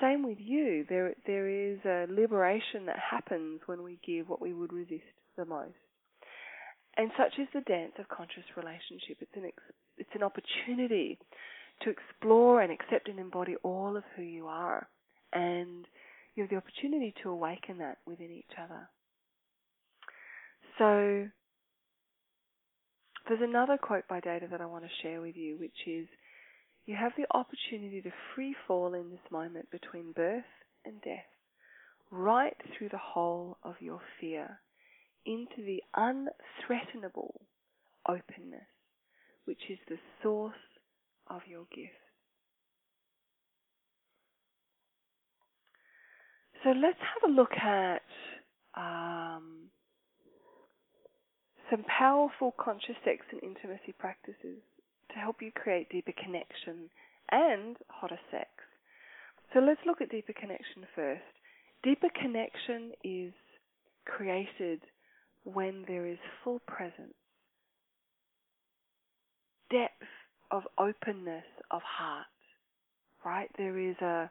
Same 0.00 0.26
with 0.26 0.38
you. 0.38 0.84
There, 0.88 1.14
there 1.26 1.48
is 1.48 1.78
a 1.84 2.06
liberation 2.10 2.86
that 2.86 2.98
happens 2.98 3.60
when 3.66 3.82
we 3.82 3.98
give 4.06 4.28
what 4.28 4.40
we 4.40 4.52
would 4.52 4.72
resist 4.72 5.02
the 5.36 5.44
most. 5.44 5.74
And 6.96 7.10
such 7.16 7.38
is 7.38 7.48
the 7.54 7.60
dance 7.62 7.92
of 7.98 8.08
conscious 8.08 8.44
relationship. 8.56 9.18
It's 9.20 9.36
an, 9.36 9.50
it's 9.96 10.14
an 10.14 10.22
opportunity 10.22 11.18
to 11.82 11.90
explore 11.90 12.60
and 12.60 12.72
accept 12.72 13.08
and 13.08 13.18
embody 13.18 13.56
all 13.62 13.96
of 13.96 14.04
who 14.16 14.22
you 14.22 14.46
are. 14.46 14.88
And 15.32 15.86
you 16.34 16.42
have 16.42 16.50
the 16.50 16.56
opportunity 16.56 17.14
to 17.22 17.30
awaken 17.30 17.78
that 17.78 17.98
within 18.06 18.30
each 18.30 18.56
other. 18.62 18.88
So 20.78 21.28
there's 23.28 23.42
another 23.42 23.76
quote 23.76 24.06
by 24.08 24.20
Deida 24.20 24.50
that 24.50 24.60
I 24.60 24.66
want 24.66 24.84
to 24.84 25.02
share 25.02 25.20
with 25.20 25.36
you, 25.36 25.58
which 25.58 25.86
is 25.86 26.06
you 26.86 26.96
have 26.96 27.12
the 27.18 27.26
opportunity 27.36 28.00
to 28.00 28.10
free 28.34 28.54
fall 28.66 28.94
in 28.94 29.10
this 29.10 29.30
moment 29.30 29.70
between 29.70 30.12
birth 30.12 30.44
and 30.86 31.02
death, 31.02 31.26
right 32.10 32.56
through 32.76 32.88
the 32.88 32.98
whole 32.98 33.58
of 33.62 33.74
your 33.80 34.00
fear, 34.20 34.60
into 35.26 35.56
the 35.58 35.82
unthreatenable 35.94 37.34
openness, 38.08 38.62
which 39.44 39.60
is 39.68 39.78
the 39.88 39.98
source 40.22 40.54
of 41.30 41.42
your 41.46 41.64
gift. 41.74 41.94
So 46.64 46.70
let's 46.70 46.98
have 46.98 47.30
a 47.30 47.32
look 47.32 47.52
at 47.52 48.02
um, 48.74 49.70
some 51.70 51.84
powerful 51.84 52.52
conscious 52.58 52.96
sex 53.04 53.24
and 53.30 53.42
intimacy 53.42 53.94
practices 53.98 54.58
to 55.12 55.18
help 55.18 55.36
you 55.40 55.50
create 55.54 55.88
deeper 55.88 56.12
connection 56.12 56.90
and 57.30 57.76
hotter 57.88 58.18
sex. 58.30 58.48
So 59.54 59.60
let's 59.60 59.80
look 59.86 60.00
at 60.00 60.10
deeper 60.10 60.32
connection 60.32 60.82
first. 60.94 61.22
Deeper 61.82 62.08
connection 62.20 62.92
is 63.04 63.32
created 64.04 64.80
when 65.44 65.84
there 65.86 66.06
is 66.06 66.18
full 66.42 66.60
presence, 66.66 67.14
depth 69.70 70.17
of 70.50 70.62
openness 70.78 71.44
of 71.70 71.82
heart, 71.82 72.26
right? 73.24 73.50
There 73.56 73.78
is 73.78 73.96
a 74.00 74.30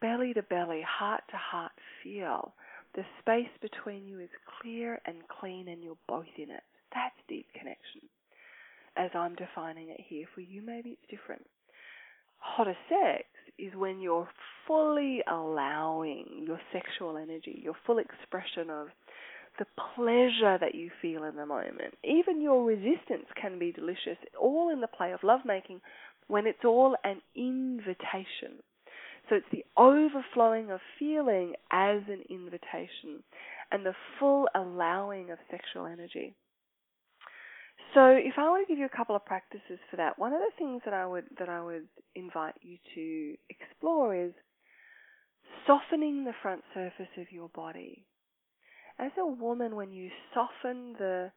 belly 0.00 0.34
to 0.34 0.42
belly, 0.42 0.82
heart 0.86 1.22
to 1.30 1.36
heart 1.36 1.72
feel. 2.02 2.54
The 2.94 3.04
space 3.20 3.50
between 3.60 4.06
you 4.06 4.20
is 4.20 4.28
clear 4.60 5.00
and 5.06 5.16
clean, 5.40 5.68
and 5.68 5.82
you're 5.82 5.96
both 6.08 6.26
in 6.36 6.50
it. 6.50 6.62
That's 6.94 7.14
deep 7.28 7.46
connection, 7.58 8.02
as 8.96 9.10
I'm 9.14 9.34
defining 9.34 9.88
it 9.88 10.00
here. 10.06 10.26
For 10.34 10.42
you, 10.42 10.60
maybe 10.60 10.90
it's 10.90 11.10
different. 11.10 11.46
Hotter 12.38 12.76
sex 12.88 13.24
is 13.58 13.74
when 13.74 14.00
you're 14.00 14.28
fully 14.66 15.22
allowing 15.30 16.44
your 16.46 16.60
sexual 16.72 17.16
energy, 17.16 17.60
your 17.62 17.76
full 17.86 17.98
expression 17.98 18.68
of 18.68 18.88
the 19.58 19.66
pleasure 19.94 20.58
that 20.58 20.74
you 20.74 20.90
feel 21.00 21.24
in 21.24 21.36
the 21.36 21.46
moment. 21.46 21.94
Even 22.04 22.40
your 22.40 22.64
resistance 22.64 23.26
can 23.40 23.58
be 23.58 23.72
delicious, 23.72 24.18
all 24.40 24.70
in 24.72 24.80
the 24.80 24.86
play 24.86 25.12
of 25.12 25.22
lovemaking 25.22 25.80
when 26.28 26.46
it's 26.46 26.64
all 26.64 26.96
an 27.04 27.20
invitation. 27.36 28.62
So 29.28 29.36
it's 29.36 29.46
the 29.52 29.64
overflowing 29.76 30.70
of 30.70 30.80
feeling 30.98 31.54
as 31.70 32.00
an 32.08 32.22
invitation 32.28 33.22
and 33.70 33.86
the 33.86 33.94
full 34.18 34.48
allowing 34.54 35.30
of 35.30 35.38
sexual 35.50 35.86
energy. 35.86 36.34
So 37.94 38.06
if 38.06 38.34
I 38.38 38.50
were 38.50 38.60
to 38.60 38.66
give 38.66 38.78
you 38.78 38.86
a 38.86 38.96
couple 38.96 39.14
of 39.14 39.24
practices 39.24 39.78
for 39.90 39.96
that, 39.96 40.18
one 40.18 40.32
of 40.32 40.40
the 40.40 40.52
things 40.58 40.80
that 40.84 40.94
I 40.94 41.04
would 41.06 41.24
that 41.38 41.48
I 41.48 41.62
would 41.62 41.86
invite 42.14 42.54
you 42.62 42.78
to 42.94 43.36
explore 43.50 44.14
is 44.14 44.32
softening 45.66 46.24
the 46.24 46.32
front 46.40 46.62
surface 46.72 47.12
of 47.18 47.30
your 47.30 47.50
body. 47.50 48.06
As 49.02 49.10
a 49.18 49.26
woman, 49.26 49.74
when 49.74 49.90
you 49.90 50.10
soften 50.32 50.92
the 50.96 51.32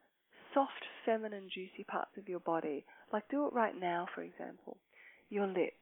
soft, 0.54 0.86
feminine, 1.04 1.50
juicy 1.52 1.84
parts 1.84 2.12
of 2.16 2.30
your 2.30 2.42
body, 2.42 2.86
like 3.12 3.28
do 3.30 3.48
it 3.48 3.54
right 3.54 3.74
now, 3.76 4.06
for 4.14 4.22
example, 4.22 4.78
your 5.32 5.48
lips. 5.48 5.74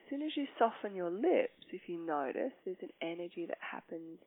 As 0.00 0.10
soon 0.10 0.22
as 0.22 0.36
you 0.36 0.46
soften 0.58 0.96
your 0.96 1.10
lips, 1.10 1.62
if 1.70 1.82
you 1.86 2.04
notice, 2.04 2.50
there's 2.64 2.82
an 2.82 2.90
energy 3.02 3.46
that 3.46 3.58
happens 3.60 4.18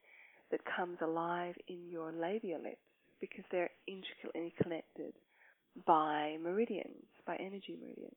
that 0.51 0.61
comes 0.63 0.99
alive 1.01 1.55
in 1.67 1.89
your 1.89 2.13
labial 2.13 2.63
lips 2.63 2.77
because 3.19 3.43
they're 3.51 3.69
intricately 3.87 4.53
connected 4.63 5.13
by 5.85 6.37
meridians, 6.41 7.11
by 7.25 7.35
energy 7.35 7.77
meridians. 7.77 8.15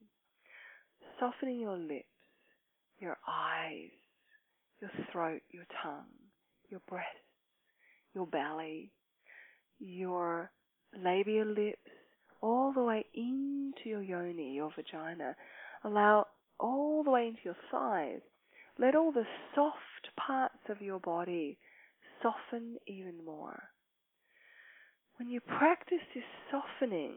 Softening 1.18 1.58
your 1.58 1.76
lips, 1.76 2.06
your 3.00 3.16
eyes, 3.26 3.90
your 4.80 4.90
throat, 5.10 5.42
your 5.50 5.66
tongue, 5.82 6.14
your 6.70 6.80
breasts, 6.88 7.29
your 8.14 8.26
belly, 8.26 8.92
your 9.78 10.50
labial 10.96 11.48
lips, 11.48 11.78
all 12.40 12.72
the 12.72 12.82
way 12.82 13.04
into 13.14 13.88
your 13.88 14.02
yoni, 14.02 14.54
your 14.54 14.72
vagina. 14.74 15.36
Allow 15.84 16.26
all 16.58 17.04
the 17.04 17.10
way 17.10 17.28
into 17.28 17.40
your 17.44 17.56
thighs. 17.70 18.20
Let 18.78 18.94
all 18.94 19.12
the 19.12 19.26
soft 19.54 19.76
parts 20.16 20.68
of 20.68 20.80
your 20.80 21.00
body 21.00 21.58
soften 22.22 22.76
even 22.86 23.24
more 23.24 23.70
when 25.20 25.28
you 25.28 25.40
practice 25.40 25.98
this 26.14 26.24
softening, 26.50 27.12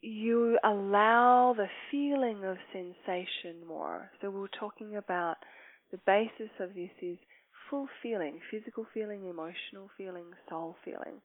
you 0.00 0.58
allow 0.64 1.54
the 1.54 1.66
feeling 1.90 2.44
of 2.44 2.56
sensation 2.72 3.66
more. 3.68 4.10
So 4.22 4.30
we 4.30 4.40
are 4.40 4.58
talking 4.58 4.96
about 4.96 5.36
the 5.92 5.98
basis 6.06 6.50
of 6.60 6.74
this 6.74 6.88
is 7.02 7.18
full 7.74 7.88
feeling, 8.02 8.38
physical 8.52 8.86
feeling, 8.94 9.26
emotional 9.28 9.90
feeling, 9.98 10.26
soul 10.48 10.76
feeling. 10.84 11.20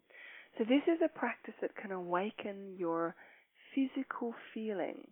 So 0.58 0.64
this 0.64 0.82
is 0.88 1.00
a 1.06 1.20
practice 1.20 1.54
that 1.62 1.76
can 1.76 1.91
awaken 1.91 2.74
your 2.76 3.14
physical 3.76 4.34
feeling. 4.52 5.08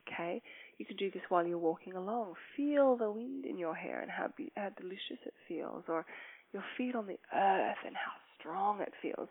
Okay, 0.00 0.42
you 0.78 0.84
can 0.84 0.96
do 0.96 1.08
this 1.12 1.22
while 1.28 1.46
you're 1.46 1.58
walking 1.58 1.92
along. 1.92 2.34
Feel 2.56 2.96
the 2.96 3.10
wind 3.10 3.44
in 3.44 3.58
your 3.58 3.76
hair 3.76 4.00
and 4.00 4.10
how, 4.10 4.26
how 4.56 4.70
delicious 4.70 5.22
it 5.24 5.34
feels, 5.46 5.84
or 5.86 6.04
your 6.52 6.64
feet 6.76 6.96
on 6.96 7.06
the 7.06 7.18
earth 7.32 7.78
and 7.86 7.94
how 7.94 8.12
strong 8.40 8.80
it 8.80 8.92
feels. 9.00 9.28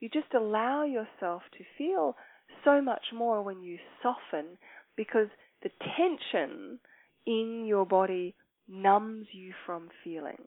You 0.00 0.08
just 0.08 0.32
allow 0.34 0.84
yourself 0.84 1.42
to 1.58 1.64
feel 1.76 2.16
so 2.64 2.80
much 2.80 3.04
more 3.12 3.42
when 3.42 3.62
you 3.62 3.76
soften 4.02 4.56
because 4.96 5.28
the 5.62 5.70
tension 5.98 6.78
in 7.26 7.66
your 7.66 7.84
body 7.84 8.34
numbs 8.66 9.26
you 9.32 9.52
from 9.66 9.90
feeling, 10.02 10.38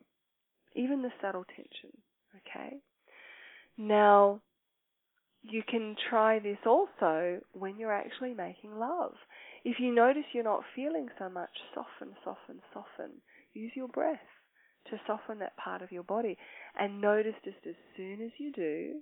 even 0.79 1.01
the 1.01 1.11
subtle 1.21 1.45
tension. 1.55 1.91
Okay? 2.39 2.77
Now, 3.77 4.41
you 5.41 5.61
can 5.67 5.95
try 6.09 6.39
this 6.39 6.57
also 6.65 7.39
when 7.53 7.77
you're 7.77 7.93
actually 7.93 8.33
making 8.33 8.77
love. 8.79 9.13
If 9.65 9.79
you 9.79 9.93
notice 9.93 10.23
you're 10.33 10.43
not 10.43 10.63
feeling 10.75 11.07
so 11.19 11.29
much, 11.29 11.49
soften, 11.75 12.15
soften, 12.23 12.61
soften. 12.73 13.11
Use 13.53 13.71
your 13.75 13.87
breath 13.89 14.19
to 14.89 14.99
soften 15.05 15.39
that 15.39 15.57
part 15.57 15.81
of 15.81 15.91
your 15.91 16.03
body. 16.03 16.37
And 16.79 17.01
notice 17.01 17.35
just 17.43 17.65
as 17.67 17.75
soon 17.97 18.21
as 18.21 18.31
you 18.37 18.51
do, 18.53 19.01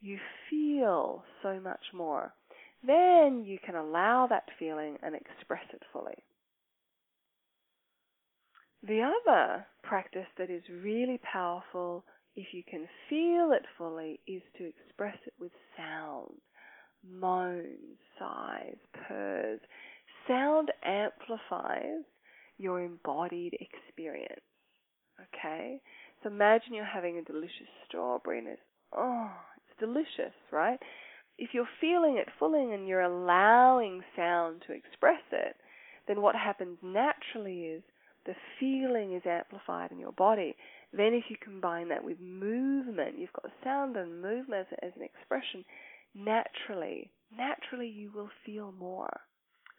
you 0.00 0.18
feel 0.48 1.22
so 1.42 1.60
much 1.60 1.84
more. 1.94 2.32
Then 2.84 3.44
you 3.44 3.58
can 3.64 3.76
allow 3.76 4.26
that 4.28 4.48
feeling 4.58 4.96
and 5.02 5.14
express 5.14 5.64
it 5.72 5.82
fully. 5.92 6.16
The 8.84 9.00
other 9.02 9.66
practice 9.84 10.26
that 10.38 10.50
is 10.50 10.62
really 10.82 11.20
powerful, 11.32 12.04
if 12.34 12.52
you 12.52 12.62
can 12.68 12.88
feel 13.08 13.52
it 13.52 13.64
fully, 13.78 14.18
is 14.26 14.42
to 14.58 14.66
express 14.66 15.16
it 15.24 15.34
with 15.38 15.52
sound. 15.76 16.34
Moans, 17.08 17.98
sighs, 18.18 18.78
purrs. 19.06 19.60
Sound 20.26 20.72
amplifies 20.84 22.04
your 22.58 22.82
embodied 22.82 23.56
experience. 23.60 24.40
Okay? 25.20 25.80
So 26.22 26.30
imagine 26.30 26.74
you're 26.74 26.84
having 26.84 27.18
a 27.18 27.22
delicious 27.22 27.70
strawberry 27.86 28.38
and 28.38 28.48
it's, 28.48 28.62
oh, 28.96 29.30
it's 29.56 29.78
delicious, 29.78 30.34
right? 30.50 30.78
If 31.38 31.50
you're 31.54 31.68
feeling 31.80 32.18
it 32.18 32.28
fully 32.38 32.72
and 32.72 32.88
you're 32.88 33.00
allowing 33.00 34.02
sound 34.16 34.62
to 34.66 34.72
express 34.72 35.22
it, 35.30 35.56
then 36.08 36.20
what 36.20 36.34
happens 36.34 36.78
naturally 36.82 37.60
is 37.62 37.82
the 38.26 38.34
feeling 38.58 39.14
is 39.14 39.22
amplified 39.26 39.90
in 39.90 39.98
your 39.98 40.12
body. 40.12 40.54
Then 40.92 41.12
if 41.14 41.24
you 41.28 41.36
combine 41.42 41.88
that 41.88 42.04
with 42.04 42.20
movement, 42.20 43.18
you've 43.18 43.32
got 43.32 43.50
sound 43.64 43.96
and 43.96 44.22
movement 44.22 44.66
as, 44.82 44.92
an 44.96 45.02
expression, 45.02 45.64
naturally, 46.14 47.10
naturally 47.36 47.88
you 47.88 48.10
will 48.14 48.30
feel 48.44 48.72
more. 48.78 49.20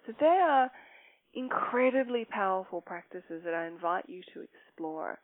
So 0.06 0.14
they 0.20 0.26
are 0.26 0.70
incredibly 1.34 2.26
powerful 2.26 2.82
practices 2.82 3.42
that 3.46 3.54
I 3.54 3.68
invite 3.68 4.08
you 4.08 4.22
to 4.34 4.42
explore. 4.42 5.20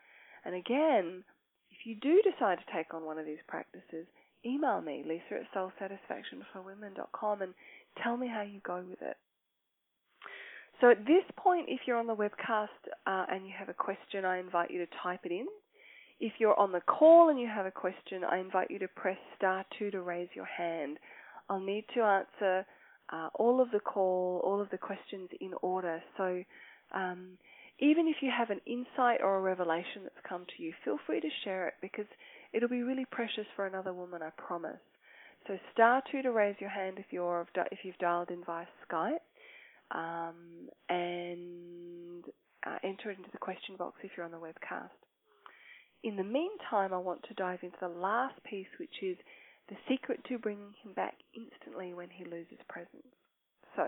And 0.46 0.56
again, 0.56 1.24
if 1.72 1.86
you 1.86 1.96
do 1.96 2.22
decide 2.22 2.60
to 2.60 2.74
take 2.76 2.94
on 2.94 3.06
one 3.06 3.18
of 3.20 3.26
these 3.26 3.44
practices, 3.48 4.08
email 4.46 4.82
me, 4.82 5.04
lisa 5.08 5.42
at 5.42 5.54
soulsatisfactionforwomen.com, 5.54 7.42
and 7.42 7.54
tell 8.02 8.18
me 8.18 8.28
how 8.28 8.42
you 8.42 8.62
go 8.64 8.84
with 8.88 9.02
it. 9.02 9.18
So 10.82 10.90
at 10.90 11.06
this 11.06 11.24
point, 11.36 11.66
if 11.68 11.82
you're 11.86 11.98
on 11.98 12.08
the 12.08 12.16
webcast 12.16 12.68
uh, 13.06 13.26
and 13.30 13.46
you 13.46 13.54
have 13.58 13.70
a 13.70 13.74
question, 13.74 14.24
I 14.24 14.40
invite 14.40 14.72
you 14.72 14.80
to 14.80 14.92
type 15.04 15.22
it 15.26 15.32
in. 15.32 15.46
If 16.22 16.34
you're 16.40 16.58
on 16.60 16.72
the 16.72 16.82
call 16.82 17.30
and 17.30 17.40
you 17.40 17.48
have 17.48 17.66
a 17.66 17.72
question, 17.72 18.24
I 18.30 18.40
invite 18.40 18.72
you 18.72 18.80
to 18.80 18.88
press 18.90 19.18
star 19.38 19.66
two 19.78 19.92
to 19.92 20.02
raise 20.02 20.30
your 20.34 20.46
hand. 20.46 20.98
I'll 21.50 21.60
need 21.60 21.86
to 21.96 22.02
answer 22.02 22.66
uh, 23.12 23.30
all 23.36 23.62
of 23.62 23.72
the 23.72 23.80
call, 23.80 24.42
all 24.44 24.62
of 24.62 24.70
the 24.70 24.78
questions 24.78 25.30
in 25.42 25.52
order. 25.62 26.02
So 26.18 26.44
um, 26.94 27.38
even 27.80 28.08
if 28.08 28.18
you 28.22 28.32
have 28.38 28.50
an 28.50 28.60
insight 28.66 29.22
or 29.24 29.38
a 29.38 29.42
revelation 29.42 30.04
that's 30.04 30.28
come 30.28 30.46
to 30.46 30.64
you, 30.64 30.74
feel 30.84 30.98
free 31.06 31.22
to 31.22 31.30
share 31.44 31.68
it 31.68 31.76
because 31.82 32.06
it'll 32.54 32.70
be 32.70 32.84
really 32.84 33.06
precious 33.06 33.46
for 33.56 33.66
another 33.66 33.94
woman, 33.94 34.22
I 34.22 34.30
promise. 34.32 34.80
So 35.48 35.58
star 35.74 36.04
two 36.12 36.22
to 36.22 36.32
raise 36.32 36.56
your 36.60 36.70
hand 36.70 36.98
if 37.00 37.06
you're 37.12 37.48
if 37.72 37.80
you've 37.84 37.98
dialed 37.98 38.30
in 38.30 38.44
via 38.46 38.66
Skype, 38.88 39.24
um, 39.92 40.70
and 40.90 42.24
uh, 42.66 42.78
enter 42.84 43.12
it 43.12 43.18
into 43.18 43.32
the 43.32 43.38
question 43.38 43.76
box 43.78 43.98
if 44.04 44.12
you're 44.16 44.26
on 44.26 44.32
the 44.32 44.38
webcast. 44.38 44.90
In 46.04 46.16
the 46.16 46.24
meantime, 46.24 46.94
I 46.94 46.98
want 46.98 47.24
to 47.28 47.34
dive 47.34 47.60
into 47.62 47.78
the 47.82 47.90
last 47.90 48.42
piece, 48.44 48.68
which 48.80 49.04
is 49.04 49.18
the 49.68 49.76
secret 49.90 50.20
to 50.30 50.38
bringing 50.38 50.74
him 50.84 50.94
back 50.96 51.16
instantly 51.36 51.94
when 51.94 52.10
he 52.10 52.24
loses 52.24 52.58
presence. 52.70 53.08
So, 53.76 53.84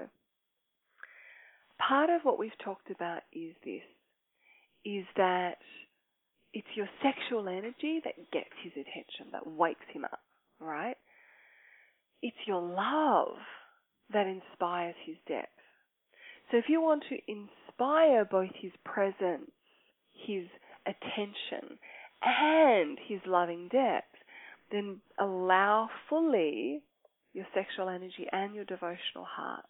part 1.80 2.10
of 2.10 2.22
what 2.24 2.38
we've 2.38 2.52
talked 2.64 2.92
about 2.92 3.22
is 3.34 3.56
this 3.64 3.82
is 4.84 5.06
that 5.16 5.58
it's 6.54 6.68
your 6.76 6.90
sexual 7.02 7.48
energy 7.48 8.02
that 8.04 8.16
gets 8.32 8.52
his 8.64 8.74
attention, 8.74 9.32
that 9.32 9.48
wakes 9.48 9.86
him 9.94 10.04
up, 10.04 10.20
right? 10.60 10.98
It's 12.22 12.38
your 12.46 12.62
love 12.62 13.38
that 14.12 14.28
inspires 14.28 14.96
his 15.06 15.16
depth. 15.28 15.50
So 16.52 16.58
if 16.58 16.66
you 16.68 16.82
want 16.82 17.04
to 17.10 17.18
inspire 17.32 18.26
both 18.26 18.50
his 18.62 18.74
presence, 18.84 19.52
his 20.28 20.44
attention, 20.86 21.80
and 22.22 22.98
his 23.08 23.22
loving 23.26 23.70
depth, 23.70 24.14
then 24.72 25.00
allow 25.18 25.90
fully 26.10 26.82
your 27.34 27.46
sexual 27.54 27.88
energy 27.88 28.28
and 28.32 28.54
your 28.54 28.66
devotional 28.66 29.26
heart. 29.26 29.66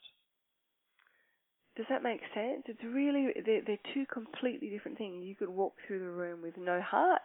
Does 1.78 1.86
that 1.90 2.04
make 2.04 2.22
sense? 2.34 2.64
It's 2.66 2.84
really, 2.84 3.28
they're, 3.46 3.62
they're 3.66 3.94
two 3.94 4.06
completely 4.12 4.70
different 4.70 4.98
things. 4.98 5.24
You 5.24 5.36
could 5.36 5.50
walk 5.50 5.74
through 5.88 6.00
the 6.00 6.10
room 6.10 6.42
with 6.42 6.58
no 6.58 6.82
heart, 6.82 7.22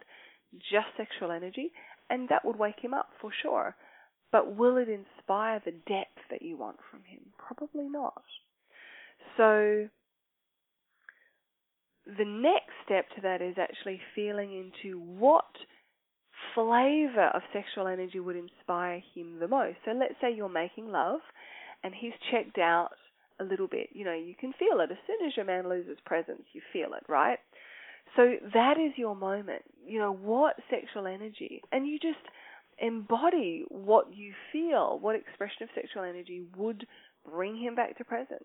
just 0.70 0.86
sexual 0.96 1.32
energy, 1.32 1.72
and 2.10 2.28
that 2.28 2.44
would 2.44 2.56
wake 2.56 2.80
him 2.80 2.94
up 2.94 3.08
for 3.20 3.30
sure. 3.42 3.74
But 4.30 4.54
will 4.54 4.76
it 4.76 4.88
inspire 4.88 5.60
the 5.64 5.72
depth 5.72 6.20
that 6.30 6.42
you 6.42 6.56
want 6.56 6.76
from 6.90 7.00
him? 7.04 7.20
Probably 7.38 7.88
not. 7.88 8.22
So, 9.36 9.88
the 12.06 12.24
next 12.24 12.72
step 12.84 13.06
to 13.16 13.22
that 13.22 13.42
is 13.42 13.56
actually 13.58 14.00
feeling 14.14 14.52
into 14.52 14.98
what 14.98 15.44
flavor 16.54 17.30
of 17.34 17.42
sexual 17.52 17.88
energy 17.88 18.20
would 18.20 18.36
inspire 18.36 19.02
him 19.14 19.38
the 19.40 19.48
most. 19.48 19.76
So 19.84 19.92
let's 19.92 20.14
say 20.20 20.32
you're 20.32 20.48
making 20.48 20.88
love 20.88 21.20
and 21.82 21.92
he's 21.94 22.12
checked 22.30 22.58
out 22.58 22.90
a 23.40 23.44
little 23.44 23.66
bit. 23.66 23.88
You 23.92 24.04
know, 24.04 24.14
you 24.14 24.34
can 24.38 24.52
feel 24.58 24.80
it. 24.80 24.90
As 24.90 24.98
soon 25.06 25.26
as 25.26 25.36
your 25.36 25.44
man 25.44 25.68
loses 25.68 25.98
presence, 26.06 26.42
you 26.52 26.62
feel 26.72 26.94
it, 26.94 27.02
right? 27.08 27.38
So 28.14 28.34
that 28.54 28.74
is 28.78 28.92
your 28.96 29.16
moment. 29.16 29.62
You 29.84 29.98
know, 29.98 30.12
what 30.12 30.56
sexual 30.70 31.06
energy? 31.06 31.60
And 31.72 31.86
you 31.86 31.98
just 31.98 32.24
embody 32.78 33.64
what 33.68 34.14
you 34.14 34.32
feel, 34.52 34.98
what 35.00 35.16
expression 35.16 35.64
of 35.64 35.68
sexual 35.74 36.04
energy 36.04 36.42
would 36.56 36.86
bring 37.30 37.56
him 37.56 37.74
back 37.74 37.98
to 37.98 38.04
presence. 38.04 38.44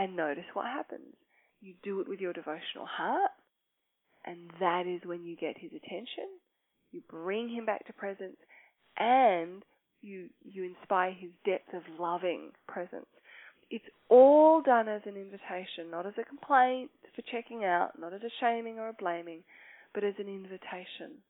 And 0.00 0.16
notice 0.16 0.48
what 0.54 0.64
happens. 0.66 1.14
You 1.60 1.74
do 1.82 2.00
it 2.00 2.08
with 2.08 2.20
your 2.20 2.32
devotional 2.32 2.86
heart, 2.86 3.30
and 4.24 4.50
that 4.58 4.86
is 4.86 5.06
when 5.06 5.24
you 5.24 5.36
get 5.36 5.58
his 5.58 5.72
attention 5.72 6.40
you 6.92 7.02
bring 7.08 7.48
him 7.48 7.64
back 7.64 7.86
to 7.86 7.92
presence, 7.92 8.36
and 8.98 9.62
you 10.02 10.28
you 10.42 10.64
inspire 10.64 11.12
his 11.12 11.30
depth 11.44 11.72
of 11.74 11.82
loving 11.98 12.50
presence. 12.66 13.06
It's 13.70 13.84
all 14.08 14.60
done 14.62 14.88
as 14.88 15.02
an 15.04 15.16
invitation, 15.16 15.90
not 15.90 16.06
as 16.06 16.14
a 16.18 16.24
complaint 16.24 16.90
for 17.14 17.22
checking 17.30 17.64
out, 17.64 17.92
not 17.98 18.12
as 18.12 18.22
a 18.22 18.30
shaming 18.40 18.78
or 18.78 18.88
a 18.88 18.92
blaming, 18.92 19.44
but 19.94 20.02
as 20.02 20.14
an 20.18 20.28
invitation. 20.28 21.22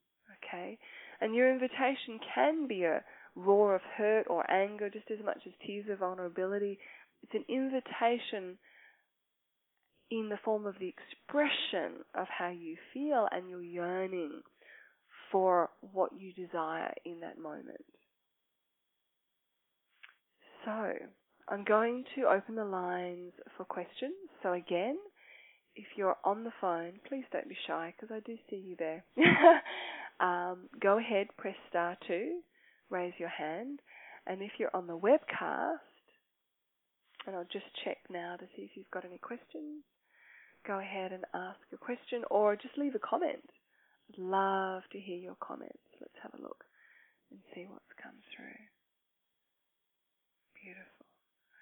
Okay? 0.43 0.79
And 1.19 1.35
your 1.35 1.51
invitation 1.51 2.19
can 2.33 2.67
be 2.67 2.83
a 2.83 3.03
roar 3.35 3.75
of 3.75 3.81
hurt 3.95 4.25
or 4.27 4.49
anger, 4.49 4.89
just 4.89 5.11
as 5.11 5.23
much 5.23 5.37
as 5.45 5.53
tears 5.65 5.85
of 5.91 5.99
vulnerability. 5.99 6.79
It's 7.23 7.33
an 7.33 7.45
invitation 7.49 8.57
in 10.09 10.29
the 10.29 10.39
form 10.43 10.65
of 10.65 10.75
the 10.79 10.89
expression 10.89 12.03
of 12.15 12.27
how 12.27 12.49
you 12.49 12.75
feel 12.93 13.27
and 13.31 13.49
your 13.49 13.63
yearning 13.63 14.41
for 15.31 15.69
what 15.79 16.11
you 16.17 16.33
desire 16.33 16.93
in 17.05 17.21
that 17.21 17.39
moment. 17.39 17.85
So, 20.65 20.93
I'm 21.47 21.63
going 21.63 22.03
to 22.15 22.27
open 22.27 22.55
the 22.55 22.65
lines 22.65 23.31
for 23.57 23.63
questions. 23.63 24.13
So, 24.43 24.53
again, 24.53 24.97
if 25.75 25.85
you're 25.95 26.17
on 26.23 26.43
the 26.43 26.51
phone, 26.59 26.93
please 27.07 27.23
don't 27.31 27.47
be 27.47 27.57
shy 27.65 27.93
because 27.95 28.13
I 28.13 28.19
do 28.19 28.35
see 28.49 28.57
you 28.57 28.75
there. 28.77 29.03
um, 30.19 30.69
go 30.81 30.99
ahead, 30.99 31.27
press 31.37 31.55
star 31.69 31.97
two, 32.07 32.41
raise 32.89 33.13
your 33.17 33.29
hand. 33.29 33.79
And 34.27 34.41
if 34.41 34.51
you're 34.59 34.75
on 34.75 34.87
the 34.87 34.97
webcast, 34.97 35.77
and 37.27 37.35
I'll 37.35 37.51
just 37.51 37.69
check 37.83 37.97
now 38.09 38.35
to 38.37 38.45
see 38.55 38.63
if 38.63 38.71
you've 38.75 38.91
got 38.91 39.05
any 39.05 39.17
questions, 39.17 39.83
go 40.65 40.79
ahead 40.79 41.11
and 41.11 41.25
ask 41.33 41.59
a 41.73 41.77
question 41.77 42.23
or 42.29 42.55
just 42.55 42.77
leave 42.77 42.95
a 42.95 42.99
comment 42.99 43.49
I'd 44.11 44.21
love 44.21 44.83
to 44.91 44.99
hear 44.99 45.17
your 45.17 45.37
comments. 45.39 45.87
Let's 45.99 46.19
have 46.23 46.33
a 46.37 46.41
look 46.41 46.65
and 47.29 47.39
see 47.55 47.65
what's 47.69 47.95
come 48.01 48.19
through. 48.35 48.59
Beautiful. 50.59 51.07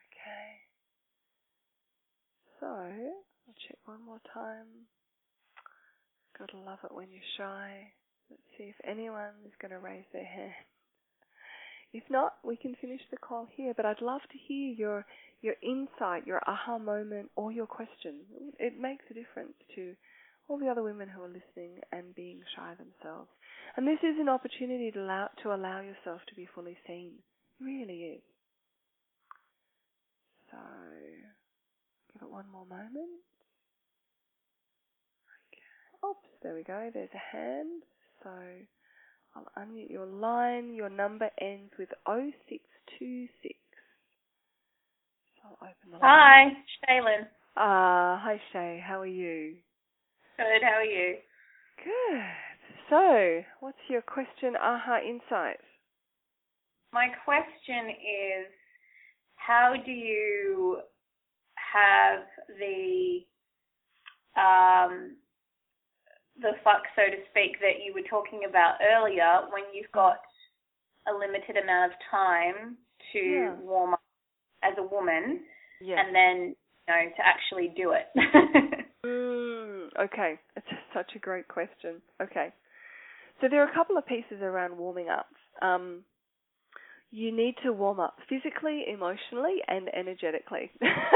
Okay. 0.09 0.49
So, 2.59 2.65
I'll 2.67 3.61
check 3.67 3.77
one 3.85 4.03
more 4.03 4.21
time. 4.33 4.89
Gotta 6.37 6.57
love 6.57 6.79
it 6.83 6.93
when 6.93 7.11
you're 7.11 7.31
shy. 7.37 7.93
Let's 8.29 8.41
see 8.57 8.65
if 8.65 8.75
anyone 8.83 9.45
is 9.45 9.53
going 9.61 9.71
to 9.71 9.79
raise 9.79 10.05
their 10.13 10.25
hand. 10.25 10.53
If 11.91 12.03
not, 12.09 12.35
we 12.43 12.55
can 12.55 12.75
finish 12.79 13.01
the 13.09 13.17
call 13.17 13.47
here, 13.55 13.73
but 13.75 13.85
I'd 13.85 14.01
love 14.01 14.21
to 14.31 14.37
hear 14.37 14.73
your 14.73 15.05
your 15.41 15.55
insight, 15.63 16.27
your 16.27 16.41
aha 16.45 16.77
moment, 16.77 17.31
or 17.35 17.51
your 17.51 17.65
question. 17.65 18.21
It 18.59 18.79
makes 18.79 19.05
a 19.09 19.13
difference 19.13 19.53
to 19.75 19.95
all 20.47 20.59
the 20.59 20.67
other 20.67 20.83
women 20.83 21.07
who 21.07 21.21
are 21.21 21.27
listening 21.29 21.79
and 21.91 22.13
being 22.13 22.41
shy 22.55 22.73
themselves. 22.75 23.29
And 23.77 23.87
this 23.87 23.99
is 24.03 24.19
an 24.19 24.27
opportunity 24.27 24.91
to 24.91 24.99
allow, 24.99 25.29
to 25.43 25.53
allow 25.53 25.79
yourself 25.79 26.21
to 26.27 26.35
be 26.35 26.47
fully 26.53 26.77
seen. 26.85 27.13
It 27.59 27.63
really 27.63 28.17
is. 28.17 28.21
So, 30.51 30.57
give 32.13 32.21
it 32.23 32.29
one 32.29 32.49
more 32.51 32.65
moment. 32.65 33.21
Oops, 36.03 36.29
there 36.41 36.55
we 36.55 36.63
go. 36.63 36.89
There's 36.93 37.13
a 37.13 37.37
hand. 37.37 37.83
So, 38.23 38.31
I'll 39.39 39.63
unmute 39.63 39.89
your 39.89 40.05
line. 40.05 40.73
Your 40.73 40.89
number 40.89 41.29
ends 41.39 41.71
with 41.77 41.89
0626. 42.05 43.55
So 45.35 45.49
I'll 45.49 45.57
open 45.61 45.91
the 45.91 45.97
line. 45.97 46.01
Hi, 46.03 46.91
Shaylin. 46.91 47.27
Ah, 47.57 48.13
uh, 48.13 48.19
hi 48.19 48.41
Shay. 48.51 48.83
How 48.85 49.01
are 49.01 49.05
you? 49.05 49.55
Good. 50.37 50.61
How 50.63 50.77
are 50.77 50.83
you? 50.83 51.15
Good. 51.83 52.23
So, 52.89 53.43
what's 53.59 53.77
your 53.89 54.01
question, 54.01 54.55
aha 54.55 54.99
insight? 55.07 55.59
My 56.91 57.07
question 57.23 57.89
is 57.89 58.47
how 59.35 59.75
do 59.85 59.91
you 59.91 60.79
have 61.55 62.21
the 62.57 63.19
um, 64.39 65.15
the 66.41 66.53
fuck, 66.63 66.83
so 66.95 67.03
to 67.09 67.19
speak, 67.31 67.59
that 67.59 67.83
you 67.85 67.93
were 67.93 68.05
talking 68.09 68.41
about 68.47 68.75
earlier 68.81 69.47
when 69.51 69.63
you've 69.73 69.91
got 69.91 70.19
a 71.07 71.13
limited 71.13 71.57
amount 71.61 71.91
of 71.91 71.97
time 72.11 72.77
to 73.13 73.19
yeah. 73.19 73.55
warm 73.61 73.93
up 73.93 74.03
as 74.63 74.73
a 74.77 74.83
woman 74.83 75.39
yes. 75.81 75.97
and 75.99 76.13
then 76.13 76.55
you 76.55 76.87
know 76.87 77.09
to 77.15 77.21
actually 77.25 77.73
do 77.75 77.93
it? 77.93 78.07
Okay, 79.99 80.39
it's 80.55 80.67
such 80.93 81.11
a 81.15 81.19
great 81.19 81.47
question. 81.49 82.01
Okay, 82.21 82.53
so 83.41 83.47
there 83.49 83.61
are 83.61 83.69
a 83.69 83.73
couple 83.73 83.97
of 83.97 84.05
pieces 84.05 84.41
around 84.41 84.77
warming 84.77 85.09
up. 85.09 85.27
Um, 85.61 86.03
you 87.11 87.35
need 87.35 87.55
to 87.63 87.73
warm 87.73 87.99
up 87.99 88.15
physically, 88.29 88.85
emotionally, 88.87 89.57
and 89.67 89.89
energetically. 89.93 90.71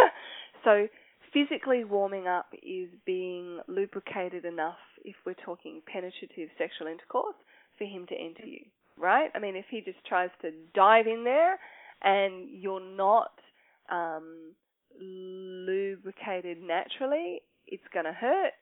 so, 0.66 0.88
physically 1.34 1.84
warming 1.84 2.28
up 2.28 2.48
is 2.54 2.90
being 3.06 3.60
lubricated 3.68 4.46
enough, 4.46 4.78
if 5.04 5.16
we're 5.26 5.36
talking 5.46 5.82
penetrative 5.92 6.50
sexual 6.58 6.88
intercourse, 6.88 7.36
for 7.78 7.86
him 7.86 8.06
to 8.08 8.16
enter 8.16 8.46
you, 8.46 8.62
right? 8.98 9.32
I 9.34 9.40
mean, 9.40 9.56
if 9.56 9.66
he 9.70 9.82
just 9.82 9.98
tries 10.08 10.30
to 10.42 10.52
dive 10.76 11.08
in 11.08 11.24
there 11.24 11.60
and 12.04 12.48
you're 12.50 12.80
not 12.80 13.32
um, 13.92 14.54
lubricated 15.02 16.62
naturally, 16.62 17.42
it's 17.68 17.84
going 17.94 18.06
to 18.06 18.14
hurt 18.14 18.54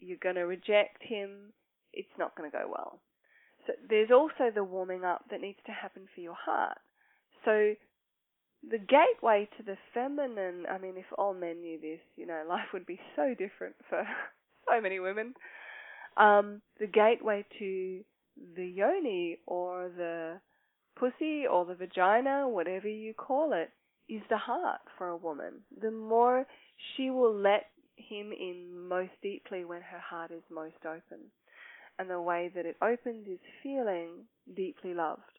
you're 0.00 0.18
going 0.22 0.36
to 0.36 0.46
reject 0.46 1.02
him. 1.02 1.52
it's 1.92 2.18
not 2.18 2.36
going 2.36 2.50
to 2.50 2.56
go 2.56 2.68
well. 2.68 3.00
So 3.66 3.72
there's 3.88 4.10
also 4.10 4.50
the 4.54 4.64
warming 4.64 5.04
up 5.04 5.24
that 5.30 5.40
needs 5.40 5.58
to 5.66 5.72
happen 5.72 6.06
for 6.14 6.20
your 6.20 6.36
heart. 6.36 6.78
So 7.44 7.74
the 8.66 8.78
gateway 8.78 9.48
to 9.56 9.62
the 9.62 9.76
feminine, 9.94 10.66
I 10.70 10.78
mean, 10.78 10.96
if 10.96 11.06
all 11.16 11.34
men 11.34 11.60
knew 11.62 11.78
this, 11.80 12.00
you 12.16 12.26
know, 12.26 12.42
life 12.48 12.66
would 12.72 12.86
be 12.86 13.00
so 13.16 13.34
different 13.38 13.76
for 13.88 14.06
so 14.68 14.80
many 14.80 14.98
women. 15.00 15.34
Um, 16.16 16.60
the 16.80 16.86
gateway 16.86 17.44
to 17.58 18.00
the 18.56 18.66
yoni 18.66 19.38
or 19.46 19.90
the 19.96 20.40
pussy 20.98 21.46
or 21.46 21.64
the 21.64 21.74
vagina, 21.74 22.48
whatever 22.48 22.88
you 22.88 23.14
call 23.14 23.52
it, 23.52 23.70
is 24.08 24.22
the 24.28 24.36
heart 24.38 24.80
for 24.96 25.08
a 25.08 25.16
woman. 25.16 25.60
The 25.80 25.90
more 25.90 26.46
she 26.96 27.10
will 27.10 27.34
let 27.34 27.66
him 27.96 28.32
in 28.32 28.88
most 28.88 29.12
deeply 29.22 29.64
when 29.64 29.82
her 29.82 29.98
heart 29.98 30.30
is 30.30 30.42
most 30.50 30.84
open. 30.84 31.30
And 31.98 32.08
the 32.08 32.20
way 32.20 32.50
that 32.54 32.64
it 32.64 32.76
opens 32.80 33.26
is 33.26 33.40
feeling 33.62 34.24
deeply 34.56 34.94
loved. 34.94 35.37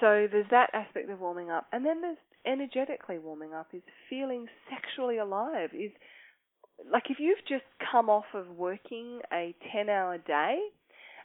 So 0.00 0.28
there's 0.30 0.46
that 0.50 0.70
aspect 0.72 1.10
of 1.10 1.20
warming 1.20 1.50
up. 1.50 1.66
And 1.72 1.84
then 1.84 2.00
there's 2.00 2.18
energetically 2.46 3.18
warming 3.18 3.52
up, 3.52 3.68
is 3.72 3.82
feeling 4.08 4.46
sexually 4.70 5.18
alive, 5.18 5.70
is 5.72 5.90
like 6.90 7.04
if 7.10 7.18
you've 7.18 7.44
just 7.48 7.64
come 7.90 8.08
off 8.08 8.26
of 8.34 8.48
working 8.56 9.20
a 9.32 9.54
10 9.72 9.88
hour 9.88 10.18
day 10.18 10.58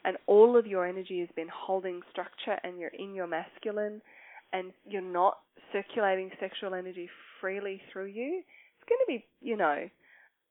and 0.03 0.17
all 0.25 0.57
of 0.57 0.65
your 0.65 0.87
energy 0.87 1.19
has 1.19 1.29
been 1.35 1.47
holding 1.53 2.01
structure 2.11 2.57
and 2.63 2.79
you're 2.79 2.91
in 2.97 3.13
your 3.13 3.27
masculine 3.27 4.01
and 4.51 4.71
you're 4.85 5.01
not 5.01 5.37
circulating 5.71 6.31
sexual 6.39 6.73
energy 6.73 7.09
freely 7.39 7.81
through 7.91 8.05
you, 8.05 8.41
it's 8.77 8.89
going 8.89 8.99
to 8.99 9.07
be, 9.07 9.25
you 9.41 9.57
know, 9.57 9.87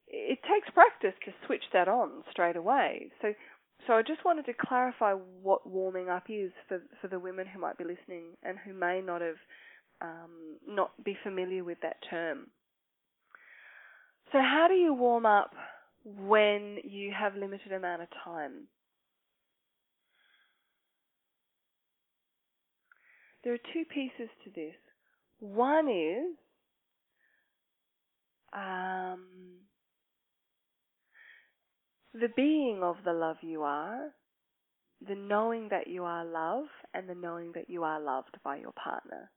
it 0.09 0.39
takes 0.43 0.69
practice 0.75 1.15
to 1.25 1.33
switch 1.47 1.65
that 1.73 1.89
on 1.89 2.23
straight 2.31 2.57
away. 2.57 3.11
So 3.21 3.33
so 3.87 3.95
I 3.95 4.03
just 4.03 4.25
wanted 4.25 4.47
to 4.47 4.53
clarify 4.55 5.13
what 5.13 5.69
warming 5.69 6.09
up 6.09 6.25
is 6.29 6.53
for 6.69 6.81
for 7.01 7.09
the 7.09 7.19
women 7.19 7.47
who 7.47 7.61
might 7.61 7.79
be 7.79 7.85
listening 7.85 8.37
and 8.43 8.59
who 8.59 8.75
may 8.75 9.01
not 9.01 9.21
have 9.21 9.37
um, 10.01 10.59
not 10.67 10.91
be 11.05 11.17
familiar 11.23 11.65
with 11.65 11.79
that 11.83 11.97
term. 12.11 12.49
So 14.33 14.39
how 14.39 14.67
do 14.69 14.75
you 14.75 14.95
warm 14.95 15.27
up 15.27 15.53
when 16.05 16.79
you 16.85 17.13
have 17.19 17.37
limited 17.37 17.73
amount 17.73 18.03
of 18.03 18.09
time? 18.25 18.69
There 23.45 23.53
are 23.53 23.59
two 23.73 23.85
pieces 23.93 24.31
to 24.45 24.51
this. 24.55 24.75
One 25.41 25.89
is 25.89 26.37
um, 28.53 29.27
the 32.15 32.29
being 32.37 32.81
of 32.83 32.97
the 33.05 33.13
love 33.13 33.37
you 33.43 33.63
are, 33.63 34.11
the 35.07 35.15
knowing 35.15 35.69
that 35.71 35.87
you 35.87 36.05
are 36.05 36.25
love, 36.25 36.67
and 36.95 37.09
the 37.09 37.15
knowing 37.15 37.53
that 37.55 37.69
you 37.69 37.83
are 37.85 38.01
loved 38.01 38.37
by 38.45 38.57
your 38.57 38.73
partner. 38.73 39.31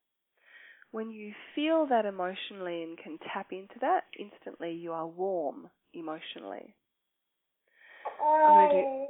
When 0.92 1.10
you 1.10 1.34
feel 1.56 1.88
that 1.88 2.06
emotionally 2.06 2.84
and 2.84 2.98
can 2.98 3.18
tap 3.34 3.48
into 3.52 3.76
that, 3.82 4.04
instantly 4.20 4.74
you 4.74 4.92
are 4.92 5.08
warm 5.08 5.70
emotionally. 5.94 6.76
I'm 8.22 8.70
going 8.70 9.08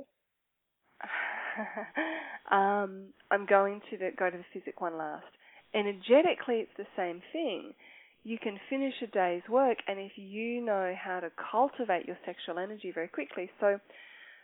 to, 2.49 2.55
um, 2.55 3.07
I'm 3.30 3.45
going 3.45 3.82
to 3.91 3.97
go 4.18 4.30
to 4.30 4.38
the 4.38 4.43
physic 4.53 4.82
one 4.82 4.97
last. 4.97 5.26
Energetically, 5.74 6.59
it's 6.61 6.72
the 6.78 6.88
same 6.95 7.22
thing 7.34 7.74
you 8.26 8.39
can 8.39 8.57
finish 8.69 8.95
a 9.03 9.07
day's 9.07 9.43
work 9.47 9.78
and 9.88 9.99
if 9.99 10.13
you 10.15 10.59
know 10.59 10.93
how 10.99 11.19
to 11.19 11.30
cultivate 11.51 12.07
your 12.07 12.17
sexual 12.26 12.57
energy 12.57 12.91
very 12.91 13.07
quickly. 13.07 13.51
So 13.61 13.80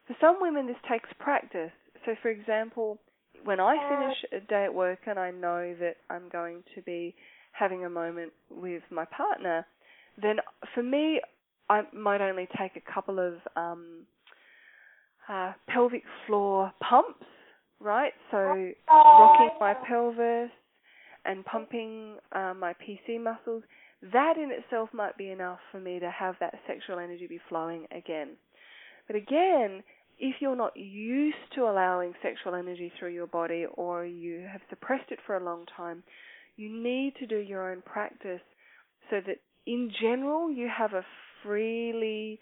for 0.06 0.16
some 0.22 0.38
women 0.40 0.68
this 0.68 0.78
takes 0.90 1.10
practice. 1.20 1.72
So 2.06 2.14
for 2.22 2.30
example, 2.30 3.00
when 3.44 3.60
I 3.60 3.76
finish 3.90 4.44
a 4.44 4.48
day 4.48 4.66
at 4.66 4.74
work 4.74 5.00
and 5.08 5.18
I 5.18 5.32
know 5.32 5.74
that 5.80 5.96
I'm 6.12 6.30
going 6.32 6.64
to 6.76 6.82
be 6.84 7.16
having 7.54 7.84
a 7.84 7.90
moment 7.90 8.32
with 8.52 8.84
my 8.92 9.06
partner, 9.06 9.66
then 10.22 10.38
for 10.76 10.84
me 10.84 11.20
I 11.68 11.82
might 11.92 12.22
only 12.22 12.48
take 12.60 12.76
a 12.76 12.94
couple 12.94 13.18
of 13.18 13.34
um, 13.56 14.06
uh, 15.28 15.54
pelvic 15.68 16.04
floor 16.28 16.72
pumps, 16.88 17.26
right? 17.80 18.14
So 18.30 18.38
rocking 18.88 19.58
my 19.60 19.74
pelvis, 19.88 20.52
and 21.26 21.46
pumping 21.46 22.18
uh, 22.32 22.54
my 22.58 22.74
PC 22.74 23.22
muscles, 23.22 23.64
that 24.14 24.38
in 24.38 24.52
itself 24.52 24.90
might 24.94 25.18
be 25.18 25.30
enough 25.30 25.60
for 25.72 25.80
me 25.80 26.00
to 26.00 26.10
have 26.10 26.36
that 26.40 26.56
sexual 26.68 27.00
energy 27.00 27.28
be 27.28 27.40
flowing 27.50 27.86
again. 27.96 28.30
But 29.08 29.16
again, 29.16 29.84
if 30.20 30.36
you're 30.40 30.56
not 30.56 30.76
used 30.76 31.38
to 31.56 31.62
allowing 31.62 32.14
sexual 32.22 32.56
energy 32.56 32.92
through 32.98 33.14
your 33.14 33.28
body 33.28 33.66
or 33.74 34.06
you 34.06 34.46
have 34.52 34.62
suppressed 34.70 35.12
it 35.12 35.20
for 35.26 35.38
a 35.38 35.44
long 35.44 35.66
time, 35.76 36.04
you 36.58 36.70
need 36.70 37.14
to 37.20 37.28
do 37.28 37.38
your 37.38 37.72
own 37.72 37.82
practice 37.82 38.42
so 39.10 39.18
that 39.26 39.38
in 39.66 39.92
general 40.02 40.52
you 40.52 40.70
have 40.76 40.94
a 40.94 41.06
freely 41.44 42.40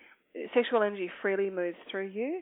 sexual 0.53 0.83
energy 0.83 1.09
freely 1.21 1.49
moves 1.49 1.77
through 1.89 2.07
you 2.07 2.41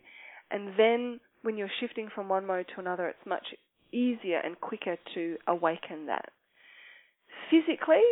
and 0.52 0.70
then 0.78 1.20
when 1.44 1.58
you're 1.58 1.70
shifting 1.80 2.10
from 2.14 2.28
one 2.28 2.46
mode 2.46 2.66
to 2.74 2.82
another 2.82 3.08
it's 3.08 3.26
much 3.26 3.46
easier 3.92 4.40
and 4.44 4.60
quicker 4.60 4.98
to 5.14 5.38
awaken 5.48 6.08
that. 6.08 6.30
Physically, 7.50 8.04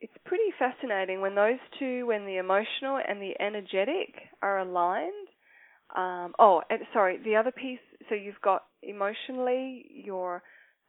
it's 0.00 0.12
pretty 0.26 0.52
fascinating 0.58 1.20
when 1.20 1.34
those 1.34 1.58
two, 1.78 2.06
when 2.06 2.26
the 2.26 2.36
emotional 2.36 3.00
and 3.06 3.22
the 3.22 3.32
energetic 3.40 4.14
are 4.42 4.58
aligned. 4.58 5.28
Um, 5.96 6.34
oh, 6.38 6.62
sorry, 6.92 7.18
the 7.24 7.36
other 7.36 7.52
piece. 7.52 7.78
So 8.08 8.14
you've 8.14 8.40
got 8.42 8.64
emotionally, 8.82 9.86
you're 9.90 10.42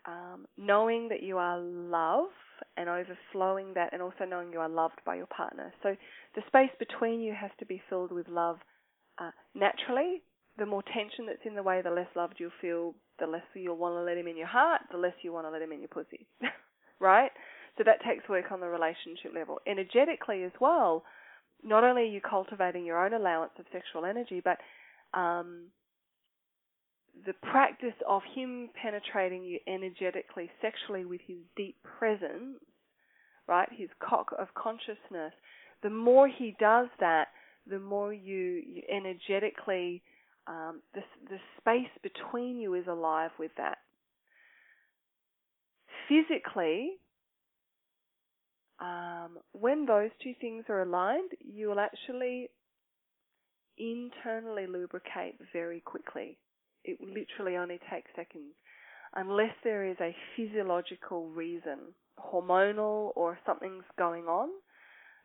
um, 0.06 0.46
knowing 0.58 1.10
that 1.10 1.24
you 1.24 1.38
are 1.38 1.60
love 1.60 2.30
and 2.78 2.90
overflowing 2.90 3.74
that, 3.76 3.94
and 3.94 4.02
also 4.02 4.26
knowing 4.28 4.52
you 4.52 4.60
are 4.60 4.70
loved 4.70 5.00
by 5.06 5.16
your 5.16 5.28
partner. 5.28 5.74
So 5.82 5.96
the 6.36 6.42
space 6.48 6.72
between 6.78 7.22
you 7.22 7.34
has 7.40 7.52
to 7.60 7.66
be 7.66 7.82
filled 7.90 8.12
with 8.12 8.28
love 8.28 8.58
uh, 9.18 9.32
naturally. 9.54 10.24
The 10.58 10.66
more 10.66 10.84
tension 10.84 11.26
that's 11.26 11.46
in 11.46 11.56
the 11.56 11.64
way, 11.64 11.82
the 11.82 11.90
less 11.90 12.08
loved 12.16 12.36
you'll 12.38 12.52
feel 12.62 12.96
the 13.20 13.28
less 13.28 13.44
you'll 13.54 13.78
want 13.78 13.96
to 13.96 14.02
let 14.02 14.18
him 14.18 14.28
in 14.28 14.38
your 14.38 14.48
heart, 14.48 14.82
the 14.92 14.98
less 14.98 15.14
you 15.22 15.34
want 15.34 15.46
to 15.48 15.52
let 15.52 15.62
him 15.62 15.72
in 15.72 15.80
your 15.80 15.90
pussy. 15.90 16.28
right? 17.00 17.32
So 17.78 17.84
that 17.86 18.04
takes 18.08 18.28
work 18.30 18.52
on 18.52 18.60
the 18.60 18.68
relationship 18.68 19.34
level. 19.34 19.60
Energetically 19.68 20.44
as 20.44 20.52
well, 20.60 21.04
not 21.64 21.84
only 21.84 22.04
are 22.04 22.06
you 22.06 22.22
cultivating 22.22 22.86
your 22.86 23.04
own 23.04 23.14
allowance 23.14 23.52
of 23.60 23.66
sexual 23.72 24.06
energy, 24.06 24.42
but 24.44 24.58
um, 25.18 25.66
the 27.26 27.34
practice 27.34 27.96
of 28.08 28.22
him 28.34 28.70
penetrating 28.82 29.44
you 29.44 29.60
energetically, 29.68 30.50
sexually 30.62 31.06
with 31.06 31.22
his 31.28 31.38
deep 31.56 31.76
presence, 31.98 32.60
right, 33.48 33.70
his 33.72 33.90
cock 34.00 34.34
of 34.38 34.48
consciousness, 34.54 35.34
the 35.84 35.90
more 35.90 36.28
he 36.28 36.56
does 36.60 36.88
that, 37.00 37.28
the 37.68 37.80
more 37.80 38.14
you, 38.14 38.62
you 38.66 38.82
energetically 38.90 40.02
um, 40.48 40.82
the, 40.94 41.02
the 41.30 41.40
space 41.60 41.92
between 42.04 42.58
you 42.58 42.76
is 42.76 42.88
alive 42.88 43.32
with 43.40 43.52
that. 43.58 43.78
Physically, 46.08 46.92
um, 48.80 49.40
when 49.54 49.86
those 49.86 50.12
two 50.22 50.34
things 50.40 50.66
are 50.70 50.82
aligned, 50.82 51.32
you 51.40 51.70
will 51.70 51.80
actually 51.80 52.50
internally 53.78 54.68
lubricate 54.68 55.36
very 55.52 55.82
quickly. 55.82 56.38
It 56.84 57.00
literally 57.02 57.58
only 57.58 57.80
takes 57.92 58.12
seconds, 58.16 58.54
unless 59.16 59.54
there 59.64 59.86
is 59.86 59.98
a 60.00 60.16
physiological 60.36 61.30
reason, 61.30 61.80
hormonal 62.20 63.12
or 63.16 63.40
something's 63.46 63.84
going 63.98 64.26
on. 64.26 64.50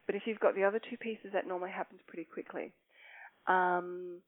But 0.06 0.14
if 0.14 0.22
you've 0.24 0.40
got 0.40 0.54
the 0.54 0.64
other 0.64 0.80
two 0.90 0.96
pieces, 0.96 1.30
that 1.34 1.46
normally 1.46 1.70
happens 1.70 2.00
pretty 2.06 2.26
quickly. 2.32 2.72
Um, 3.46 4.22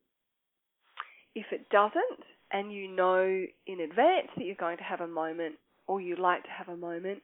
if 1.35 1.45
it 1.51 1.69
doesn't, 1.69 2.23
and 2.51 2.71
you 2.71 2.87
know 2.87 3.45
in 3.67 3.79
advance 3.79 4.27
that 4.35 4.45
you're 4.45 4.55
going 4.55 4.77
to 4.77 4.83
have 4.83 5.01
a 5.01 5.07
moment 5.07 5.55
or 5.87 5.99
you 5.99 6.15
like 6.15 6.43
to 6.43 6.49
have 6.49 6.69
a 6.69 6.77
moment, 6.77 7.21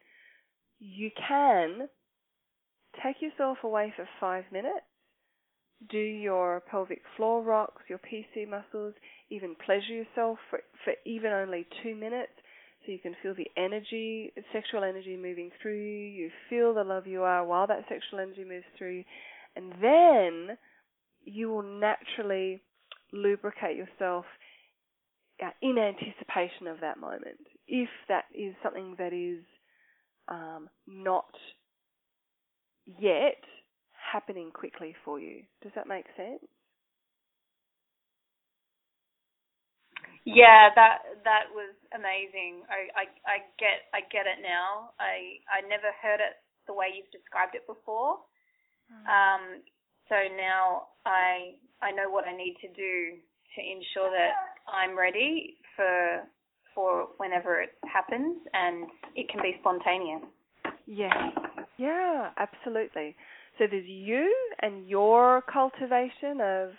you 0.79 1.11
can 1.27 1.87
take 3.03 3.21
yourself 3.21 3.59
away 3.63 3.93
for 3.95 4.07
five 4.19 4.43
minutes, 4.51 4.85
do 5.89 5.97
your 5.97 6.61
pelvic 6.69 7.01
floor 7.15 7.43
rocks, 7.43 7.83
your 7.87 7.99
PC 7.99 8.49
muscles, 8.49 8.93
even 9.29 9.55
pleasure 9.65 9.93
yourself 9.93 10.39
for, 10.49 10.59
for 10.83 10.93
even 11.05 11.31
only 11.31 11.67
two 11.83 11.95
minutes 11.95 12.31
so 12.85 12.91
you 12.91 12.99
can 12.99 13.15
feel 13.21 13.35
the 13.35 13.49
energy, 13.57 14.33
sexual 14.53 14.83
energy 14.83 15.17
moving 15.17 15.51
through 15.61 15.77
you. 15.77 16.23
You 16.23 16.29
feel 16.49 16.73
the 16.73 16.83
love 16.83 17.07
you 17.07 17.23
are 17.23 17.45
while 17.45 17.67
that 17.67 17.85
sexual 17.89 18.19
energy 18.19 18.45
moves 18.45 18.65
through 18.77 18.97
you. 18.97 19.03
And 19.55 19.73
then 19.81 20.57
you 21.23 21.49
will 21.49 21.63
naturally 21.63 22.61
lubricate 23.13 23.77
yourself 23.77 24.25
uh, 25.43 25.49
in 25.61 25.77
anticipation 25.77 26.67
of 26.67 26.79
that 26.81 26.99
moment. 26.99 27.39
If 27.67 27.89
that 28.09 28.25
is 28.33 28.55
something 28.63 28.95
that 28.99 29.13
is 29.13 29.43
um, 30.27 30.69
not 30.87 31.29
yet 32.85 33.43
happening 34.11 34.51
quickly 34.51 34.95
for 35.05 35.19
you. 35.19 35.43
Does 35.61 35.71
that 35.75 35.87
make 35.87 36.05
sense? 36.17 36.43
Yeah, 40.25 40.69
that 40.75 41.23
that 41.23 41.49
was 41.55 41.73
amazing. 41.95 42.67
I, 42.69 42.91
I 42.93 43.05
I 43.25 43.37
get 43.57 43.87
I 43.95 44.01
get 44.11 44.27
it 44.27 44.43
now. 44.43 44.91
I 44.99 45.39
I 45.47 45.63
never 45.65 45.89
heard 46.01 46.19
it 46.19 46.37
the 46.67 46.73
way 46.75 46.91
you've 46.93 47.11
described 47.11 47.55
it 47.55 47.65
before. 47.65 48.19
Mm. 48.91 49.05
Um, 49.07 49.43
so 50.09 50.15
now 50.35 50.87
I 51.05 51.55
I 51.81 51.91
know 51.91 52.09
what 52.09 52.27
I 52.27 52.35
need 52.35 52.55
to 52.61 52.67
do 52.67 53.17
to 53.55 53.61
ensure 53.61 54.11
that 54.11 54.33
I'm 54.67 54.97
ready 54.97 55.57
for 55.75 56.23
for 56.75 57.07
whenever 57.17 57.61
it 57.61 57.71
happens 57.91 58.37
and 58.53 58.87
it 59.15 59.29
can 59.29 59.41
be 59.41 59.55
spontaneous. 59.59 60.21
Yeah. 60.85 61.29
Yeah, 61.77 62.29
absolutely. 62.37 63.15
So 63.57 63.65
there's 63.69 63.85
you 63.87 64.33
and 64.61 64.87
your 64.87 65.43
cultivation 65.51 66.41
of 66.41 66.69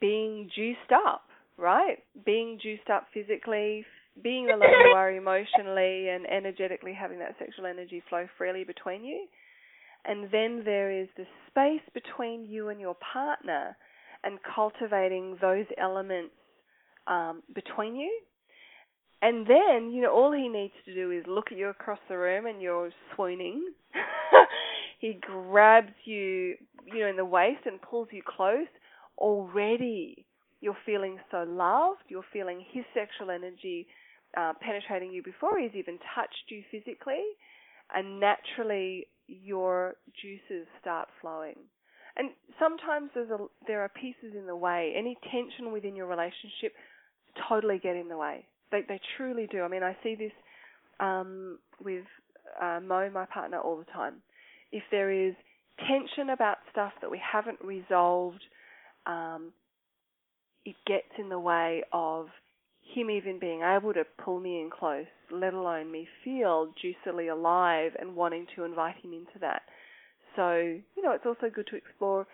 being 0.00 0.50
juiced 0.54 0.92
up, 0.92 1.24
right? 1.56 1.98
Being 2.24 2.58
juiced 2.62 2.90
up 2.90 3.06
physically, 3.12 3.84
being 4.22 4.46
the 4.46 4.56
love 4.56 4.70
you 4.84 4.92
are 4.94 5.12
emotionally 5.12 6.08
and 6.08 6.26
energetically 6.26 6.94
having 6.94 7.18
that 7.18 7.36
sexual 7.38 7.66
energy 7.66 8.02
flow 8.08 8.26
freely 8.38 8.64
between 8.64 9.04
you. 9.04 9.26
And 10.06 10.30
then 10.30 10.62
there 10.64 10.90
is 10.90 11.08
the 11.16 11.26
space 11.48 11.82
between 11.92 12.44
you 12.44 12.68
and 12.68 12.80
your 12.80 12.96
partner 13.12 13.76
and 14.22 14.38
cultivating 14.54 15.36
those 15.40 15.66
elements 15.78 16.34
um, 17.06 17.42
between 17.54 17.96
you. 17.96 18.10
And 19.22 19.46
then, 19.46 19.90
you 19.90 20.02
know, 20.02 20.12
all 20.12 20.32
he 20.32 20.48
needs 20.48 20.74
to 20.84 20.94
do 20.94 21.10
is 21.10 21.24
look 21.26 21.46
at 21.50 21.58
you 21.58 21.68
across 21.68 21.98
the 22.08 22.18
room 22.18 22.46
and 22.46 22.60
you're 22.60 22.90
swooning. 23.14 23.66
he 25.00 25.18
grabs 25.20 25.92
you, 26.04 26.54
you 26.84 27.00
know, 27.00 27.06
in 27.08 27.16
the 27.16 27.24
waist 27.24 27.60
and 27.66 27.80
pulls 27.80 28.08
you 28.12 28.22
close. 28.24 28.66
Already, 29.18 30.26
you're 30.60 30.76
feeling 30.84 31.18
so 31.30 31.44
loved. 31.48 32.02
You're 32.08 32.24
feeling 32.32 32.64
his 32.72 32.84
sexual 32.94 33.30
energy 33.30 33.86
uh, 34.36 34.52
penetrating 34.60 35.12
you 35.12 35.22
before 35.22 35.58
he's 35.58 35.74
even 35.74 35.98
touched 36.14 36.44
you 36.48 36.62
physically, 36.70 37.22
and 37.94 38.20
naturally 38.20 39.06
your 39.28 39.94
juices 40.20 40.66
start 40.80 41.08
flowing. 41.20 41.56
And 42.16 42.30
sometimes 42.58 43.10
there's 43.14 43.30
a, 43.30 43.38
there 43.66 43.82
are 43.82 43.90
pieces 43.90 44.34
in 44.36 44.46
the 44.46 44.56
way. 44.56 44.94
Any 44.96 45.18
tension 45.30 45.72
within 45.72 45.94
your 45.94 46.06
relationship 46.06 46.72
totally 47.48 47.78
get 47.78 47.96
in 47.96 48.08
the 48.08 48.16
way. 48.16 48.46
They 48.72 48.80
they 48.88 49.00
truly 49.16 49.46
do. 49.50 49.62
I 49.62 49.68
mean, 49.68 49.82
I 49.82 49.96
see 50.02 50.14
this 50.14 50.32
um, 50.98 51.58
with 51.82 52.04
uh, 52.60 52.80
Mo, 52.82 53.10
my 53.12 53.26
partner, 53.26 53.60
all 53.60 53.76
the 53.76 53.84
time. 53.92 54.14
If 54.72 54.82
there 54.90 55.10
is 55.10 55.34
tension 55.78 56.30
about 56.30 56.56
stuff 56.72 56.92
that 57.02 57.10
we 57.10 57.20
haven't 57.20 57.58
resolved, 57.62 58.42
um, 59.06 59.52
it 60.64 60.74
gets 60.86 61.12
in 61.18 61.28
the 61.28 61.38
way 61.38 61.82
of 61.92 62.26
him 62.94 63.10
even 63.10 63.38
being 63.38 63.62
able 63.62 63.92
to 63.92 64.04
pull 64.22 64.40
me 64.40 64.60
in 64.60 64.70
close, 64.70 65.06
let 65.30 65.54
alone 65.54 65.90
me 65.90 66.06
feel 66.24 66.72
juicily 66.82 67.32
alive 67.32 67.92
and 67.98 68.14
wanting 68.14 68.46
to 68.54 68.64
invite 68.64 68.96
him 69.02 69.12
into 69.12 69.38
that. 69.40 69.62
So, 70.36 70.56
you 70.58 71.02
know, 71.02 71.12
it's 71.12 71.26
also 71.26 71.50
good 71.52 71.66
to 71.68 71.76
explore 71.76 72.26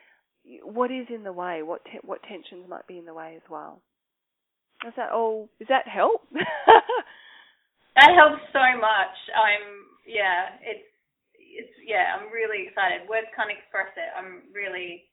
what 0.65 0.91
is 0.91 1.07
in 1.09 1.23
the 1.23 1.33
way, 1.33 1.63
what 1.63 1.85
te- 1.85 2.03
what 2.03 2.23
tensions 2.25 2.67
might 2.69 2.87
be 2.87 2.99
in 2.99 3.05
the 3.07 3.15
way 3.15 3.35
as 3.37 3.47
well. 3.49 3.81
Does 4.83 4.93
that 4.97 5.13
all? 5.13 5.49
Does 5.59 5.69
that 5.71 5.87
help? 5.87 6.27
that 6.35 8.11
helps 8.19 8.43
so 8.51 8.67
much. 8.83 9.15
I'm 9.39 9.87
yeah. 10.03 10.59
It's 10.67 10.91
it's 11.39 11.75
yeah. 11.87 12.19
I'm 12.19 12.27
really 12.35 12.67
excited. 12.67 13.07
Words 13.07 13.31
can't 13.39 13.55
express 13.55 13.95
it. 13.95 14.11
I'm 14.19 14.51
really 14.51 15.07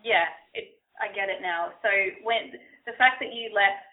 yeah. 0.00 0.32
It 0.56 0.80
I 0.96 1.12
get 1.12 1.28
it 1.28 1.44
now. 1.44 1.76
So 1.84 1.92
when 2.24 2.56
the 2.88 2.96
fact 2.96 3.20
that 3.20 3.36
you 3.36 3.52
left 3.52 3.91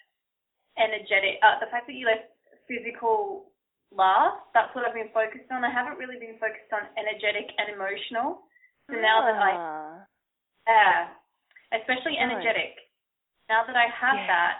energetic, 0.80 1.38
uh, 1.43 1.59
the 1.59 1.69
fact 1.69 1.86
that 1.86 1.93
you 1.93 2.07
left 2.07 2.32
physical 2.65 3.51
last, 3.91 4.39
that's 4.53 4.73
what 4.73 4.88
I've 4.88 4.95
been 4.95 5.13
focused 5.13 5.51
on. 5.51 5.67
I 5.67 5.71
haven't 5.71 5.99
really 5.99 6.17
been 6.17 6.39
focused 6.39 6.71
on 6.71 6.88
energetic 6.95 7.51
and 7.59 7.75
emotional. 7.75 8.47
So 8.89 8.97
ah. 8.97 9.03
now 9.03 9.17
that 9.27 9.38
I, 9.38 9.51
ah. 9.53 9.95
yeah, 10.65 10.97
especially 11.77 12.17
energetic. 12.17 12.80
Now 13.49 13.65
that 13.65 13.75
I 13.75 13.89
have 13.89 14.17
yeah. 14.17 14.27
that, 14.27 14.53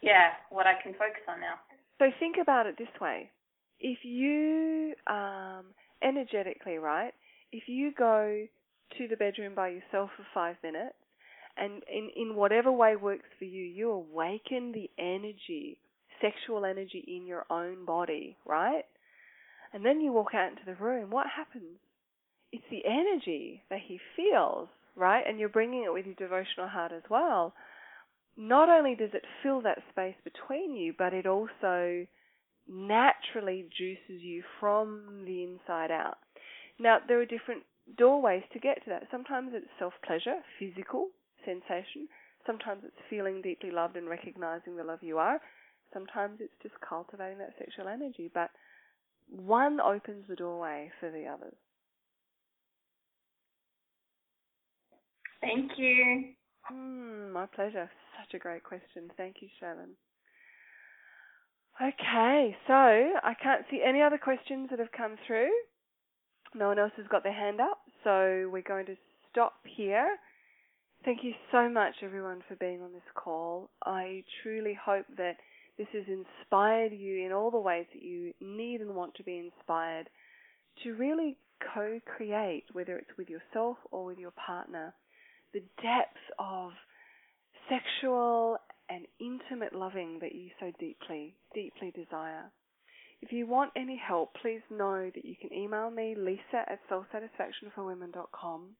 yeah, 0.00 0.28
what 0.50 0.66
I 0.66 0.80
can 0.82 0.92
focus 0.92 1.22
on 1.28 1.40
now. 1.40 1.60
So 1.98 2.10
think 2.18 2.36
about 2.40 2.66
it 2.66 2.76
this 2.78 2.92
way: 3.00 3.30
if 3.80 3.98
you 4.04 4.94
um, 5.06 5.74
energetically, 6.02 6.78
right? 6.78 7.12
If 7.52 7.64
you 7.66 7.92
go 7.96 8.46
to 8.96 9.08
the 9.08 9.16
bedroom 9.16 9.54
by 9.54 9.68
yourself 9.68 10.10
for 10.16 10.24
five 10.32 10.56
minutes, 10.62 10.96
and 11.60 11.82
in 11.92 12.10
in 12.16 12.34
whatever 12.34 12.70
way 12.72 12.96
works 12.96 13.28
for 13.38 13.44
you, 13.44 13.62
you 13.62 13.90
awaken 13.90 14.72
the 14.72 14.90
energy, 14.98 15.78
sexual 16.20 16.64
energy 16.64 17.04
in 17.06 17.26
your 17.26 17.44
own 17.50 17.84
body, 17.84 18.36
right? 18.46 18.84
And 19.72 19.84
then 19.84 20.00
you 20.00 20.12
walk 20.12 20.34
out 20.34 20.50
into 20.50 20.64
the 20.64 20.74
room. 20.82 21.10
What 21.10 21.26
happens? 21.34 21.78
It's 22.52 22.64
the 22.70 22.82
energy 22.86 23.62
that 23.68 23.80
he 23.86 24.00
feels, 24.16 24.68
right? 24.96 25.22
And 25.26 25.38
you're 25.38 25.50
bringing 25.50 25.84
it 25.84 25.92
with 25.92 26.06
your 26.06 26.14
devotional 26.14 26.68
heart 26.68 26.92
as 26.92 27.02
well 27.10 27.52
not 28.38 28.68
only 28.68 28.94
does 28.94 29.10
it 29.12 29.24
fill 29.42 29.60
that 29.62 29.82
space 29.90 30.14
between 30.22 30.76
you, 30.76 30.94
but 30.96 31.12
it 31.12 31.26
also 31.26 32.06
naturally 32.68 33.66
juices 33.76 34.22
you 34.22 34.44
from 34.60 35.24
the 35.26 35.42
inside 35.42 35.90
out. 35.90 36.18
Now, 36.78 36.98
there 37.06 37.20
are 37.20 37.26
different 37.26 37.64
doorways 37.96 38.44
to 38.52 38.60
get 38.60 38.84
to 38.84 38.90
that. 38.90 39.08
Sometimes 39.10 39.50
it's 39.54 39.66
self 39.78 39.92
pleasure, 40.06 40.36
physical 40.58 41.08
sensation. 41.48 42.08
Sometimes 42.46 42.82
it's 42.84 43.08
feeling 43.08 43.40
deeply 43.40 43.70
loved 43.70 43.96
and 43.96 44.08
recognizing 44.08 44.76
the 44.76 44.84
love 44.84 45.00
you 45.02 45.18
are. 45.18 45.40
Sometimes 45.92 46.40
it's 46.40 46.52
just 46.62 46.74
cultivating 46.86 47.38
that 47.38 47.54
sexual 47.58 47.88
energy. 47.88 48.30
But 48.32 48.50
one 49.30 49.80
opens 49.80 50.24
the 50.28 50.36
doorway 50.36 50.90
for 51.00 51.10
the 51.10 51.26
others. 51.26 51.56
Thank 55.40 55.72
you. 55.76 56.34
Mm, 56.72 57.32
my 57.32 57.46
pleasure. 57.46 57.88
Such 58.18 58.34
a 58.34 58.38
great 58.38 58.64
question. 58.64 59.10
Thank 59.16 59.36
you, 59.40 59.48
Shannon. 59.60 59.96
Okay, 61.80 62.56
so 62.66 62.74
I 62.74 63.34
can't 63.40 63.64
see 63.70 63.80
any 63.86 64.02
other 64.02 64.18
questions 64.18 64.68
that 64.70 64.80
have 64.80 64.90
come 64.90 65.14
through. 65.26 65.50
No 66.54 66.68
one 66.68 66.78
else 66.78 66.90
has 66.96 67.06
got 67.06 67.22
their 67.22 67.32
hand 67.32 67.60
up, 67.60 67.78
so 68.02 68.48
we're 68.52 68.62
going 68.62 68.86
to 68.86 68.96
stop 69.30 69.54
here. 69.64 70.16
Thank 71.04 71.22
you 71.22 71.32
so 71.52 71.68
much, 71.68 71.94
everyone, 72.02 72.42
for 72.48 72.56
being 72.56 72.82
on 72.82 72.92
this 72.92 73.02
call. 73.14 73.70
I 73.84 74.24
truly 74.42 74.76
hope 74.84 75.06
that 75.16 75.36
this 75.78 75.86
has 75.92 76.04
inspired 76.08 76.92
you 76.92 77.24
in 77.24 77.32
all 77.32 77.50
the 77.50 77.58
ways 77.58 77.86
that 77.94 78.02
you 78.02 78.34
need 78.40 78.80
and 78.80 78.94
want 78.94 79.14
to 79.14 79.22
be 79.22 79.38
inspired 79.38 80.10
to 80.82 80.94
really 80.94 81.36
co 81.72 82.00
create, 82.04 82.64
whether 82.72 82.96
it's 82.96 83.16
with 83.16 83.28
yourself 83.30 83.76
or 83.90 84.04
with 84.04 84.18
your 84.18 84.32
partner, 84.32 84.92
the 85.54 85.62
depth 85.80 86.18
of 86.38 86.72
sexual 87.68 88.58
and 88.90 89.06
intimate 89.20 89.74
loving 89.74 90.18
that 90.20 90.34
you 90.34 90.50
so 90.58 90.72
deeply, 90.80 91.36
deeply 91.54 91.92
desire. 91.92 92.50
If 93.20 93.32
you 93.32 93.46
want 93.46 93.72
any 93.76 93.96
help, 93.96 94.34
please 94.40 94.62
know 94.70 95.10
that 95.14 95.24
you 95.24 95.34
can 95.40 95.52
email 95.52 95.90
me, 95.90 96.14
lisa 96.16 96.64
at 96.66 96.80
soulsatisfactionforwomen.com. 96.90 98.70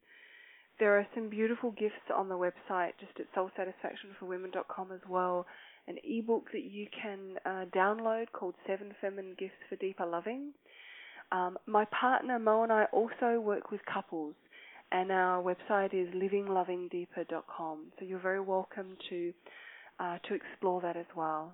There 0.78 0.96
are 0.96 1.06
some 1.14 1.28
beautiful 1.28 1.72
gifts 1.72 1.94
on 2.14 2.28
the 2.28 2.36
website, 2.36 2.92
just 3.00 3.18
at 3.18 3.26
soulsatisfactionforwomen.com 3.34 4.92
as 4.92 5.00
well. 5.08 5.46
An 5.88 5.96
ebook 6.04 6.52
that 6.52 6.64
you 6.64 6.86
can 7.02 7.38
uh, 7.44 7.64
download 7.74 8.26
called 8.32 8.54
Seven 8.66 8.94
Feminine 9.00 9.34
Gifts 9.38 9.54
for 9.68 9.76
Deeper 9.76 10.06
Loving. 10.06 10.52
Um, 11.32 11.58
my 11.66 11.84
partner 11.86 12.38
Mo 12.38 12.62
and 12.62 12.72
I 12.72 12.84
also 12.92 13.40
work 13.40 13.70
with 13.70 13.80
couples 13.92 14.34
and 14.92 15.10
our 15.10 15.42
website 15.42 15.92
is 15.92 16.08
livinglovingdeeper.com. 16.14 17.78
So 17.98 18.04
you're 18.04 18.18
very 18.18 18.40
welcome 18.40 18.96
to 19.10 19.32
uh, 20.00 20.18
to 20.28 20.34
explore 20.34 20.80
that 20.80 20.96
as 20.96 21.06
well. 21.16 21.52